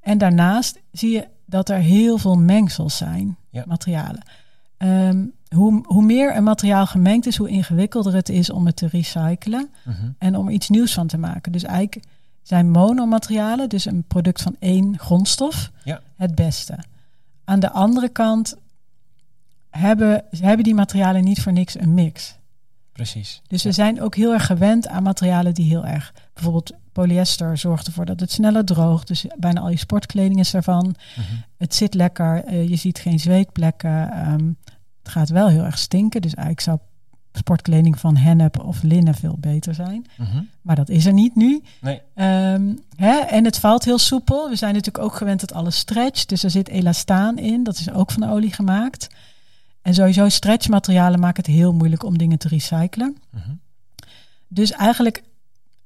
En 0.01 0.19
daarnaast 0.19 0.81
zie 0.93 1.11
je 1.11 1.29
dat 1.47 1.69
er 1.69 1.79
heel 1.79 2.19
veel 2.19 2.39
mengsels 2.39 2.97
zijn, 2.97 3.37
Ja. 3.51 3.65
materialen. 3.67 4.23
Ehm, 4.77 5.25
hoe, 5.49 5.83
hoe 5.87 6.03
meer 6.03 6.37
een 6.37 6.43
materiaal 6.45 6.87
gemengd 6.87 7.27
is, 7.27 7.37
hoe 7.37 7.49
ingewikkelder 7.49 8.15
het 8.15 8.29
is 8.29 8.51
om 8.51 8.67
het 8.67 8.77
te 8.77 8.87
recyclen 8.87 9.71
Mhm. 9.85 10.11
en 10.19 10.37
om 10.37 10.49
iets 10.49 10.69
nieuws 10.69 10.93
van 10.95 11.07
te 11.07 11.19
maken. 11.19 11.53
Dus 11.53 11.63
eigenlijk 11.65 12.05
zijn 12.43 12.71
monomaterialen, 12.71 13.69
dus 13.69 13.85
een 13.85 14.05
product 14.09 14.43
van 14.43 14.57
één 14.59 14.99
grondstof, 14.99 15.71
Ja. 15.85 16.01
het 16.17 16.35
beste. 16.35 16.79
Aan 17.45 17.61
de 17.61 17.71
andere 17.71 18.09
kant 18.09 18.57
hebben, 19.71 20.25
hebben 20.41 20.65
die 20.65 20.75
materialen 20.75 21.25
niet 21.25 21.43
voor 21.43 21.53
niks 21.53 21.79
een 21.81 21.95
mix. 21.95 22.39
Precies. 22.93 23.43
Dus 23.47 23.63
we 23.63 23.73
zijn 23.73 24.03
ook 24.03 24.15
heel 24.15 24.33
erg 24.33 24.47
gewend 24.47 24.89
aan 24.89 25.03
materialen 25.03 25.55
die 25.55 25.69
heel 25.69 25.87
erg... 25.87 26.15
Bijvoorbeeld 26.35 26.73
polyester 26.93 27.59
zorgt 27.59 27.87
ervoor 27.87 28.05
dat 28.05 28.21
het 28.21 28.33
sneller 28.33 28.65
droogt. 28.65 29.09
Dus 29.09 29.27
bijna 29.39 29.61
al 29.61 29.71
je 29.71 29.79
sportkleding 29.79 30.39
is 30.39 30.51
daarvan. 30.51 30.95
Mhm. 31.17 31.27
Het 31.59 31.75
zit 31.75 31.95
lekker, 31.95 32.45
eh, 32.45 32.69
je 32.69 32.77
ziet 32.77 32.99
geen 32.99 33.19
zweetplekken. 33.21 34.11
ehm, 34.11 34.53
het 35.03 35.13
gaat 35.13 35.29
wel 35.29 35.49
heel 35.49 35.65
erg 35.65 35.79
stinken. 35.79 36.23
Dus 36.23 36.35
eigenlijk 36.35 36.67
zou 36.67 36.79
sportkleding 37.33 37.99
van 37.99 38.17
hennep 38.17 38.65
of 38.65 38.83
linnen 38.83 39.15
veel 39.15 39.37
beter 39.39 39.75
zijn. 39.75 40.07
Mhm. 40.17 40.43
Maar 40.63 40.77
dat 40.77 40.89
is 40.89 41.07
er 41.07 41.13
niet 41.13 41.35
nu. 41.37 41.63
Nee. 41.81 42.01
Ehm, 42.15 42.75
hè, 42.97 43.19
en 43.19 43.45
het 43.45 43.59
valt 43.59 43.85
heel 43.85 43.99
soepel. 43.99 44.49
We 44.49 44.57
zijn 44.57 44.75
natuurlijk 44.75 45.05
ook 45.05 45.15
gewend 45.15 45.41
dat 45.41 45.53
alles 45.53 45.77
stretcht. 45.77 46.29
Dus 46.29 46.43
er 46.43 46.51
zit 46.51 46.69
elastaan 46.69 47.39
in. 47.39 47.63
Dat 47.63 47.79
is 47.79 47.91
ook 47.91 48.11
van 48.11 48.31
olie 48.31 48.53
gemaakt. 48.53 49.09
En 49.91 49.97
sowieso 49.97 50.29
stretchmaterialen 50.29 51.21
maken 51.21 51.45
het 51.45 51.55
heel 51.55 51.73
moeilijk 51.73 52.05
om 52.05 52.19
dingen 52.19 52.39
te 52.39 52.49
recyclen. 52.49 53.17
Mhm. 53.31 53.51
Dus 54.49 54.71
eigenlijk 54.71 55.23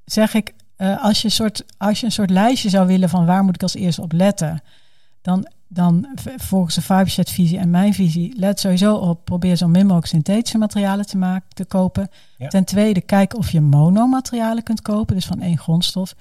zeg 0.03 0.33
ik, 0.33 0.53
eh, 0.75 1.03
als, 1.03 1.21
je 1.21 1.25
een 1.25 1.33
soort, 1.33 1.63
als 1.77 1.99
je 1.99 2.05
een 2.05 2.11
soort 2.11 2.29
lijstje 2.29 2.69
zou 2.69 2.87
willen 2.87 3.09
van 3.09 3.25
waar 3.25 3.43
moet 3.43 3.55
ik 3.55 3.61
als 3.61 3.75
eerste 3.75 4.01
op 4.01 4.11
letten, 4.11 4.61
dan 5.21 5.47
dan 5.67 6.07
volgens 6.37 6.75
de 6.75 6.81
Fiberchat 6.81 7.29
visie 7.29 7.57
en 7.57 7.69
mijn 7.69 7.93
visie, 7.93 8.39
let 8.39 8.59
sowieso 8.59 8.95
op, 8.95 9.25
probeer 9.25 9.55
zo 9.55 9.67
min 9.67 9.85
mogelijk 9.85 10.07
synthetische 10.07 10.57
materialen 10.57 11.05
te 11.05 11.17
maken, 11.17 11.49
te 11.53 11.65
kopen. 11.65 12.09
Ja. 12.37 12.47
Ten 12.47 12.63
tweede, 12.63 13.01
kijk 13.01 13.37
of 13.37 13.51
je 13.51 13.61
monomaterialen 13.61 14.63
kunt 14.63 14.81
kopen, 14.81 15.15
dus 15.15 15.25
van 15.25 15.41
één 15.41 15.57
grondstof. 15.57 16.15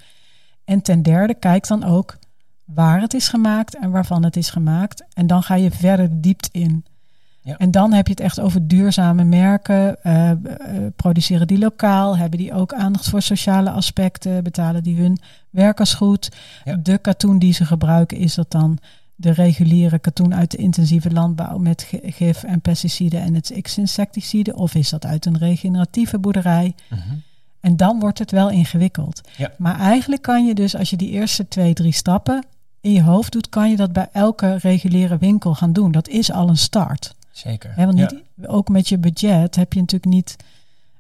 En 0.65 0.83
ten 0.83 1.03
derde, 1.03 1.35
kijk 1.35 1.67
dan 1.67 1.85
ook 1.85 2.19
waar 2.65 3.01
het 3.01 3.15
is 3.15 3.29
gemaakt 3.29 3.77
en 3.77 3.91
waarvan 3.91 4.25
het 4.25 4.37
is 4.37 4.51
gemaakt. 4.51 5.05
En 5.13 5.27
dan 5.27 5.43
ga 5.43 5.55
je 5.55 5.71
verder 5.71 6.09
de 6.09 6.21
diepte 6.21 6.49
in. 6.53 6.85
Ja. 7.45 7.57
En 7.57 7.71
dan 7.71 7.93
heb 7.93 8.07
je 8.07 8.13
het 8.13 8.21
echt 8.23 8.41
over 8.41 8.69
duurzame 8.69 9.25
merken. 9.25 10.03
eh, 10.03 10.31
eh, 10.31 10.37
produceren 10.97 11.47
die 11.47 11.59
lokaal? 11.59 12.17
Hebben 12.17 12.39
die 12.39 12.53
ook 12.53 12.73
aandacht 12.75 13.09
voor 13.09 13.23
sociale 13.23 13.71
aspecten? 13.71 14.45
Betalen 14.45 14.83
die 14.83 14.97
hun 15.01 15.19
werkers 15.51 15.95
goed? 15.95 16.31
Ja. 16.65 16.77
De 16.77 16.99
katoen 16.99 17.39
die 17.39 17.53
ze 17.53 17.65
gebruiken, 17.65 18.17
is 18.17 18.35
dat 18.35 18.51
dan 18.51 18.79
de 19.15 19.31
reguliere 19.31 19.99
katoen 19.99 20.35
uit 20.35 20.51
de 20.51 20.57
intensieve 20.57 21.11
landbouw 21.11 21.59
met 21.59 21.83
gi- 21.83 22.01
gif 22.13 22.43
en 22.43 22.61
pesticiden 22.61 23.21
en 23.21 23.35
het 23.35 23.59
X-insecticide? 23.63 24.55
Of 24.57 24.75
is 24.75 24.91
dat 24.91 25.07
uit 25.07 25.27
een 25.27 25.39
regeneratieve 25.39 26.19
boerderij? 26.19 26.75
Mhm. 26.91 27.01
En 27.61 27.77
dan 27.77 28.01
wordt 28.01 28.19
het 28.19 28.31
wel 28.31 28.51
ingewikkeld. 28.51 29.21
Ja. 29.37 29.51
Maar 29.59 29.79
eigenlijk 29.79 30.23
kan 30.23 30.47
je 30.47 30.55
dus, 30.55 30.77
als 30.77 30.91
je 30.91 30.97
die 30.97 31.11
eerste 31.11 31.49
twee, 31.49 31.75
drie 31.75 31.93
stappen 31.93 32.45
in 32.81 32.93
je 32.93 33.03
hoofd 33.03 33.33
doet, 33.33 33.49
kan 33.49 33.71
je 33.71 33.77
dat 33.77 33.93
bij 33.93 34.09
elke 34.13 34.57
reguliere 34.57 35.19
winkel 35.19 35.55
gaan 35.55 35.73
doen. 35.73 35.93
Dat 35.93 36.09
is 36.09 36.33
al 36.33 36.49
een 36.49 36.57
start. 36.57 37.15
Zeker. 37.35 37.73
Hè, 37.75 37.85
want 37.87 37.99
Ja. 37.99 38.11
niet, 38.13 38.49
ook 38.49 38.69
met 38.69 38.89
je 38.89 38.99
budget 38.99 39.57
heb 39.57 39.73
je 39.73 39.81
natuurlijk 39.81 40.13
niet 40.13 40.37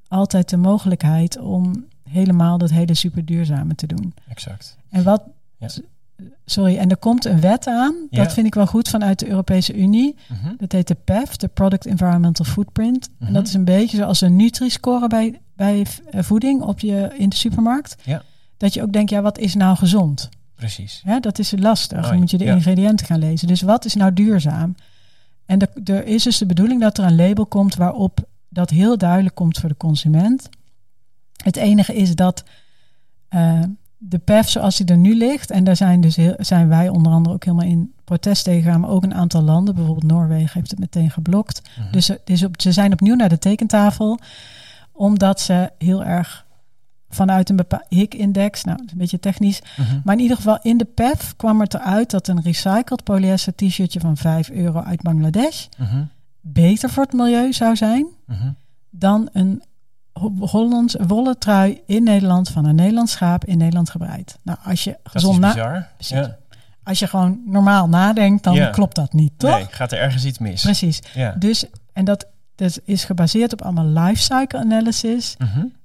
altijd 0.08 0.48
de 0.48 0.56
mogelijkheid 0.56 1.38
om 1.38 1.84
helemaal 2.08 2.58
dat 2.58 2.70
hele 2.70 2.94
super 2.94 3.24
duurzame 3.24 3.74
te 3.74 3.86
doen. 3.86 4.14
Exact. 4.28 4.76
En 4.90 5.02
wat. 5.02 5.22
Ja. 5.56 5.68
Sorry, 6.44 6.76
en 6.76 6.90
er 6.90 6.96
komt 6.96 7.24
een 7.24 7.40
wet 7.40 7.66
aan. 7.66 7.94
Ja. 8.10 8.22
Dat 8.22 8.32
vind 8.32 8.46
ik 8.46 8.54
wel 8.54 8.66
goed 8.66 8.88
vanuit 8.88 9.18
de 9.18 9.28
Europese 9.28 9.74
Unie. 9.74 10.16
Mhm. 10.28 10.52
Dat 10.58 10.72
heet 10.72 10.88
de 10.88 10.96
PEF, 11.04 11.36
de 11.36 11.48
Product 11.48 11.86
Environmental 11.86 12.44
Footprint. 12.44 13.08
Mhm. 13.18 13.26
En 13.26 13.32
dat 13.32 13.46
is 13.46 13.54
een 13.54 13.64
beetje 13.64 13.96
zoals 13.96 14.20
een 14.20 14.36
Nutri-score 14.36 15.08
bij, 15.08 15.40
bij 15.56 15.86
eh, 16.10 16.22
voeding 16.22 16.62
op 16.62 16.80
je, 16.80 17.14
in 17.18 17.28
de 17.28 17.36
supermarkt. 17.36 17.96
Ja. 18.04 18.22
Dat 18.56 18.74
je 18.74 18.82
ook 18.82 18.92
denkt, 18.92 19.10
ja, 19.10 19.22
wat 19.22 19.38
is 19.38 19.54
nou 19.54 19.76
gezond? 19.76 20.28
Precies. 20.54 21.02
Dat 21.20 21.38
is 21.38 21.52
lastig. 21.58 21.98
Mooi, 21.98 22.10
Dan 22.10 22.18
moet 22.18 22.30
je 22.30 22.38
de 22.38 22.44
ingrediënten 22.44 23.06
gaan 23.06 23.18
lezen. 23.18 23.48
Dus 23.48 23.60
wat 23.62 23.84
is 23.84 23.94
nou 23.94 24.12
duurzaam? 24.12 24.74
En 25.46 25.58
er- 25.60 25.94
er 25.94 26.04
is 26.06 26.22
dus 26.22 26.38
de 26.38 26.46
bedoeling 26.46 26.80
dat 26.80 26.98
er 26.98 27.04
een 27.04 27.16
label 27.16 27.46
komt 27.46 27.74
waarop 27.74 28.18
dat 28.48 28.70
heel 28.70 28.98
duidelijk 28.98 29.34
komt 29.34 29.58
voor 29.58 29.68
de 29.68 29.76
consument. 29.76 30.48
Het 31.42 31.56
enige 31.56 31.94
is 31.94 32.14
dat 32.14 32.44
eh, 33.28 33.62
de 33.98 34.18
PEF 34.18 34.48
zoals 34.48 34.76
die 34.76 34.86
er 34.86 34.96
nu 34.96 35.16
ligt, 35.16 35.50
en 35.50 35.64
daar 35.64 35.76
zijn, 35.76 36.00
dus 36.00 36.16
heel, 36.16 36.34
zijn 36.38 36.68
wij 36.68 36.88
onder 36.88 37.12
andere 37.12 37.34
ook 37.34 37.44
helemaal 37.44 37.66
in 37.66 37.92
protest 38.04 38.44
tegen 38.44 38.80
maar 38.80 38.90
ook 38.90 39.02
een 39.02 39.14
aantal 39.14 39.42
landen, 39.42 39.74
bijvoorbeeld 39.74 40.12
Noorwegen 40.12 40.50
heeft 40.52 40.70
het 40.70 40.80
meteen 40.80 41.10
geblokt. 41.10 41.62
Mhm. 41.78 41.92
Dus, 42.24 42.44
op, 42.44 42.60
ze 42.60 42.72
zijn 42.72 42.92
opnieuw 42.92 43.14
naar 43.14 43.28
de 43.28 43.38
tekentafel, 43.38 44.18
omdat 44.92 45.40
ze 45.40 45.70
heel 45.78 46.04
erg 46.04 46.43
vanuit 47.14 47.50
een 47.50 47.56
bepaald 47.56 47.82
HIC-index, 47.88 48.64
nou, 48.64 48.76
dat 48.76 48.86
is 48.86 48.92
een 48.92 48.98
beetje 48.98 49.20
technisch, 49.20 49.60
Mhm. 49.76 50.00
maar 50.04 50.14
in 50.14 50.20
ieder 50.20 50.36
geval 50.36 50.58
in 50.62 50.76
de 50.78 50.84
PEF 50.84 51.34
kwam 51.36 51.60
het 51.60 51.74
eruit 51.74 52.10
dat 52.10 52.28
een 52.28 52.42
recycled 52.42 53.02
polyester 53.04 53.54
t-shirtje 53.54 54.00
van 54.00 54.16
5 54.16 54.50
euro 54.50 54.80
uit 54.82 55.02
Bangladesh 55.02 55.66
Mhm. 55.78 56.02
beter 56.40 56.90
voor 56.90 57.02
het 57.02 57.12
milieu 57.12 57.52
zou 57.52 57.76
zijn 57.76 58.06
Mhm. 58.26 58.50
dan 58.90 59.28
een 59.32 59.62
Ho- 60.12 60.32
Hollands 60.38 60.96
wollen 61.06 61.38
trui 61.38 61.80
in 61.86 62.02
Nederland 62.02 62.48
van 62.48 62.64
een 62.64 62.74
Nederlands 62.74 63.12
schaap 63.12 63.44
in 63.44 63.58
Nederland 63.58 63.90
gebreid. 63.90 64.38
Nou, 64.42 64.58
als 64.64 64.84
je 64.84 64.96
gezond 65.02 65.38
na. 65.38 65.54
Ja. 65.98 66.36
als 66.82 66.98
je 66.98 67.06
gewoon 67.06 67.40
normaal 67.46 67.88
nadenkt, 67.88 68.44
dan 68.44 68.54
Ja. 68.54 68.70
klopt 68.70 68.94
dat 68.96 69.12
niet, 69.12 69.32
toch? 69.36 69.50
Nee, 69.50 69.66
gaat 69.70 69.92
er 69.92 69.98
ergens 69.98 70.24
iets 70.24 70.38
mis. 70.38 70.62
Precies. 70.62 71.00
Ja. 71.14 71.30
Dus 71.38 71.64
en 71.92 72.04
dat, 72.04 72.26
dat 72.54 72.80
is 72.84 73.04
gebaseerd 73.04 73.52
op 73.52 73.62
allemaal 73.62 73.86
life 74.04 74.22
cycle 74.22 74.58
analysis. 74.58 75.36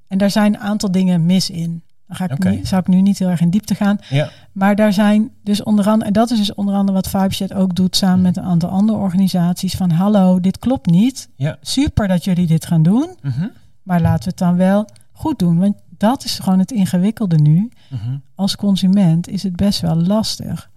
En 0.10 0.18
daar 0.18 0.32
zijn 0.32 0.54
een 0.54 0.60
aantal 0.60 0.92
dingen 0.92 1.26
mis 1.26 1.50
in. 1.50 1.84
Dan 2.08 2.16
ga 2.16 2.30
ik 2.30 2.44
nu, 2.44 2.66
zou 2.66 2.82
ik 2.82 2.88
nu 2.88 3.02
niet 3.02 3.20
heel 3.20 3.30
erg 3.30 3.42
in 3.42 3.50
diepte 3.50 3.76
gaan. 3.76 3.98
Ja. 4.10 4.30
Maar 4.52 4.76
daar 4.76 4.94
zijn 4.94 5.30
dus 5.44 5.64
onder 5.64 5.86
andere, 5.88 6.06
en 6.08 6.14
dat 6.14 6.32
is 6.32 6.38
dus 6.38 6.54
onder 6.54 6.76
andere 6.76 6.94
wat 6.94 7.08
Fiberchat 7.10 7.54
ook 7.54 7.76
doet 7.76 7.96
samen 7.96 8.16
Mhm. 8.18 8.26
met 8.28 8.38
een 8.38 8.44
aantal 8.44 8.70
andere 8.70 8.98
organisaties. 8.98 9.74
Van 9.76 9.90
hallo, 9.90 10.40
dit 10.40 10.60
klopt 10.60 10.86
niet. 10.90 11.30
Ja. 11.36 11.58
Super 11.62 12.08
dat 12.08 12.24
jullie 12.24 12.48
dit 12.48 12.66
gaan 12.66 12.84
doen. 12.84 13.08
Mhm. 13.22 13.48
Maar 13.84 14.02
laten 14.02 14.24
we 14.24 14.30
het 14.30 14.38
dan 14.38 14.56
wel 14.56 14.86
goed 15.12 15.40
doen. 15.40 15.58
Want 15.60 15.76
dat 15.98 16.24
is 16.24 16.40
gewoon 16.40 16.60
het 16.60 16.72
ingewikkelde 16.72 17.38
nu. 17.38 17.70
Mhm. 17.90 18.18
Als 18.36 18.56
consument 18.56 19.28
is 19.28 19.44
het 19.44 19.56
best 19.56 19.82
wel 19.82 19.96
lastig. 19.96 20.70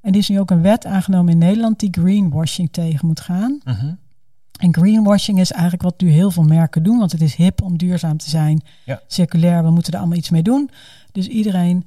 En 0.00 0.12
er 0.12 0.18
is 0.18 0.28
nu 0.28 0.40
ook 0.40 0.50
een 0.50 0.62
wet 0.62 0.86
aangenomen 0.86 1.32
in 1.32 1.38
Nederland 1.38 1.80
die 1.80 1.88
greenwashing 2.00 2.68
tegen 2.72 3.06
moet 3.06 3.20
gaan. 3.20 3.60
Mhm. 3.64 3.92
En 4.58 4.74
greenwashing 4.74 5.40
is 5.40 5.52
eigenlijk 5.52 5.82
wat 5.82 6.00
nu 6.00 6.10
heel 6.10 6.30
veel 6.30 6.42
merken 6.42 6.82
doen, 6.82 6.98
want 6.98 7.12
het 7.12 7.20
is 7.20 7.34
hip 7.34 7.62
om 7.62 7.78
duurzaam 7.78 8.16
te 8.16 8.30
zijn, 8.30 8.62
Ja. 8.84 9.00
circulair, 9.06 9.62
we 9.62 9.70
moeten 9.70 9.92
er 9.92 9.98
allemaal 9.98 10.18
iets 10.18 10.30
mee 10.30 10.42
doen. 10.42 10.70
Dus 11.12 11.26
iedereen 11.26 11.86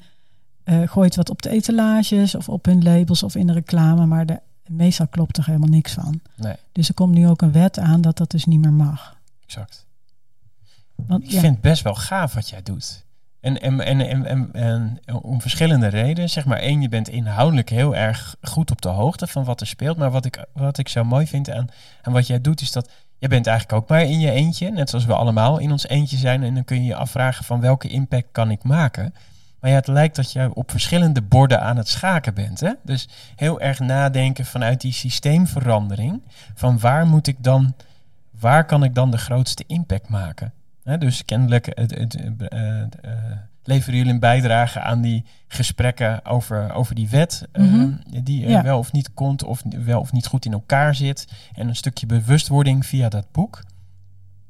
eh, 0.64 0.82
gooit 0.88 1.16
wat 1.16 1.30
op 1.30 1.42
de 1.42 1.50
etalages 1.50 2.36
of 2.36 2.50
op 2.50 2.66
hun 2.66 2.84
labels 2.84 3.24
of 3.24 3.36
in 3.36 3.48
de 3.48 3.54
reclame, 3.54 4.06
maar 4.06 4.26
de, 4.26 4.40
meestal 4.68 5.08
klopt 5.08 5.38
er 5.38 5.46
helemaal 5.46 5.70
niks 5.70 5.94
van. 5.94 6.20
Nee, 6.36 6.56
Dus 6.72 6.88
er 6.88 6.94
komt 6.94 7.14
nu 7.14 7.28
ook 7.28 7.42
een 7.42 7.52
wet 7.52 7.80
aan 7.80 8.02
dat 8.02 8.18
dat 8.18 8.32
dus 8.32 8.46
niet 8.46 8.60
meer 8.62 8.74
mag. 8.74 9.18
exact. 9.46 9.86
Want, 10.96 11.24
Ik 11.24 11.30
ja, 11.32 11.40
vind 11.40 11.54
het 11.54 11.62
best 11.62 11.84
wel 11.84 11.96
gaaf 11.96 12.34
wat 12.34 12.50
jij 12.50 12.64
doet. 12.64 13.04
En, 13.42 13.62
en, 13.62 13.82
en, 13.82 14.26
en, 14.26 14.50
en, 14.54 15.00
om 15.22 15.42
verschillende 15.42 15.88
redenen. 15.88 16.30
Zeg 16.30 16.46
maar 16.46 16.60
één, 16.60 16.82
je 16.82 16.90
bent 16.90 17.10
inhoudelijk 17.10 17.70
heel 17.70 17.96
erg 17.96 18.36
goed 18.42 18.72
op 18.72 18.82
de 18.82 18.90
hoogte 18.90 19.28
van 19.28 19.44
wat 19.44 19.62
er 19.62 19.68
speelt. 19.68 19.98
Maar 19.98 20.12
wat 20.12 20.26
ik, 20.26 20.46
wat 20.54 20.78
ik 20.78 20.88
zo 20.88 21.04
mooi 21.04 21.28
vind 21.28 21.52
aan, 21.52 21.68
aan 22.02 22.14
wat 22.14 22.28
jij 22.28 22.42
doet, 22.42 22.62
is 22.62 22.72
dat 22.72 22.90
jij 23.18 23.30
bent 23.30 23.48
eigenlijk 23.48 23.82
ook 23.82 23.90
maar 23.90 24.02
in 24.02 24.20
je 24.20 24.32
eentje. 24.32 24.72
Net 24.72 24.90
zoals 24.90 25.06
we 25.06 25.14
allemaal 25.14 25.58
in 25.58 25.72
ons 25.72 25.88
eentje 25.88 26.18
zijn. 26.18 26.44
En 26.44 26.54
dan 26.54 26.64
kun 26.64 26.78
je 26.78 26.84
je 26.84 26.96
afvragen 26.96 27.46
van 27.46 27.62
welke 27.62 27.88
impact 27.88 28.28
kan 28.32 28.52
ik 28.52 28.64
maken. 28.64 29.14
Maar 29.60 29.70
ja, 29.70 29.76
het 29.76 29.88
lijkt 29.88 30.16
dat 30.16 30.32
je 30.32 30.54
op 30.54 30.72
verschillende 30.72 31.22
borden 31.22 31.62
aan 31.62 31.78
het 31.78 31.88
schaken 31.88 32.34
bent. 32.34 32.60
Hè? 32.60 32.72
Dus 32.84 33.08
heel 33.36 33.60
erg 33.60 33.80
nadenken 33.80 34.46
vanuit 34.46 34.82
die 34.82 34.94
systeemverandering. 34.94 36.22
Van 36.54 36.80
waar 36.80 37.08
moet 37.08 37.28
ik 37.28 37.44
dan, 37.44 37.74
waar 38.40 38.66
kan 38.66 38.84
ik 38.84 38.96
dan 38.96 39.12
de 39.12 39.18
grootste 39.18 39.64
impact 39.68 40.10
maken? 40.10 40.54
Hè, 40.84 40.98
dus 40.98 41.26
kennelijk 41.26 41.66
het, 41.66 41.92
het, 41.98 42.16
eh, 42.16 42.82
eh, 42.82 42.88
leveren 43.64 43.98
jullie 43.98 44.14
een 44.14 44.20
bijdrage 44.20 44.80
aan 44.80 45.02
die 45.02 45.26
gesprekken 45.48 46.26
over, 46.26 46.74
over 46.74 46.96
die 46.96 47.10
wet, 47.10 47.48
eh, 47.52 47.64
Mhm. 47.64 48.24
die 48.24 48.44
er 48.44 48.50
Ja. 48.50 48.64
wel 48.64 48.78
of 48.78 48.92
niet 48.92 49.14
komt, 49.14 49.44
of 49.44 49.64
wel 49.86 50.00
of 50.00 50.12
niet 50.12 50.26
goed 50.28 50.46
in 50.46 50.52
elkaar 50.54 50.96
zit. 50.96 51.28
En 51.54 51.68
een 51.68 51.76
stukje 51.76 52.06
bewustwording 52.06 52.86
via 52.86 53.10
dat 53.10 53.32
boek. 53.32 53.64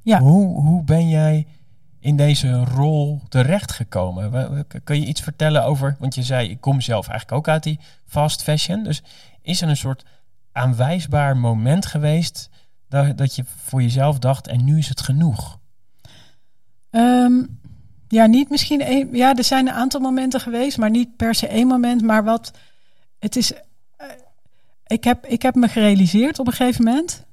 Ja. 0.02 0.20
Hoe, 0.20 0.62
hoe 0.62 0.84
ben 0.84 1.10
jij 1.10 1.48
in 2.00 2.16
deze 2.18 2.64
rol 2.64 3.22
terechtgekomen? 3.30 4.66
Kun 4.84 5.00
je 5.00 5.06
iets 5.06 5.22
vertellen 5.22 5.64
over, 5.64 5.96
want 6.00 6.16
je 6.16 6.24
zei, 6.24 6.50
ik 6.50 6.62
kom 6.62 6.82
zelf 6.82 7.08
eigenlijk 7.08 7.38
ook 7.38 7.48
uit 7.54 7.64
die 7.64 7.80
fast 8.06 8.44
fashion. 8.44 8.84
Dus 8.84 9.04
is 9.42 9.62
er 9.62 9.70
een 9.70 9.78
soort 9.78 10.06
aanwijsbaar 10.52 11.38
moment 11.38 11.86
geweest 11.86 12.50
dat, 12.90 13.18
dat 13.18 13.36
je 13.36 13.44
voor 13.46 13.82
jezelf 13.82 14.20
dacht, 14.20 14.48
en 14.48 14.64
nu 14.64 14.78
is 14.78 14.90
het 14.90 15.02
genoeg? 15.02 15.60
Ehm, 16.92 17.44
ja, 18.08 18.26
niet 18.26 18.50
misschien 18.50 18.82
één. 18.82 19.10
Ja, 19.16 19.36
er 19.36 19.44
zijn 19.44 19.68
een 19.68 19.74
aantal 19.74 20.00
momenten 20.00 20.40
geweest, 20.40 20.78
maar 20.78 20.90
niet 20.90 21.16
per 21.16 21.36
se 21.36 21.48
één 21.48 21.68
moment. 21.68 22.02
Maar 22.02 22.24
wat 22.24 22.52
het 23.20 23.36
is. 23.36 23.54
eh, 23.54 24.08
ik, 24.88 25.04
heb, 25.04 25.26
ik 25.26 25.42
heb 25.42 25.56
me 25.56 25.68
gerealiseerd 25.68 26.40
op 26.40 26.48
een 26.48 26.54
gegeven 26.54 26.84
moment. 26.84 27.26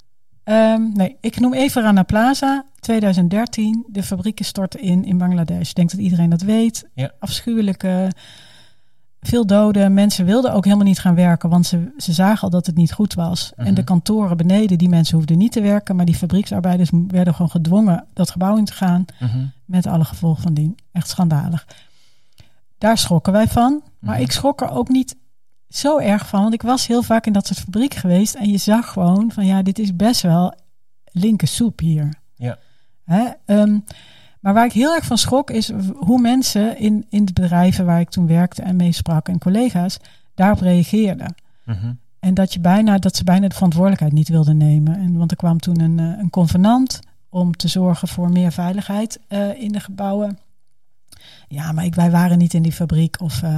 Ehm, 0.44 0.92
nee, 0.92 1.16
ik 1.20 1.40
noem 1.40 1.54
even 1.54 1.82
Rana 1.82 2.02
Plaza. 2.02 2.64
2013, 2.80 3.84
de 3.88 4.02
fabrieken 4.02 4.44
stortten 4.44 4.80
in 4.80 5.04
in 5.04 5.18
Bangladesh. 5.18 5.68
Ik 5.68 5.74
denk 5.74 5.90
dat 5.90 6.00
iedereen 6.00 6.30
dat 6.30 6.42
weet. 6.42 6.88
Ja. 6.94 7.12
Afschuwelijke, 7.18 8.10
veel 9.20 9.46
doden. 9.46 9.94
Mensen 9.94 10.24
wilden 10.24 10.52
ook 10.52 10.64
helemaal 10.64 10.86
niet 10.86 10.98
gaan 10.98 11.14
werken, 11.14 11.48
want 11.48 11.66
ze, 11.66 11.92
ze 11.96 12.12
zagen 12.12 12.42
al 12.42 12.50
dat 12.50 12.66
het 12.66 12.76
niet 12.76 12.92
goed 12.92 13.14
was. 13.14 13.52
En 13.56 13.64
de 13.64 13.70
Mhm. 13.70 13.84
kantoren 13.84 14.36
beneden, 14.36 14.78
die 14.78 14.88
mensen 14.88 15.16
hoefden 15.16 15.38
niet 15.38 15.52
te 15.52 15.60
werken. 15.60 15.96
Maar 15.96 16.04
die 16.04 16.14
fabrieksarbeiders 16.14 16.90
werden 17.08 17.34
gewoon 17.34 17.50
gedwongen 17.50 18.06
dat 18.12 18.30
gebouw 18.30 18.56
in 18.56 18.64
te 18.64 18.72
gaan. 18.72 19.04
Mhm. 19.20 19.46
Met 19.64 19.86
alle 19.86 20.04
gevolgen 20.04 20.42
van 20.42 20.54
dien. 20.54 20.76
Echt 20.92 21.08
schandalig. 21.08 21.66
Daar 22.78 22.98
schrokken 22.98 23.32
wij 23.32 23.46
van. 23.48 23.82
Maar 23.98 24.14
Mhm. 24.14 24.22
ik 24.22 24.32
schrok 24.32 24.60
er 24.60 24.70
ook 24.70 24.88
niet 24.88 25.16
zo 25.68 25.98
erg 25.98 26.28
van. 26.28 26.42
Want 26.42 26.54
ik 26.54 26.62
was 26.62 26.86
heel 26.86 27.02
vaak 27.02 27.26
in 27.26 27.32
dat 27.32 27.46
soort 27.46 27.58
fabrieken 27.60 27.98
geweest. 28.00 28.34
En 28.34 28.50
je 28.50 28.58
zag 28.58 28.92
gewoon 28.92 29.32
van 29.32 29.46
ja, 29.46 29.62
dit 29.62 29.78
is 29.78 29.96
best 29.96 30.22
wel 30.22 30.54
linker 31.12 31.48
soep 31.48 31.80
hier. 31.80 32.14
Ja. 32.34 32.58
Hè? 33.04 33.24
Ehm, 33.44 33.78
maar 34.40 34.54
waar 34.54 34.64
ik 34.64 34.72
heel 34.72 34.94
erg 34.94 35.04
van 35.04 35.18
schrok 35.18 35.50
is 35.50 35.72
hoe 35.96 36.20
mensen 36.20 36.78
in, 36.78 37.06
in 37.08 37.24
de 37.24 37.32
bedrijven 37.32 37.84
waar 37.84 38.00
ik 38.00 38.10
toen 38.10 38.26
werkte 38.26 38.62
en 38.62 38.76
mee 38.76 38.92
sprak 38.92 39.28
en 39.28 39.38
collega's 39.38 39.98
daarop 40.34 40.60
reageerden. 40.60 41.34
Mhm. 41.64 41.92
En 42.18 42.34
dat, 42.34 42.52
je 42.52 42.60
bijna, 42.60 42.98
dat 42.98 43.16
ze 43.16 43.24
bijna 43.24 43.48
de 43.48 43.54
verantwoordelijkheid 43.54 44.12
niet 44.12 44.28
wilden 44.28 44.56
nemen. 44.56 44.98
En, 44.98 45.16
want 45.16 45.30
er 45.30 45.36
kwam 45.36 45.58
toen 45.58 45.80
een, 45.80 45.98
eh, 45.98 46.18
een 46.18 46.30
convenant 46.30 47.00
om 47.28 47.56
te 47.56 47.68
zorgen 47.68 48.08
voor 48.08 48.30
meer 48.30 48.52
veiligheid 48.52 49.20
eh, 49.28 49.60
in 49.60 49.72
de 49.72 49.80
gebouwen. 49.80 50.38
Ja, 51.48 51.72
maar 51.72 51.84
ik, 51.84 51.94
wij 51.94 52.10
waren 52.10 52.38
niet 52.38 52.54
in 52.54 52.62
die 52.62 52.72
fabriek. 52.72 53.20
Of, 53.20 53.42
eh, 53.42 53.56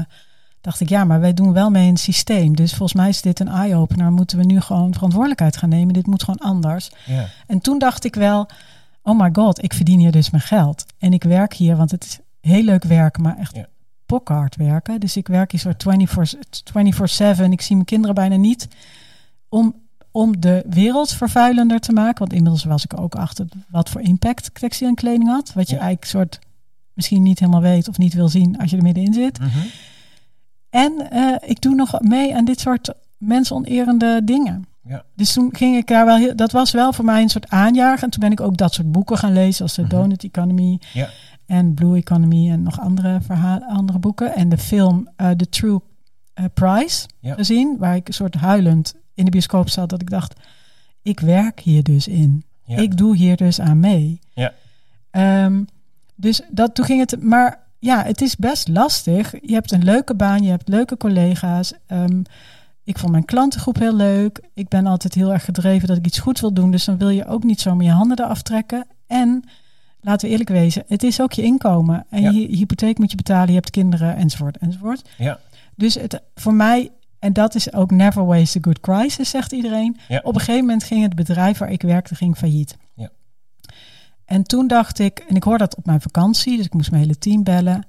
dacht 0.60 0.80
ik, 0.80 0.88
ja, 0.88 1.04
maar 1.04 1.20
wij 1.20 1.34
doen 1.34 1.52
wel 1.52 1.70
mee 1.70 1.86
in 1.86 1.92
het 1.92 2.00
systeem. 2.00 2.56
Dus 2.56 2.70
volgens 2.70 3.00
mij 3.00 3.08
is 3.08 3.22
dit 3.22 3.40
een 3.40 3.48
eye-opener. 3.48 4.12
Moeten 4.12 4.38
we 4.38 4.44
nu 4.44 4.60
gewoon 4.60 4.92
verantwoordelijkheid 4.92 5.56
gaan 5.56 5.68
nemen. 5.68 5.94
Dit 5.94 6.06
moet 6.06 6.22
gewoon 6.22 6.50
anders. 6.50 6.90
En 7.46 7.60
toen 7.60 7.78
dacht 7.78 8.04
ik 8.04 8.14
wel, 8.14 8.48
oh 9.11 9.18
my 9.20 9.28
god, 9.32 9.62
ik 9.62 9.72
verdien 9.74 9.98
hier 9.98 10.12
dus 10.12 10.30
mijn 10.30 10.42
geld. 10.42 10.84
En 10.98 11.12
ik 11.12 11.22
werk 11.24 11.54
hier, 11.54 11.76
want 11.76 11.90
het 11.90 12.04
is 12.04 12.18
heel 12.40 12.62
leuk 12.62 12.84
werken, 12.84 13.22
maar 13.22 13.36
echt 13.38 13.54
Ja. 13.56 13.66
pokhard 14.06 14.56
werken. 14.56 15.00
Dus 15.00 15.16
ik 15.16 15.26
werk 15.28 15.50
hier 15.50 15.61
soort 15.61 15.82
24-7. 15.82 17.52
Ik 17.52 17.61
zie 17.61 17.74
mijn 17.74 17.86
kinderen 17.86 18.14
bijna 18.14 18.36
niet. 18.36 18.68
Om, 19.48 19.74
om 20.11 20.40
de 20.40 20.64
wereld 20.68 21.12
vervuilender 21.12 21.80
te 21.80 21.92
maken. 21.92 22.18
Want 22.18 22.32
inmiddels 22.32 22.64
was 22.64 22.84
ik 22.84 23.00
ook 23.00 23.14
achter 23.14 23.46
wat 23.68 23.88
voor 23.90 24.00
impact 24.00 24.50
textiel 24.54 24.88
en 24.88 24.94
kleding 24.94 25.28
had. 25.28 25.52
Wat 25.52 25.68
je 25.68 25.74
Ja. 25.74 25.80
eigenlijk 25.80 26.11
soort 26.11 26.38
misschien 26.92 27.22
niet 27.22 27.38
helemaal 27.38 27.61
weet 27.61 27.88
of 27.88 27.98
niet 27.98 28.14
wil 28.14 28.28
zien 28.28 28.58
als 28.58 28.70
je 28.70 28.76
er 28.76 28.82
middenin 28.82 29.12
zit. 29.12 29.38
Mhm. 29.38 29.58
En 30.70 31.11
eh, 31.11 31.48
ik 31.50 31.61
doe 31.61 31.74
nog 31.74 32.00
mee 32.00 32.36
aan 32.36 32.44
dit 32.44 32.61
soort 32.61 32.92
mensonerende 33.18 34.20
dingen. 34.24 34.66
Ja. 34.82 35.04
Dus 35.14 35.32
toen 35.32 35.48
ging 35.56 35.76
ik 35.76 35.86
daar 35.86 36.06
wel 36.06 36.16
heel, 36.16 36.36
dat 36.36 36.52
was 36.52 36.70
wel 36.70 36.92
voor 36.92 37.04
mij 37.04 37.22
een 37.22 37.28
soort 37.28 37.48
aanjager. 37.48 38.02
En 38.04 38.10
toen 38.10 38.20
ben 38.20 38.32
ik 38.32 38.40
ook 38.40 38.56
dat 38.56 38.74
soort 38.74 38.92
boeken 38.92 39.18
gaan 39.18 39.32
lezen, 39.32 39.62
als 39.62 39.74
de 39.74 39.82
Mhm. 39.82 39.90
Donut 39.90 40.24
Economy 40.24 40.78
Ja. 40.92 41.08
en 41.46 41.74
Blue 41.74 41.96
Economy 41.96 42.50
en 42.50 42.62
nog 42.62 42.80
andere 42.80 43.18
verhalen, 43.20 43.68
andere 43.68 43.98
boeken. 43.98 44.34
En 44.34 44.48
de 44.48 44.58
film 44.58 45.08
eh, 45.16 45.30
The 45.30 45.48
True 45.48 45.80
eh, 46.34 46.44
Price 46.54 47.06
Ja. 47.20 47.34
gezien, 47.34 47.76
waar 47.78 47.96
ik 47.96 48.08
een 48.08 48.14
soort 48.14 48.34
huilend 48.34 48.94
in 49.14 49.24
de 49.24 49.30
bioscoop 49.30 49.68
zat, 49.68 49.88
dat 49.88 50.00
ik 50.00 50.10
dacht, 50.10 50.40
ik 51.02 51.20
werk 51.20 51.60
hier 51.60 51.82
dus 51.82 52.08
in. 52.08 52.44
Ja. 52.64 52.76
Ik 52.76 52.96
doe 52.96 53.16
hier 53.16 53.36
dus 53.36 53.60
aan 53.60 53.80
mee. 53.80 54.20
Ja. 54.34 54.52
Ehm, 55.10 55.62
dus 56.14 56.40
dat, 56.50 56.74
toen 56.74 56.84
ging 56.84 57.00
het, 57.00 57.22
maar 57.22 57.58
ja, 57.78 58.02
het 58.04 58.20
is 58.20 58.36
best 58.36 58.68
lastig. 58.68 59.32
Je 59.42 59.52
hebt 59.52 59.72
een 59.72 59.84
leuke 59.84 60.14
baan, 60.14 60.42
je 60.42 60.50
hebt 60.50 60.68
leuke 60.68 60.96
collega's. 60.96 61.72
Ehm, 61.86 62.22
ik 62.84 62.98
vond 62.98 63.12
mijn 63.12 63.24
klantengroep 63.24 63.78
heel 63.78 63.94
leuk. 63.96 64.40
Ik 64.54 64.68
ben 64.68 64.86
altijd 64.86 65.14
heel 65.14 65.32
erg 65.32 65.44
gedreven 65.44 65.88
dat 65.88 65.96
ik 65.96 66.06
iets 66.06 66.18
goed 66.18 66.40
wil 66.40 66.52
doen. 66.52 66.70
Dus 66.70 66.84
dan 66.84 66.98
wil 66.98 67.08
je 67.08 67.26
ook 67.26 67.44
niet 67.44 67.60
zomaar 67.60 67.84
je 67.84 67.90
handen 67.90 68.20
eraf 68.20 68.42
trekken. 68.42 68.86
En 69.06 69.44
laten 70.00 70.26
we 70.26 70.32
eerlijk 70.32 70.50
wezen, 70.50 70.84
het 70.86 71.02
is 71.02 71.20
ook 71.20 71.32
je 71.32 71.42
inkomen. 71.42 72.06
En 72.10 72.22
Ja. 72.22 72.30
je, 72.30 72.46
hypotheek 72.56 72.98
moet 72.98 73.10
je 73.10 73.16
betalen, 73.16 73.48
je 73.48 73.54
hebt 73.54 73.70
kinderen, 73.70 74.16
enzovoort, 74.16 74.56
enzovoort. 74.58 75.08
Ja. 75.18 75.38
Dus 75.74 75.94
het, 75.94 76.20
voor 76.34 76.54
mij, 76.54 76.90
en 77.18 77.32
dat 77.32 77.54
is 77.54 77.72
ook 77.72 77.90
never 77.90 78.24
waste 78.26 78.58
a 78.58 78.60
good 78.62 78.80
crisis, 78.80 79.30
zegt 79.30 79.52
iedereen. 79.52 79.96
Ja. 80.08 80.20
Op 80.22 80.34
een 80.34 80.40
gegeven 80.40 80.60
moment 80.64 80.84
ging 80.84 81.02
het 81.02 81.14
bedrijf 81.14 81.58
waar 81.58 81.70
ik 81.72 81.82
werkte, 81.82 82.14
ging 82.14 82.36
failliet. 82.36 82.76
Ja. 82.94 83.10
En 84.24 84.42
toen 84.42 84.66
dacht 84.66 84.98
ik, 84.98 85.18
en 85.28 85.36
ik 85.36 85.42
hoorde 85.42 85.64
dat 85.64 85.76
op 85.76 85.86
mijn 85.86 86.00
vakantie, 86.00 86.56
dus 86.56 86.66
ik 86.66 86.74
moest 86.74 86.90
mijn 86.90 87.02
hele 87.02 87.18
team 87.18 87.42
bellen. 87.42 87.86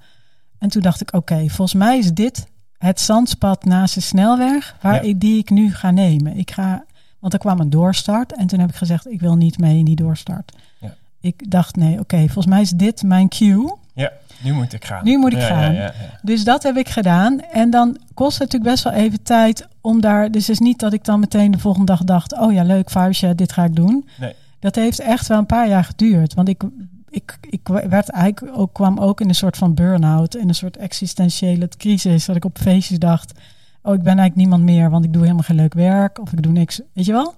En 0.57 0.69
toen 0.69 0.81
dacht 0.81 1.01
ik, 1.01 1.13
oké, 1.13 1.39
volgens 1.47 1.73
mij 1.73 1.97
is 1.97 2.13
dit 2.13 2.47
het 2.81 2.99
zandspad 3.01 3.65
naast 3.65 3.93
de 3.93 4.01
snelweg 4.01 4.75
waar 4.81 4.93
Ja. 4.93 5.01
ik, 5.01 5.19
die 5.19 5.37
ik 5.37 5.49
nu 5.49 5.73
ga 5.73 5.91
nemen. 5.91 6.37
Ik 6.37 6.51
ga, 6.51 6.83
want 7.19 7.33
er 7.33 7.39
kwam 7.39 7.59
een 7.59 7.69
doorstart 7.69 8.35
en 8.35 8.47
toen 8.47 8.59
heb 8.59 8.69
ik 8.69 8.75
gezegd, 8.75 9.11
ik 9.11 9.19
wil 9.21 9.35
niet 9.35 9.57
mee 9.59 9.77
in 9.77 9.85
die 9.85 9.95
doorstart. 9.95 10.51
Ja. 10.79 10.93
Ik 11.21 11.51
dacht, 11.51 11.75
nee, 11.75 11.99
oké, 11.99 12.17
volgens 12.17 12.45
mij 12.45 12.61
is 12.61 12.69
dit 12.69 13.03
mijn 13.03 13.29
cue. 13.29 13.75
ja, 13.93 14.11
nu 14.43 14.53
moet 14.53 14.73
ik 14.73 14.85
gaan. 14.85 15.03
Nu 15.03 15.17
moet 15.17 15.33
ik 15.33 15.39
Ja, 15.39 15.47
gaan. 15.47 15.91
Dus 16.21 16.43
dat 16.43 16.63
heb 16.63 16.77
ik 16.77 16.89
gedaan. 16.89 17.39
En 17.41 17.69
dan 17.69 17.97
kost 18.13 18.31
het 18.39 18.51
natuurlijk 18.51 18.71
best 18.71 18.83
wel 18.83 18.93
even 18.93 19.23
tijd 19.23 19.67
om 19.81 20.01
daar. 20.01 20.31
Dus 20.31 20.41
het 20.47 20.55
is 20.55 20.59
niet 20.59 20.79
dat 20.79 20.93
ik 20.93 21.03
dan 21.05 21.19
meteen 21.19 21.51
de 21.51 21.59
volgende 21.59 21.85
dag 21.91 22.03
dacht: 22.03 22.39
oh 22.39 22.53
ja, 22.53 22.63
leuk, 22.63 22.89
Fireshed, 22.89 23.37
dit 23.37 23.51
ga 23.51 23.63
ik 23.63 23.75
doen. 23.75 24.07
Nee. 24.19 24.33
Dat 24.59 24.75
heeft 24.75 24.99
echt 24.99 25.27
wel 25.27 25.37
een 25.37 25.45
paar 25.45 25.67
jaar 25.67 25.83
geduurd. 25.83 26.33
Want 26.33 26.47
ik, 26.49 26.63
ik, 27.11 27.37
ik 27.41 27.67
werd 27.67 28.09
eigenlijk 28.09 28.57
ook, 28.57 28.73
kwam 28.73 28.99
ook 28.99 29.21
in 29.21 29.29
een 29.29 29.35
soort 29.35 29.57
van 29.57 29.73
burn-out, 29.73 30.35
in 30.35 30.47
een 30.47 30.55
soort 30.55 30.77
existentiële 30.77 31.67
crisis. 31.67 32.25
Dat 32.25 32.35
ik 32.35 32.45
op 32.45 32.57
feestjes 32.57 32.99
dacht: 32.99 33.39
oh, 33.81 33.93
ik 33.93 34.03
ben 34.03 34.17
eigenlijk 34.17 34.35
niemand 34.35 34.63
meer, 34.63 34.89
want 34.89 35.05
ik 35.05 35.13
doe 35.13 35.21
helemaal 35.21 35.43
geen 35.43 35.55
leuk 35.55 35.73
werk 35.73 36.19
of 36.19 36.31
ik 36.31 36.43
doe 36.43 36.51
niks. 36.51 36.81
Weet 36.93 37.05
je 37.05 37.11
wel? 37.11 37.35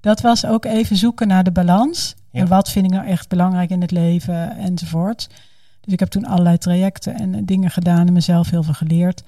Dat 0.00 0.20
was 0.20 0.46
ook 0.46 0.64
even 0.64 0.96
zoeken 0.96 1.28
naar 1.28 1.44
de 1.44 1.52
balans. 1.52 2.14
Ja. 2.30 2.40
En 2.40 2.48
wat 2.48 2.70
vind 2.70 2.84
ik 2.84 2.90
nou 2.90 3.06
echt 3.06 3.28
belangrijk 3.28 3.70
in 3.70 3.80
het 3.80 3.90
leven 3.90 4.56
enzovoort. 4.56 5.28
Dus 5.80 5.92
ik 5.92 6.00
heb 6.00 6.08
toen 6.08 6.24
allerlei 6.24 6.58
trajecten 6.58 7.14
en 7.14 7.44
dingen 7.44 7.70
gedaan 7.70 8.06
en 8.06 8.12
mezelf 8.12 8.50
heel 8.50 8.62
veel 8.62 8.74
geleerd. 8.74 9.22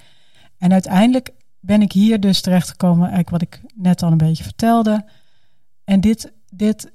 En 0.58 0.72
uiteindelijk 0.72 1.30
ben 1.60 1.82
ik 1.82 1.92
hier 1.92 2.20
dus 2.20 2.40
terechtgekomen, 2.40 3.10
eigenlijk 3.10 3.30
wat 3.30 3.42
ik 3.42 3.60
net 3.74 4.02
al 4.02 4.10
een 4.10 4.16
beetje 4.16 4.44
vertelde. 4.44 5.04
En 5.84 6.00
dit, 6.00 6.32
dit, 6.50 6.92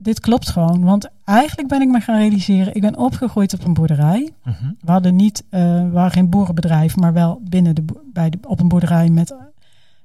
dit 0.00 0.20
klopt 0.20 0.50
gewoon. 0.50 0.84
Want 0.84 1.08
eigenlijk 1.24 1.68
ben 1.68 1.80
ik 1.80 1.88
me 1.88 2.00
gaan 2.00 2.18
realiseren, 2.18 2.74
ik 2.74 2.80
ben 2.80 2.96
opgegroeid 2.96 3.54
op 3.54 3.64
een 3.64 3.74
boerderij. 3.74 4.32
Mhm. 4.44 4.72
We 4.80 4.90
hadden 4.90 5.16
niet, 5.16 5.44
eh, 5.50 5.60
we 5.60 5.90
waren 5.90 6.10
geen 6.10 6.30
boerenbedrijf, 6.30 6.96
maar 6.96 7.12
wel 7.12 7.40
binnen 7.44 7.74
de, 7.74 7.84
bij 8.12 8.30
de, 8.30 8.38
op 8.42 8.60
een 8.60 8.68
boerderij 8.68 9.08
met 9.08 9.34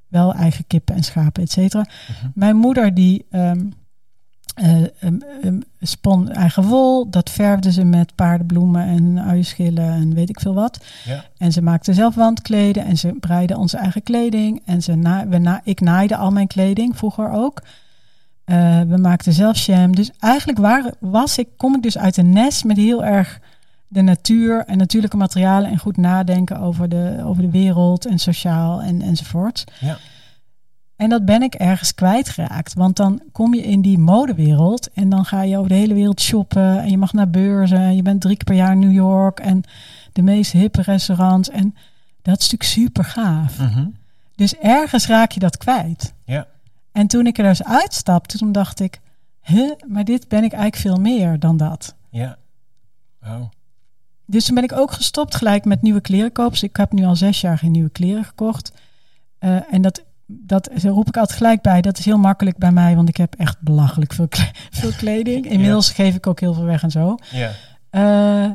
wel 0.07 0.33
eigen 0.33 0.67
kippen 0.67 0.95
en 0.95 1.03
schapen, 1.03 1.43
et 1.43 1.51
cetera. 1.51 1.81
Mhm. 1.81 2.31
Mijn 2.33 2.55
moeder 2.55 2.93
die 2.93 3.25
ehm, 3.29 3.65
ehm, 4.53 5.59
spon 5.79 6.31
eigen 6.31 6.63
wol, 6.63 7.09
dat 7.09 7.29
verfde 7.29 7.71
ze 7.71 7.83
met 7.83 8.15
paardenbloemen 8.15 8.85
en 8.85 9.19
uienschillen 9.19 9.91
en 9.91 10.13
weet 10.13 10.29
ik 10.29 10.39
veel 10.39 10.53
wat. 10.53 10.85
Ja. 11.05 11.25
En 11.37 11.51
ze 11.51 11.61
maakte 11.61 11.93
zelf 11.93 12.15
wandkleden 12.15 12.85
en 12.85 12.97
ze 12.97 13.15
breide 13.19 13.57
onze 13.57 13.77
eigen 13.77 14.03
kleding. 14.03 14.61
En 14.65 14.81
ze 14.81 14.95
na, 14.95 15.27
we 15.27 15.37
na, 15.37 15.61
ik 15.63 15.81
naaide 15.81 16.15
al 16.15 16.31
mijn 16.31 16.47
kleding, 16.47 16.97
vroeger 16.97 17.31
ook. 17.31 17.61
Eh, 18.45 18.81
we 18.81 18.97
maakten 18.97 19.33
zelf 19.33 19.57
jam. 19.57 19.95
Dus 19.95 20.11
eigenlijk 20.19 20.59
waren, 20.59 20.93
was 20.99 21.37
ik, 21.37 21.47
kom 21.57 21.75
ik 21.75 21.81
dus 21.81 21.97
uit 21.97 22.17
een 22.17 22.33
nest 22.33 22.63
met 22.63 22.77
heel 22.77 23.05
erg 23.05 23.39
de 23.87 24.01
natuur 24.01 24.65
en 24.65 24.77
natuurlijke 24.77 25.17
materialen 25.17 25.71
en 25.71 25.77
goed 25.77 25.97
nadenken 25.97 26.59
over 26.59 26.89
de, 26.89 27.21
over 27.25 27.41
de 27.41 27.49
wereld 27.49 28.05
en 28.05 28.19
sociaal 28.19 28.81
en, 28.81 29.01
enzovoort. 29.01 29.63
Ja. 29.79 29.97
En 30.95 31.09
dat 31.09 31.25
ben 31.25 31.41
ik 31.41 31.53
ergens 31.53 31.95
kwijtgeraakt. 31.95 32.73
Want 32.73 32.95
dan 32.95 33.21
kom 33.31 33.53
je 33.53 33.61
in 33.61 33.81
die 33.81 33.97
modewereld 33.97 34.91
en 34.93 35.09
dan 35.09 35.25
ga 35.25 35.41
je 35.41 35.57
over 35.57 35.69
de 35.69 35.75
hele 35.75 35.93
wereld 35.93 36.21
shoppen. 36.21 36.79
En 36.79 36.89
je 36.89 36.97
mag 36.97 37.13
naar 37.13 37.29
beurzen. 37.29 37.79
En 37.79 37.95
je 37.95 38.01
bent 38.01 38.21
drie 38.21 38.35
keer 38.35 38.45
per 38.45 38.55
jaar 38.55 38.71
in 38.71 38.79
New 38.79 38.93
York. 38.93 39.39
En 39.39 39.63
de 40.13 40.21
meest 40.21 40.51
hippe 40.51 40.81
restaurants. 40.81 41.49
En 41.49 41.75
dat 42.21 42.39
is 42.39 42.51
natuurlijk 42.51 42.63
super 42.63 43.03
gaaf. 43.03 43.59
Mhm. 43.59 43.85
Dus 44.35 44.57
ergens 44.57 45.07
raak 45.07 45.31
je 45.31 45.39
dat 45.39 45.57
kwijt. 45.57 46.13
Ja. 46.25 46.47
En 46.93 47.07
toen 47.07 47.25
ik 47.27 47.37
er 47.37 47.43
dus 47.43 47.63
uitstapte, 47.63 48.37
toen 48.37 48.51
dacht 48.51 48.79
ik... 48.79 49.01
Huh, 49.41 49.71
maar 49.87 50.03
dit 50.03 50.27
ben 50.27 50.43
ik 50.43 50.51
eigenlijk 50.53 50.81
veel 50.81 50.95
meer 51.01 51.39
dan 51.39 51.57
dat. 51.57 51.95
Ja. 52.09 52.37
Oh. 53.23 53.41
Dus 54.25 54.45
toen 54.45 54.55
ben 54.55 54.63
ik 54.63 54.71
ook 54.73 54.91
gestopt 54.91 55.35
gelijk 55.35 55.65
met 55.65 55.81
nieuwe 55.81 56.01
kleren 56.01 56.31
kopen. 56.31 56.51
Dus 56.51 56.63
ik 56.63 56.75
heb 56.77 56.91
nu 56.91 57.03
al 57.05 57.15
zes 57.15 57.41
jaar 57.41 57.57
geen 57.57 57.71
nieuwe 57.71 57.89
kleren 57.89 58.23
gekocht. 58.23 58.71
Eh, 59.39 59.73
en 59.73 59.81
dat, 59.81 60.03
dat 60.25 60.69
roep 60.83 61.07
ik 61.07 61.17
altijd 61.17 61.37
gelijk 61.37 61.61
bij. 61.61 61.81
Dat 61.81 61.97
is 61.97 62.05
heel 62.05 62.17
makkelijk 62.17 62.57
bij 62.57 62.71
mij, 62.71 62.95
want 62.95 63.09
ik 63.09 63.17
heb 63.17 63.35
echt 63.35 63.61
belachelijk 63.61 64.13
veel, 64.13 64.27
kle- 64.27 64.51
veel 64.79 64.91
kleding. 64.91 65.45
Inmiddels 65.45 65.91
geef 65.91 66.15
ik 66.15 66.27
ook 66.27 66.39
heel 66.39 66.53
veel 66.53 66.63
weg 66.65 66.83
en 66.83 66.91
zo. 66.91 67.15
Ja. 67.31 67.51
Eh, 67.89 68.51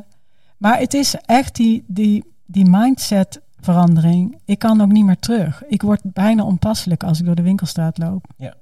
maar 0.57 0.79
het 0.79 0.93
is 0.93 1.15
echt 1.25 1.55
die, 1.55 1.83
die, 1.87 2.23
die 2.45 2.69
mindset 2.69 3.41
verandering. 3.61 4.41
Ik 4.45 4.59
kan 4.59 4.81
ook 4.81 4.91
niet 4.91 5.05
meer 5.05 5.19
terug. 5.19 5.63
Ik 5.65 5.81
word 5.81 6.01
bijna 6.03 6.43
onpasselijk 6.43 7.03
als 7.03 7.19
ik 7.19 7.25
door 7.25 7.35
de 7.35 7.41
winkelstraat 7.41 7.97
loop. 7.97 8.25
Ja. 8.37 8.53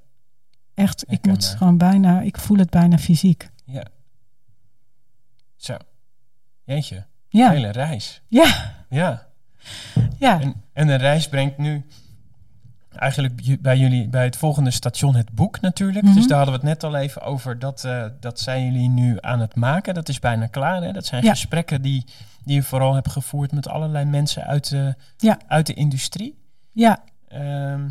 Echt, 0.74 1.04
ik 1.08 1.26
moet 1.26 1.44
gewoon 1.44 1.78
bijna, 1.78 2.20
ik 2.20 2.38
voel 2.38 2.56
het 2.58 2.70
bijna 2.70 2.98
fysiek. 2.98 3.50
Ja. 3.64 3.84
Zo. 5.56 5.76
Jeetje. 6.64 7.04
Ja, 7.28 7.50
Hele 7.50 7.70
reis. 7.70 8.22
ja, 8.28 8.74
Ja. 8.88 9.26
ja. 10.18 10.40
En, 10.40 10.54
en 10.72 10.86
de 10.86 10.94
reis 10.94 11.28
brengt 11.28 11.58
nu 11.58 11.86
eigenlijk 12.98 13.58
bij 13.62 13.78
jullie 13.78 14.08
bij 14.08 14.24
het 14.24 14.36
volgende 14.36 14.70
station 14.70 15.14
het 15.16 15.30
boek 15.32 15.60
natuurlijk. 15.60 16.04
Mhm. 16.04 16.14
Dus 16.14 16.26
daar 16.26 16.36
hadden 16.36 16.60
we 16.60 16.66
het 16.66 16.80
net 16.80 16.84
al 16.92 16.96
even 16.96 17.22
over. 17.22 17.58
Dat, 17.58 17.84
eh, 17.84 18.04
dat 18.20 18.40
zijn 18.40 18.64
jullie 18.64 18.88
nu 18.88 19.16
aan 19.20 19.40
het 19.40 19.54
maken. 19.54 19.94
Dat 19.94 20.08
is 20.08 20.18
bijna 20.18 20.46
klaar. 20.46 20.82
Hè? 20.82 20.92
Dat 20.92 21.06
zijn 21.06 21.24
Ja. 21.24 21.30
gesprekken 21.30 21.82
die, 21.82 22.04
die 22.44 22.54
je 22.54 22.62
vooral 22.62 22.94
hebt 22.94 23.10
gevoerd 23.10 23.52
met 23.52 23.68
allerlei 23.68 24.04
mensen 24.04 24.44
uit 24.44 24.68
de, 24.70 24.94
Ja. 25.16 25.38
uit 25.46 25.66
de 25.66 25.74
industrie. 25.74 26.38
ja. 26.72 27.02
Ehm, 27.28 27.88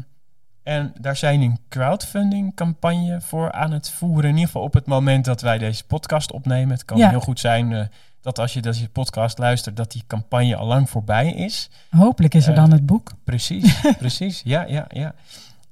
en 0.64 0.94
daar 1.00 1.16
zijn 1.16 1.42
een 1.42 1.60
crowdfunding 1.70 2.56
campagne 2.56 3.22
voor 3.22 3.52
aan 3.52 3.72
het 3.72 3.90
voeren. 3.90 4.24
In 4.24 4.30
ieder 4.36 4.46
geval 4.46 4.62
op 4.62 4.74
het 4.74 4.86
moment 4.86 5.26
dat 5.26 5.42
wij 5.42 5.58
deze 5.58 5.86
podcast 5.86 6.32
opnemen. 6.32 6.70
Het 6.74 6.86
kan 6.86 6.98
Ja. 6.98 7.10
heel 7.10 7.20
goed 7.20 7.40
zijn 7.40 7.74
eh, 7.74 7.86
dat 8.28 8.40
als 8.40 8.54
je 8.54 8.62
deze 8.62 8.90
podcast 8.90 9.38
luistert, 9.38 9.76
dat 9.76 9.92
die 9.92 10.04
campagne 10.08 10.56
al 10.56 10.68
lang 10.68 10.90
voorbij 10.90 11.32
is. 11.34 11.70
Hopelijk 11.90 12.34
is 12.34 12.46
er 12.46 12.52
Eh, 12.54 12.56
dan 12.58 12.72
het 12.72 12.86
boek. 12.86 13.12
Precies, 13.24 13.82
precies. 14.00 14.42
Ja, 14.44 14.66
ja, 14.68 14.86
ja. 14.90 15.14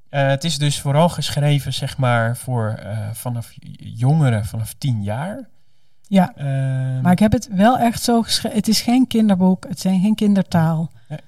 Eh, 0.09 0.27
het 0.27 0.43
is 0.43 0.57
dus 0.57 0.81
vooral 0.81 1.09
geschreven, 1.09 1.73
zeg 1.73 1.97
maar, 1.97 2.37
voor 2.37 2.67
eh, 2.83 2.97
vanaf 3.13 3.53
jongeren 3.77 4.45
vanaf 4.45 4.73
tien 4.77 5.03
jaar. 5.03 5.47
Ja. 6.07 6.33
Ehm, 6.35 7.01
Maar 7.01 7.11
ik 7.11 7.19
heb 7.19 7.31
het 7.31 7.49
wel 7.51 7.77
echt 7.77 8.01
zo 8.03 8.21
geschreven. 8.21 8.57
Het 8.57 8.67
is 8.67 8.81
geen 8.81 9.07
kinderboek, 9.07 9.65
het 9.67 9.79
zijn 9.79 10.01
geen 10.01 10.15
kindertaal. 10.15 10.91
Nee. 11.09 11.19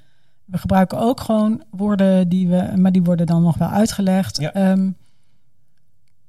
We 0.46 0.58
gebruiken 0.58 1.00
ook 1.00 1.20
gewoon 1.20 1.64
woorden 1.70 2.30
die 2.30 2.48
we, 2.48 2.72
maar 2.76 2.92
die 2.92 3.04
worden 3.04 3.26
dan 3.26 3.42
nog 3.44 3.58
wel 3.58 3.70
uitgelegd. 3.70 4.38
Ja. 4.40 4.54
Ehm, 4.54 4.90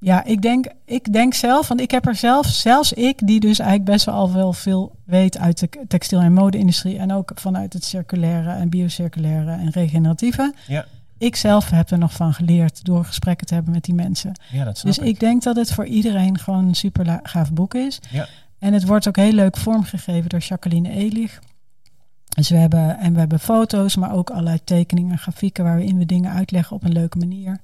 Ja, 0.01 0.25
ik 0.25 0.43
denk, 0.43 0.67
ik 0.85 1.13
denk 1.13 1.35
zelf, 1.35 1.69
want 1.69 1.81
ik 1.81 1.91
heb 1.91 2.07
er 2.07 2.15
zelf, 2.15 2.47
zelfs 2.47 2.93
ik, 2.93 3.27
die 3.27 3.41
dus 3.41 3.59
eigenlijk 3.59 3.91
best 3.91 4.05
wel 4.05 4.15
al 4.15 4.33
wel 4.33 4.53
veel 4.53 4.97
weet 5.05 5.39
uit 5.39 5.59
de 5.59 5.69
textiel- 5.89 6.21
en 6.21 6.33
mode-industrie 6.33 6.99
en 6.99 7.13
ook 7.13 7.33
vanuit 7.35 7.73
het 7.73 7.85
circulaire 7.85 8.51
en 8.53 8.69
biocirculaire 8.69 9.51
en 9.51 9.71
regeneratieve. 9.71 10.55
Ja. 10.67 10.85
Ik 11.19 11.37
zelf 11.37 11.71
heb 11.71 11.91
er 11.91 11.99
nog 11.99 12.13
van 12.13 12.35
geleerd 12.35 12.85
door 12.85 13.05
gesprekken 13.05 13.47
te 13.47 13.55
hebben 13.55 13.73
met 13.73 13.85
die 13.85 13.95
mensen. 13.95 14.33
Ja, 14.51 14.65
dat 14.65 14.81
Dus 14.85 14.99
ik 14.99 15.21
denk 15.21 15.43
dat 15.43 15.57
het 15.57 15.73
voor 15.73 15.87
iedereen 15.87 16.39
gewoon 16.39 16.69
een 16.69 16.75
super 16.75 17.21
gaaf 17.23 17.53
boek 17.53 17.75
is. 17.75 18.01
Ja. 18.11 18.29
En 18.59 18.73
het 18.73 18.87
wordt 18.87 19.09
ook 19.09 19.17
heel 19.17 19.33
leuk 19.33 19.57
vormgegeven 19.57 20.29
door 20.29 20.41
Jacqueline 20.41 20.91
Elig. 20.91 21.39
Dus 22.29 22.49
we 22.49 22.57
hebben, 22.57 22.99
en 22.99 23.13
we 23.13 23.19
hebben 23.19 23.41
foto's, 23.41 23.97
maar 23.97 24.13
ook 24.13 24.31
allerlei 24.31 24.65
tekeningen 24.65 25.13
en 25.13 25.19
grafieken 25.19 25.65
waarin 25.65 25.99
we 25.99 26.07
dingen 26.07 26.33
uitleggen 26.33 26.77
op 26.77 26.85
een 26.85 26.93
leuke 26.93 27.19
manier. 27.19 27.61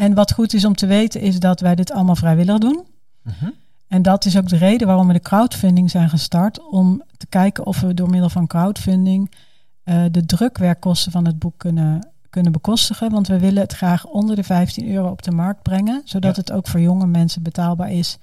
En 0.00 0.14
wat 0.14 0.32
goed 0.32 0.54
is 0.54 0.64
om 0.64 0.74
te 0.74 0.86
weten 0.86 1.20
is 1.20 1.38
dat 1.40 1.60
wij 1.60 1.74
dit 1.74 1.92
allemaal 1.92 2.16
vrijwillig 2.16 2.58
doen. 2.58 2.84
Mhm. 3.22 3.50
En 3.88 4.02
dat 4.02 4.24
is 4.24 4.36
ook 4.36 4.48
de 4.48 4.56
reden 4.56 4.86
waarom 4.86 5.06
we 5.06 5.12
de 5.12 5.20
crowdfunding 5.20 5.90
zijn 5.90 6.08
gestart. 6.10 6.68
Om 6.70 7.02
te 7.16 7.26
kijken 7.26 7.66
of 7.66 7.80
we 7.80 7.94
door 7.94 8.10
middel 8.10 8.28
van 8.28 8.46
crowdfunding 8.46 9.30
eh, 9.82 10.04
de 10.10 10.26
drukwerkkosten 10.26 11.12
van 11.12 11.24
het 11.26 11.38
boek 11.38 11.54
kunnen, 11.56 12.08
kunnen 12.30 12.52
bekostigen. 12.52 13.10
Want 13.10 13.26
we 13.28 13.38
willen 13.38 13.62
het 13.62 13.72
graag 13.72 14.06
onder 14.06 14.36
de 14.36 14.42
15 14.42 14.88
euro 14.90 15.10
op 15.10 15.22
de 15.22 15.30
markt 15.30 15.62
brengen. 15.62 16.02
Zodat 16.04 16.34
Ja. 16.34 16.40
het 16.40 16.52
ook 16.52 16.68
voor 16.68 16.80
jonge 16.80 17.06
mensen 17.06 17.42
betaalbaar 17.42 17.90
is. 17.92 18.18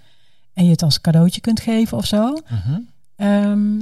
En 0.53 0.65
je 0.65 0.71
het 0.71 0.83
als 0.83 1.01
cadeautje 1.01 1.41
kunt 1.41 1.59
geven 1.59 1.97
of 1.97 2.05
zo. 2.05 2.37
Mhm. 2.49 2.79
Ehm, 3.15 3.77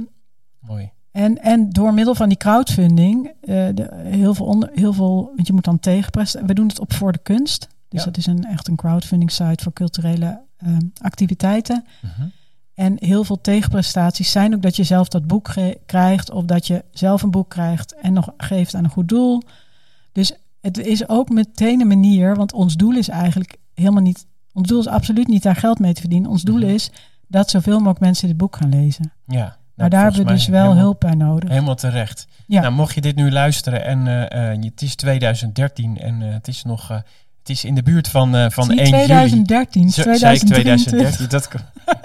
Mooi. 0.58 0.90
en, 1.10 1.42
en 1.42 1.70
door 1.70 1.94
middel 1.94 2.14
van 2.14 2.28
die 2.28 2.38
crowdfunding, 2.38 3.26
eh, 3.40 3.66
de, 3.74 3.88
heel, 3.94 4.34
veel 4.34 4.46
onder, 4.46 4.70
heel 4.74 4.92
veel, 4.92 5.32
want 5.34 5.46
je 5.46 5.52
moet 5.52 5.64
dan 5.64 5.80
tegenpresten. 5.80 6.46
We 6.46 6.54
doen 6.54 6.68
het 6.68 6.80
op 6.80 6.92
voor 6.92 7.12
de 7.12 7.18
kunst. 7.22 7.68
Dus 7.88 8.00
Ja. 8.00 8.04
dat 8.06 8.16
is 8.16 8.26
een, 8.26 8.44
echt 8.44 8.68
een 8.68 8.76
crowdfunding 8.76 9.30
site 9.30 9.62
voor 9.62 9.72
culturele 9.72 10.40
ehm, 10.56 10.80
activiteiten. 11.00 11.84
Mhm. 12.02 12.26
En 12.74 12.96
heel 12.98 13.24
veel 13.24 13.40
tegenprestaties 13.40 14.30
zijn 14.30 14.54
ook 14.54 14.62
dat 14.62 14.76
je 14.76 14.84
zelf 14.84 15.08
dat 15.08 15.26
boek 15.26 15.48
ge- 15.48 15.80
krijgt 15.86 16.30
of 16.30 16.44
dat 16.44 16.66
je 16.66 16.84
zelf 16.90 17.22
een 17.22 17.30
boek 17.30 17.48
krijgt 17.50 17.94
en 17.94 18.12
nog 18.12 18.28
geeft 18.36 18.74
aan 18.74 18.84
een 18.84 18.90
goed 18.90 19.08
doel. 19.08 19.42
Dus 20.12 20.32
het 20.60 20.78
is 20.78 21.08
ook 21.08 21.28
meteen 21.28 21.80
een 21.80 21.86
manier, 21.86 22.36
want 22.36 22.52
ons 22.52 22.76
doel 22.76 22.92
is 22.96 23.08
eigenlijk 23.08 23.56
helemaal 23.74 24.02
niet, 24.02 24.26
ons 24.52 24.68
doel 24.68 24.78
is 24.80 24.86
absoluut 24.86 25.26
niet 25.28 25.42
daar 25.42 25.56
geld 25.56 25.78
mee 25.78 25.92
te 25.92 26.00
verdienen. 26.00 26.30
Ons 26.30 26.42
doel 26.42 26.58
Mhm. 26.58 26.68
is 26.68 26.90
dat 27.28 27.50
zoveel 27.50 27.76
mogelijk 27.78 28.00
mensen 28.00 28.28
dit 28.28 28.36
boek 28.36 28.56
gaan 28.56 28.68
lezen. 28.68 29.12
Ja. 29.26 29.44
Maar 29.44 29.56
Nou, 29.74 29.90
daar 29.90 30.02
hebben 30.02 30.26
we 30.26 30.32
dus 30.38 30.46
wel 30.46 30.62
helemaal- 30.62 30.82
hulp 30.82 31.00
bij 31.00 31.14
nodig. 31.14 31.48
Helemaal 31.48 31.74
terecht. 31.74 32.26
Ja. 32.46 32.60
Nou, 32.60 32.72
mocht 32.72 32.94
je 32.94 33.00
dit 33.00 33.16
nu 33.16 33.30
luisteren 33.30 33.84
en 33.84 34.28
eh, 34.30 34.64
het 34.64 34.82
is 34.82 34.94
2013 34.94 35.98
en 35.98 36.22
eh, 36.22 36.32
het 36.32 36.48
is 36.48 36.62
nog, 36.62 37.02
het 37.46 37.56
is 37.56 37.64
in 37.64 37.74
de 37.74 37.82
buurt 37.82 38.08
van, 38.08 38.34
eh, 38.36 38.50
van 38.50 38.68
Het 38.70 38.78
is 38.80 38.90
1 38.90 38.98
niet 38.98 39.06
juli. 39.06 39.06
2013, 39.06 39.90
Zo- 39.90 40.02
zei 40.02 40.34
ik 40.34 40.40
2013. 40.46 40.86
2013, 40.86 41.28
dat 41.28 41.48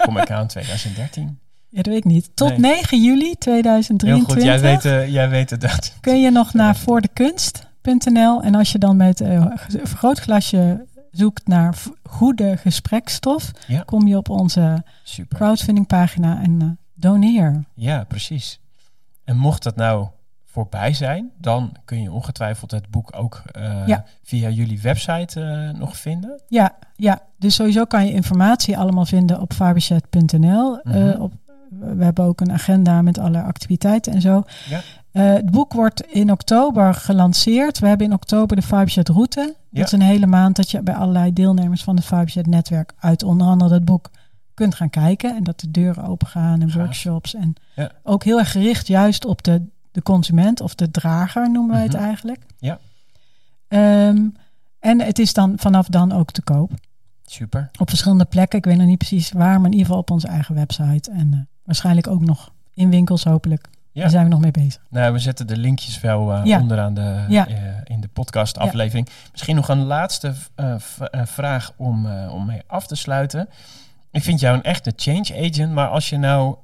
kom- 0.06 0.18
ik 0.18 0.30
aan, 0.30 0.46
2013. 0.46 1.38
Ja, 1.68 1.76
dat 1.76 1.86
weet 1.86 1.96
ik 1.96 2.04
niet. 2.04 2.30
Tot 2.34 2.48
Nee. 2.48 2.58
9 2.58 3.02
juli 3.02 3.24
Heel 3.24 3.34
2023 3.38 4.34
goed, 4.34 4.42
jij 4.42 4.60
weet, 4.60 4.84
eh, 4.84 5.08
jij 5.12 5.28
weet 5.28 5.50
het 5.50 5.60
dat. 5.60 5.94
kun 6.00 6.20
je 6.20 6.30
nog 6.30 6.52
naar 6.54 6.76
voordekunst.nl. 6.76 8.42
En 8.42 8.54
als 8.54 8.72
je 8.72 8.78
dan 8.78 8.96
met 8.96 9.20
een 9.20 9.52
vergrootglasje 9.84 10.86
zoekt 11.10 11.46
naar 11.46 11.74
goede 12.02 12.56
gesprekstof, 12.56 13.50
Ja. 13.66 13.82
kom 13.86 14.06
je 14.06 14.16
op 14.16 14.28
onze 14.28 14.82
crowdfunding 15.28 15.86
pagina 15.86 16.42
en 16.42 16.56
eh, 16.60 16.66
doneer. 16.94 17.64
Ja, 17.74 18.04
precies. 18.04 18.60
En 19.24 19.36
mocht 19.36 19.62
dat 19.62 19.76
nou 19.76 20.06
voorbij 20.52 20.92
zijn, 20.92 21.30
dan 21.38 21.76
kun 21.84 22.02
je 22.02 22.12
ongetwijfeld 22.12 22.70
het 22.70 22.90
boek 22.90 23.16
ook 23.16 23.42
eh, 23.52 23.86
Ja. 23.86 24.04
via 24.22 24.48
jullie 24.48 24.80
website 24.80 25.40
eh, 25.40 25.78
nog 25.78 25.96
vinden. 25.96 26.40
Ja, 26.48 26.74
ja, 26.96 27.20
dus 27.38 27.54
sowieso 27.54 27.84
kan 27.84 28.06
je 28.06 28.12
informatie 28.12 28.78
allemaal 28.78 29.04
vinden 29.06 29.40
op 29.40 29.52
fiberchat.nl. 29.52 30.78
Mhm. 30.82 31.08
Eh, 31.08 31.20
op, 31.20 31.32
we 31.68 32.04
hebben 32.04 32.24
ook 32.24 32.40
een 32.40 32.52
agenda 32.52 33.02
met 33.02 33.18
alle 33.18 33.42
activiteiten 33.42 34.12
en 34.12 34.20
zo. 34.20 34.42
Ja. 34.68 34.80
Het 35.10 35.50
boek 35.50 35.72
wordt 35.72 36.02
in 36.06 36.30
oktober 36.30 36.94
gelanceerd. 36.94 37.78
We 37.78 37.86
hebben 37.86 38.06
in 38.06 38.12
oktober 38.12 38.56
de 38.56 38.62
Fiberchat 38.62 39.08
route. 39.08 39.54
Dat 39.70 39.86
is 39.86 39.92
een 39.92 40.00
hele 40.02 40.26
maand 40.26 40.56
dat 40.56 40.70
je 40.70 40.82
bij 40.82 40.94
allerlei 40.94 41.32
deelnemers 41.32 41.82
van 41.82 41.96
het 41.96 42.04
Fiberchat 42.04 42.46
netwerk 42.46 42.92
uit 42.98 43.22
onder 43.22 43.46
andere 43.46 43.70
dat 43.70 43.84
boek 43.84 44.10
kunt 44.54 44.74
gaan 44.74 44.90
kijken. 44.90 45.36
En 45.36 45.44
dat 45.44 45.60
de 45.60 45.70
deuren 45.70 46.04
open 46.04 46.26
gaan 46.26 46.60
en 46.60 46.72
workshops. 46.72 47.34
En 47.34 47.54
ook 48.02 48.24
heel 48.24 48.38
erg 48.38 48.50
gericht 48.52 48.86
juist 48.86 49.24
op 49.24 49.42
de, 49.42 49.62
de 49.92 50.02
consument 50.02 50.60
of 50.60 50.74
de 50.74 50.90
drager 50.90 51.50
noemen 51.50 51.76
wij 51.76 51.84
Mhm. 51.86 51.92
het 51.96 52.04
eigenlijk. 52.04 52.40
Ja. 52.58 52.78
Ehm, 53.68 54.26
en 54.78 55.00
het 55.00 55.18
is 55.18 55.32
dan 55.32 55.52
vanaf 55.56 55.86
dan 55.86 56.12
ook 56.12 56.30
te 56.30 56.42
koop 56.42 56.70
Super. 57.26 57.70
op 57.80 57.88
verschillende 57.88 58.24
plekken. 58.24 58.58
Ik 58.58 58.64
weet 58.64 58.76
nog 58.76 58.86
niet 58.86 58.98
precies 58.98 59.32
waar, 59.32 59.56
maar 59.56 59.66
in 59.70 59.72
ieder 59.72 59.86
geval 59.86 60.00
op 60.00 60.10
onze 60.10 60.26
eigen 60.28 60.54
website. 60.54 61.10
En 61.10 61.28
eh, 61.32 61.38
waarschijnlijk 61.64 62.06
ook 62.06 62.20
nog 62.24 62.52
in 62.74 62.90
winkels, 62.90 63.24
hopelijk. 63.24 63.68
Ja. 63.92 64.00
Daar 64.00 64.10
zijn 64.10 64.24
we 64.24 64.30
nog 64.30 64.40
mee 64.40 64.50
bezig. 64.50 64.82
Nou, 64.90 65.12
we 65.12 65.18
zetten 65.18 65.46
de 65.46 65.56
linkjes 65.56 66.00
wel 66.00 66.32
eh, 66.34 66.44
Ja. 66.44 66.60
onderaan 66.60 66.94
de, 66.94 67.24
Ja. 67.28 67.46
eh, 67.48 67.54
in 67.84 68.00
de 68.00 68.08
podcastaflevering. 68.08 69.08
Misschien 69.30 69.56
nog 69.56 69.68
een 69.68 69.82
laatste 69.84 70.32
vraag 71.24 71.72
om, 71.76 72.06
om 72.06 72.46
mee 72.46 72.62
af 72.66 72.86
te 72.86 72.94
sluiten. 72.94 73.48
Ik 74.10 74.22
vind 74.22 74.40
jou 74.40 74.56
een 74.56 74.62
echte 74.62 74.92
change 74.96 75.48
agent, 75.50 75.72
maar 75.72 75.88
als 75.88 76.08
je 76.08 76.16
nou 76.18 76.56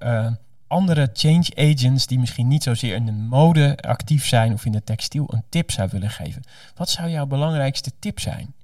andere 0.68 1.10
change 1.12 1.50
agents 1.56 2.06
die 2.06 2.18
misschien 2.18 2.48
niet 2.48 2.62
zozeer 2.62 2.94
in 2.94 3.06
de 3.06 3.12
mode 3.12 3.78
actief 3.80 4.26
zijn 4.26 4.52
of 4.52 4.64
in 4.64 4.72
de 4.72 4.84
textiel 4.84 5.26
een 5.28 5.42
tip 5.48 5.70
zou 5.70 5.88
willen 5.92 6.10
geven, 6.10 6.42
wat 6.74 6.90
zou 6.90 7.08
jouw 7.08 7.26
belangrijkste 7.26 7.92
tip 7.98 8.20
zijn? 8.20 8.54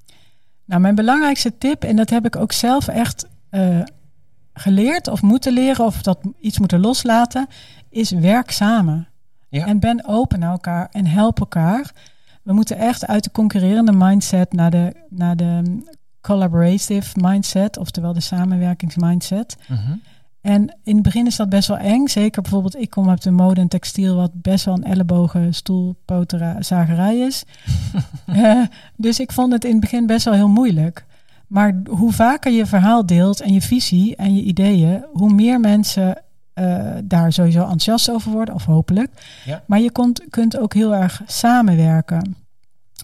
Nou, 0.65 0.81
mijn 0.81 0.95
belangrijkste 0.95 1.59
tip, 1.59 1.85
en 1.85 1.97
dat 1.97 2.11
heb 2.11 2.27
ik 2.27 2.37
ook 2.37 2.53
zelf 2.53 2.89
echt 2.89 3.27
eh, 3.51 3.81
geleerd 4.53 5.09
of 5.09 5.23
moeten 5.23 5.53
leren 5.53 5.85
of 5.85 6.03
dat 6.03 6.19
iets 6.41 6.59
moeten 6.59 6.81
loslaten, 6.81 7.47
is 7.89 8.11
werk 8.11 8.51
samen. 8.51 9.09
Ja. 9.49 9.67
En 9.67 9.79
ben 9.79 10.05
open 10.07 10.39
naar 10.39 10.51
elkaar 10.51 10.89
en 10.93 11.07
help 11.07 11.41
elkaar. 11.41 11.93
We 12.43 12.53
moeten 12.53 12.77
echt 12.77 13.07
uit 13.07 13.25
de 13.25 13.31
concurrerende 13.31 13.93
mindset 13.93 14.53
naar 14.53 14.71
de, 14.71 14.93
naar 15.09 15.37
de 15.37 15.83
collaborative 16.21 17.21
mindset, 17.21 17.77
oftewel 17.77 18.13
de 18.13 18.21
samenwerkingsmindset. 18.21 19.57
Mhm. 19.69 19.93
En 20.45 20.77
in 20.83 20.95
het 20.95 21.03
begin 21.03 21.27
is 21.27 21.37
dat 21.37 21.49
best 21.49 21.69
wel 21.69 21.79
eng. 21.79 22.07
Zeker 22.07 22.43
bijvoorbeeld, 22.43 22.77
ik 22.77 22.91
kom 22.91 23.11
uit 23.11 23.23
de 23.23 23.31
mode 23.31 23.61
en 23.61 23.69
textiel, 23.69 24.17
wat 24.17 24.31
best 24.35 24.65
wel 24.65 24.75
een 24.75 24.85
ellebogen, 24.85 25.55
stoel, 25.55 25.97
potera, 26.05 26.63
zagerij 26.63 27.19
is. 27.19 27.45
Eh, 28.27 28.63
dus 28.97 29.21
ik 29.21 29.33
vond 29.33 29.53
het 29.53 29.65
in 29.65 29.71
het 29.71 29.81
begin 29.81 30.07
best 30.07 30.25
wel 30.25 30.35
heel 30.35 30.49
moeilijk. 30.49 31.05
Maar 31.47 31.81
hoe 31.89 32.13
vaker 32.13 32.53
je 32.53 32.67
verhaal 32.67 33.07
deelt 33.07 33.41
en 33.41 33.53
je 33.53 33.61
visie 33.61 34.17
en 34.17 34.37
je 34.37 34.43
ideeën, 34.43 35.05
hoe 35.13 35.33
meer 35.33 35.61
mensen 35.61 36.23
eh, 36.53 36.93
daar 37.05 37.33
sowieso 37.33 37.61
enthousiast 37.61 38.11
over 38.11 38.33
worden, 38.33 38.55
of 38.55 38.65
hopelijk. 38.65 39.11
Ja. 39.45 39.63
Maar 39.67 39.81
je 39.81 39.91
kunt, 39.91 40.25
kunt 40.31 40.59
ook 40.59 40.75
heel 40.75 40.95
erg 40.95 41.23
samenwerken. 41.27 42.37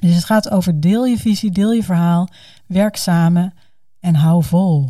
Dus 0.01 0.14
het 0.14 0.24
gaat 0.24 0.51
over 0.51 0.80
deel 0.80 1.07
je 1.07 1.18
visie, 1.18 1.51
deel 1.51 1.72
je 1.72 1.84
verhaal, 1.84 2.28
werk 2.66 2.97
samen 2.97 3.55
en 4.01 4.14
hou 4.14 4.45
vol. 4.45 4.88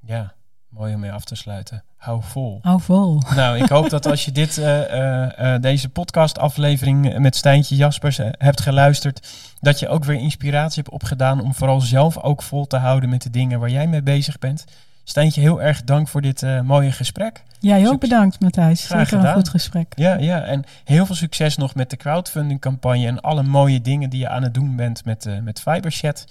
Ja, 0.00 0.33
mooi 0.74 0.94
om 0.94 1.00
mee 1.00 1.12
af 1.12 1.24
te 1.24 1.34
sluiten. 1.34 1.82
Hou 1.96 2.22
vol. 2.22 2.58
Hou 2.62 2.80
vol. 2.80 3.22
Nou, 3.34 3.58
ik 3.58 3.68
hoop 3.68 3.90
dat 3.90 4.06
als 4.06 4.24
je 4.24 4.32
dit, 4.32 4.58
eh, 4.58 5.54
eh, 5.54 5.62
deze 5.62 5.88
podcastaflevering 5.88 7.18
met 7.18 7.36
Stijntje 7.36 7.76
Jaspers 7.76 8.20
hebt 8.38 8.60
geluisterd, 8.60 9.28
dat 9.60 9.78
je 9.78 9.88
ook 9.88 10.04
weer 10.04 10.18
inspiratie 10.18 10.82
hebt 10.82 10.94
opgedaan 10.94 11.40
om 11.40 11.54
vooral 11.54 11.80
zelf 11.80 12.18
ook 12.18 12.42
vol 12.42 12.66
te 12.66 12.76
houden 12.76 13.08
met 13.08 13.22
de 13.22 13.30
dingen 13.30 13.60
waar 13.60 13.70
jij 13.70 13.86
mee 13.86 14.02
bezig 14.02 14.38
bent. 14.38 14.64
Stijntje, 15.04 15.40
heel 15.40 15.62
erg 15.62 15.84
dank 15.84 16.08
voor 16.08 16.20
dit 16.20 16.46
mooie 16.64 16.92
gesprek. 16.92 17.42
Jij 17.58 17.88
ook 17.88 18.00
bedankt, 18.00 18.40
Matthijs. 18.40 18.84
Graag 18.84 18.98
Zeker 18.98 19.12
een 19.14 19.20
gedaan. 19.20 19.34
goed 19.34 19.48
gesprek. 19.48 19.92
Ja, 19.96 20.14
ja, 20.14 20.42
en 20.42 20.64
heel 20.84 21.06
veel 21.06 21.14
succes 21.14 21.56
nog 21.56 21.74
met 21.74 21.90
de 21.90 21.96
crowdfunding 21.96 22.60
campagne 22.60 23.06
en 23.06 23.20
alle 23.20 23.42
mooie 23.42 23.80
dingen 23.80 24.10
die 24.10 24.20
je 24.20 24.28
aan 24.28 24.42
het 24.42 24.54
doen 24.54 24.76
bent 24.76 25.04
met, 25.04 25.28
met 25.42 25.60
Fiberchat. 25.60 26.24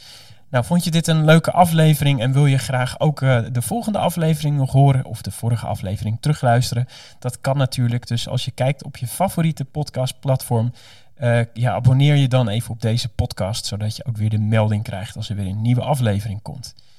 Nou, 0.53 0.65
vond 0.65 0.83
je 0.83 0.91
dit 0.91 1.07
een 1.07 1.25
leuke 1.25 1.51
aflevering 1.51 2.21
en 2.21 2.33
wil 2.33 2.45
je 2.45 2.57
graag 2.57 2.99
ook 2.99 3.21
eh, 3.21 3.39
de 3.51 3.61
volgende 3.61 3.97
aflevering 3.97 4.57
nog 4.57 4.71
horen 4.71 5.05
of 5.05 5.21
de 5.21 5.31
vorige 5.31 5.65
aflevering 5.65 6.17
terugluisteren? 6.19 6.87
Dat 7.19 7.41
kan 7.41 7.57
natuurlijk. 7.57 8.07
Dus 8.07 8.27
als 8.27 8.45
je 8.45 8.51
kijkt 8.51 8.83
op 8.83 8.97
je 8.97 9.07
favoriete 9.07 9.65
podcastplatform, 9.65 10.73
eh, 11.15 11.39
ja, 11.53 11.73
abonneer 11.73 12.15
je 12.15 12.27
dan 12.27 12.47
even 12.47 12.71
op 12.71 12.81
deze 12.81 13.09
podcast, 13.09 13.65
zodat 13.65 13.95
je 13.95 14.05
ook 14.05 14.17
weer 14.17 14.29
de 14.29 14.39
melding 14.39 14.83
krijgt 14.83 15.15
als 15.15 15.29
er 15.29 15.35
weer 15.35 15.47
een 15.47 15.61
nieuwe 15.61 15.81
aflevering 15.81 16.41
komt. 16.41 16.75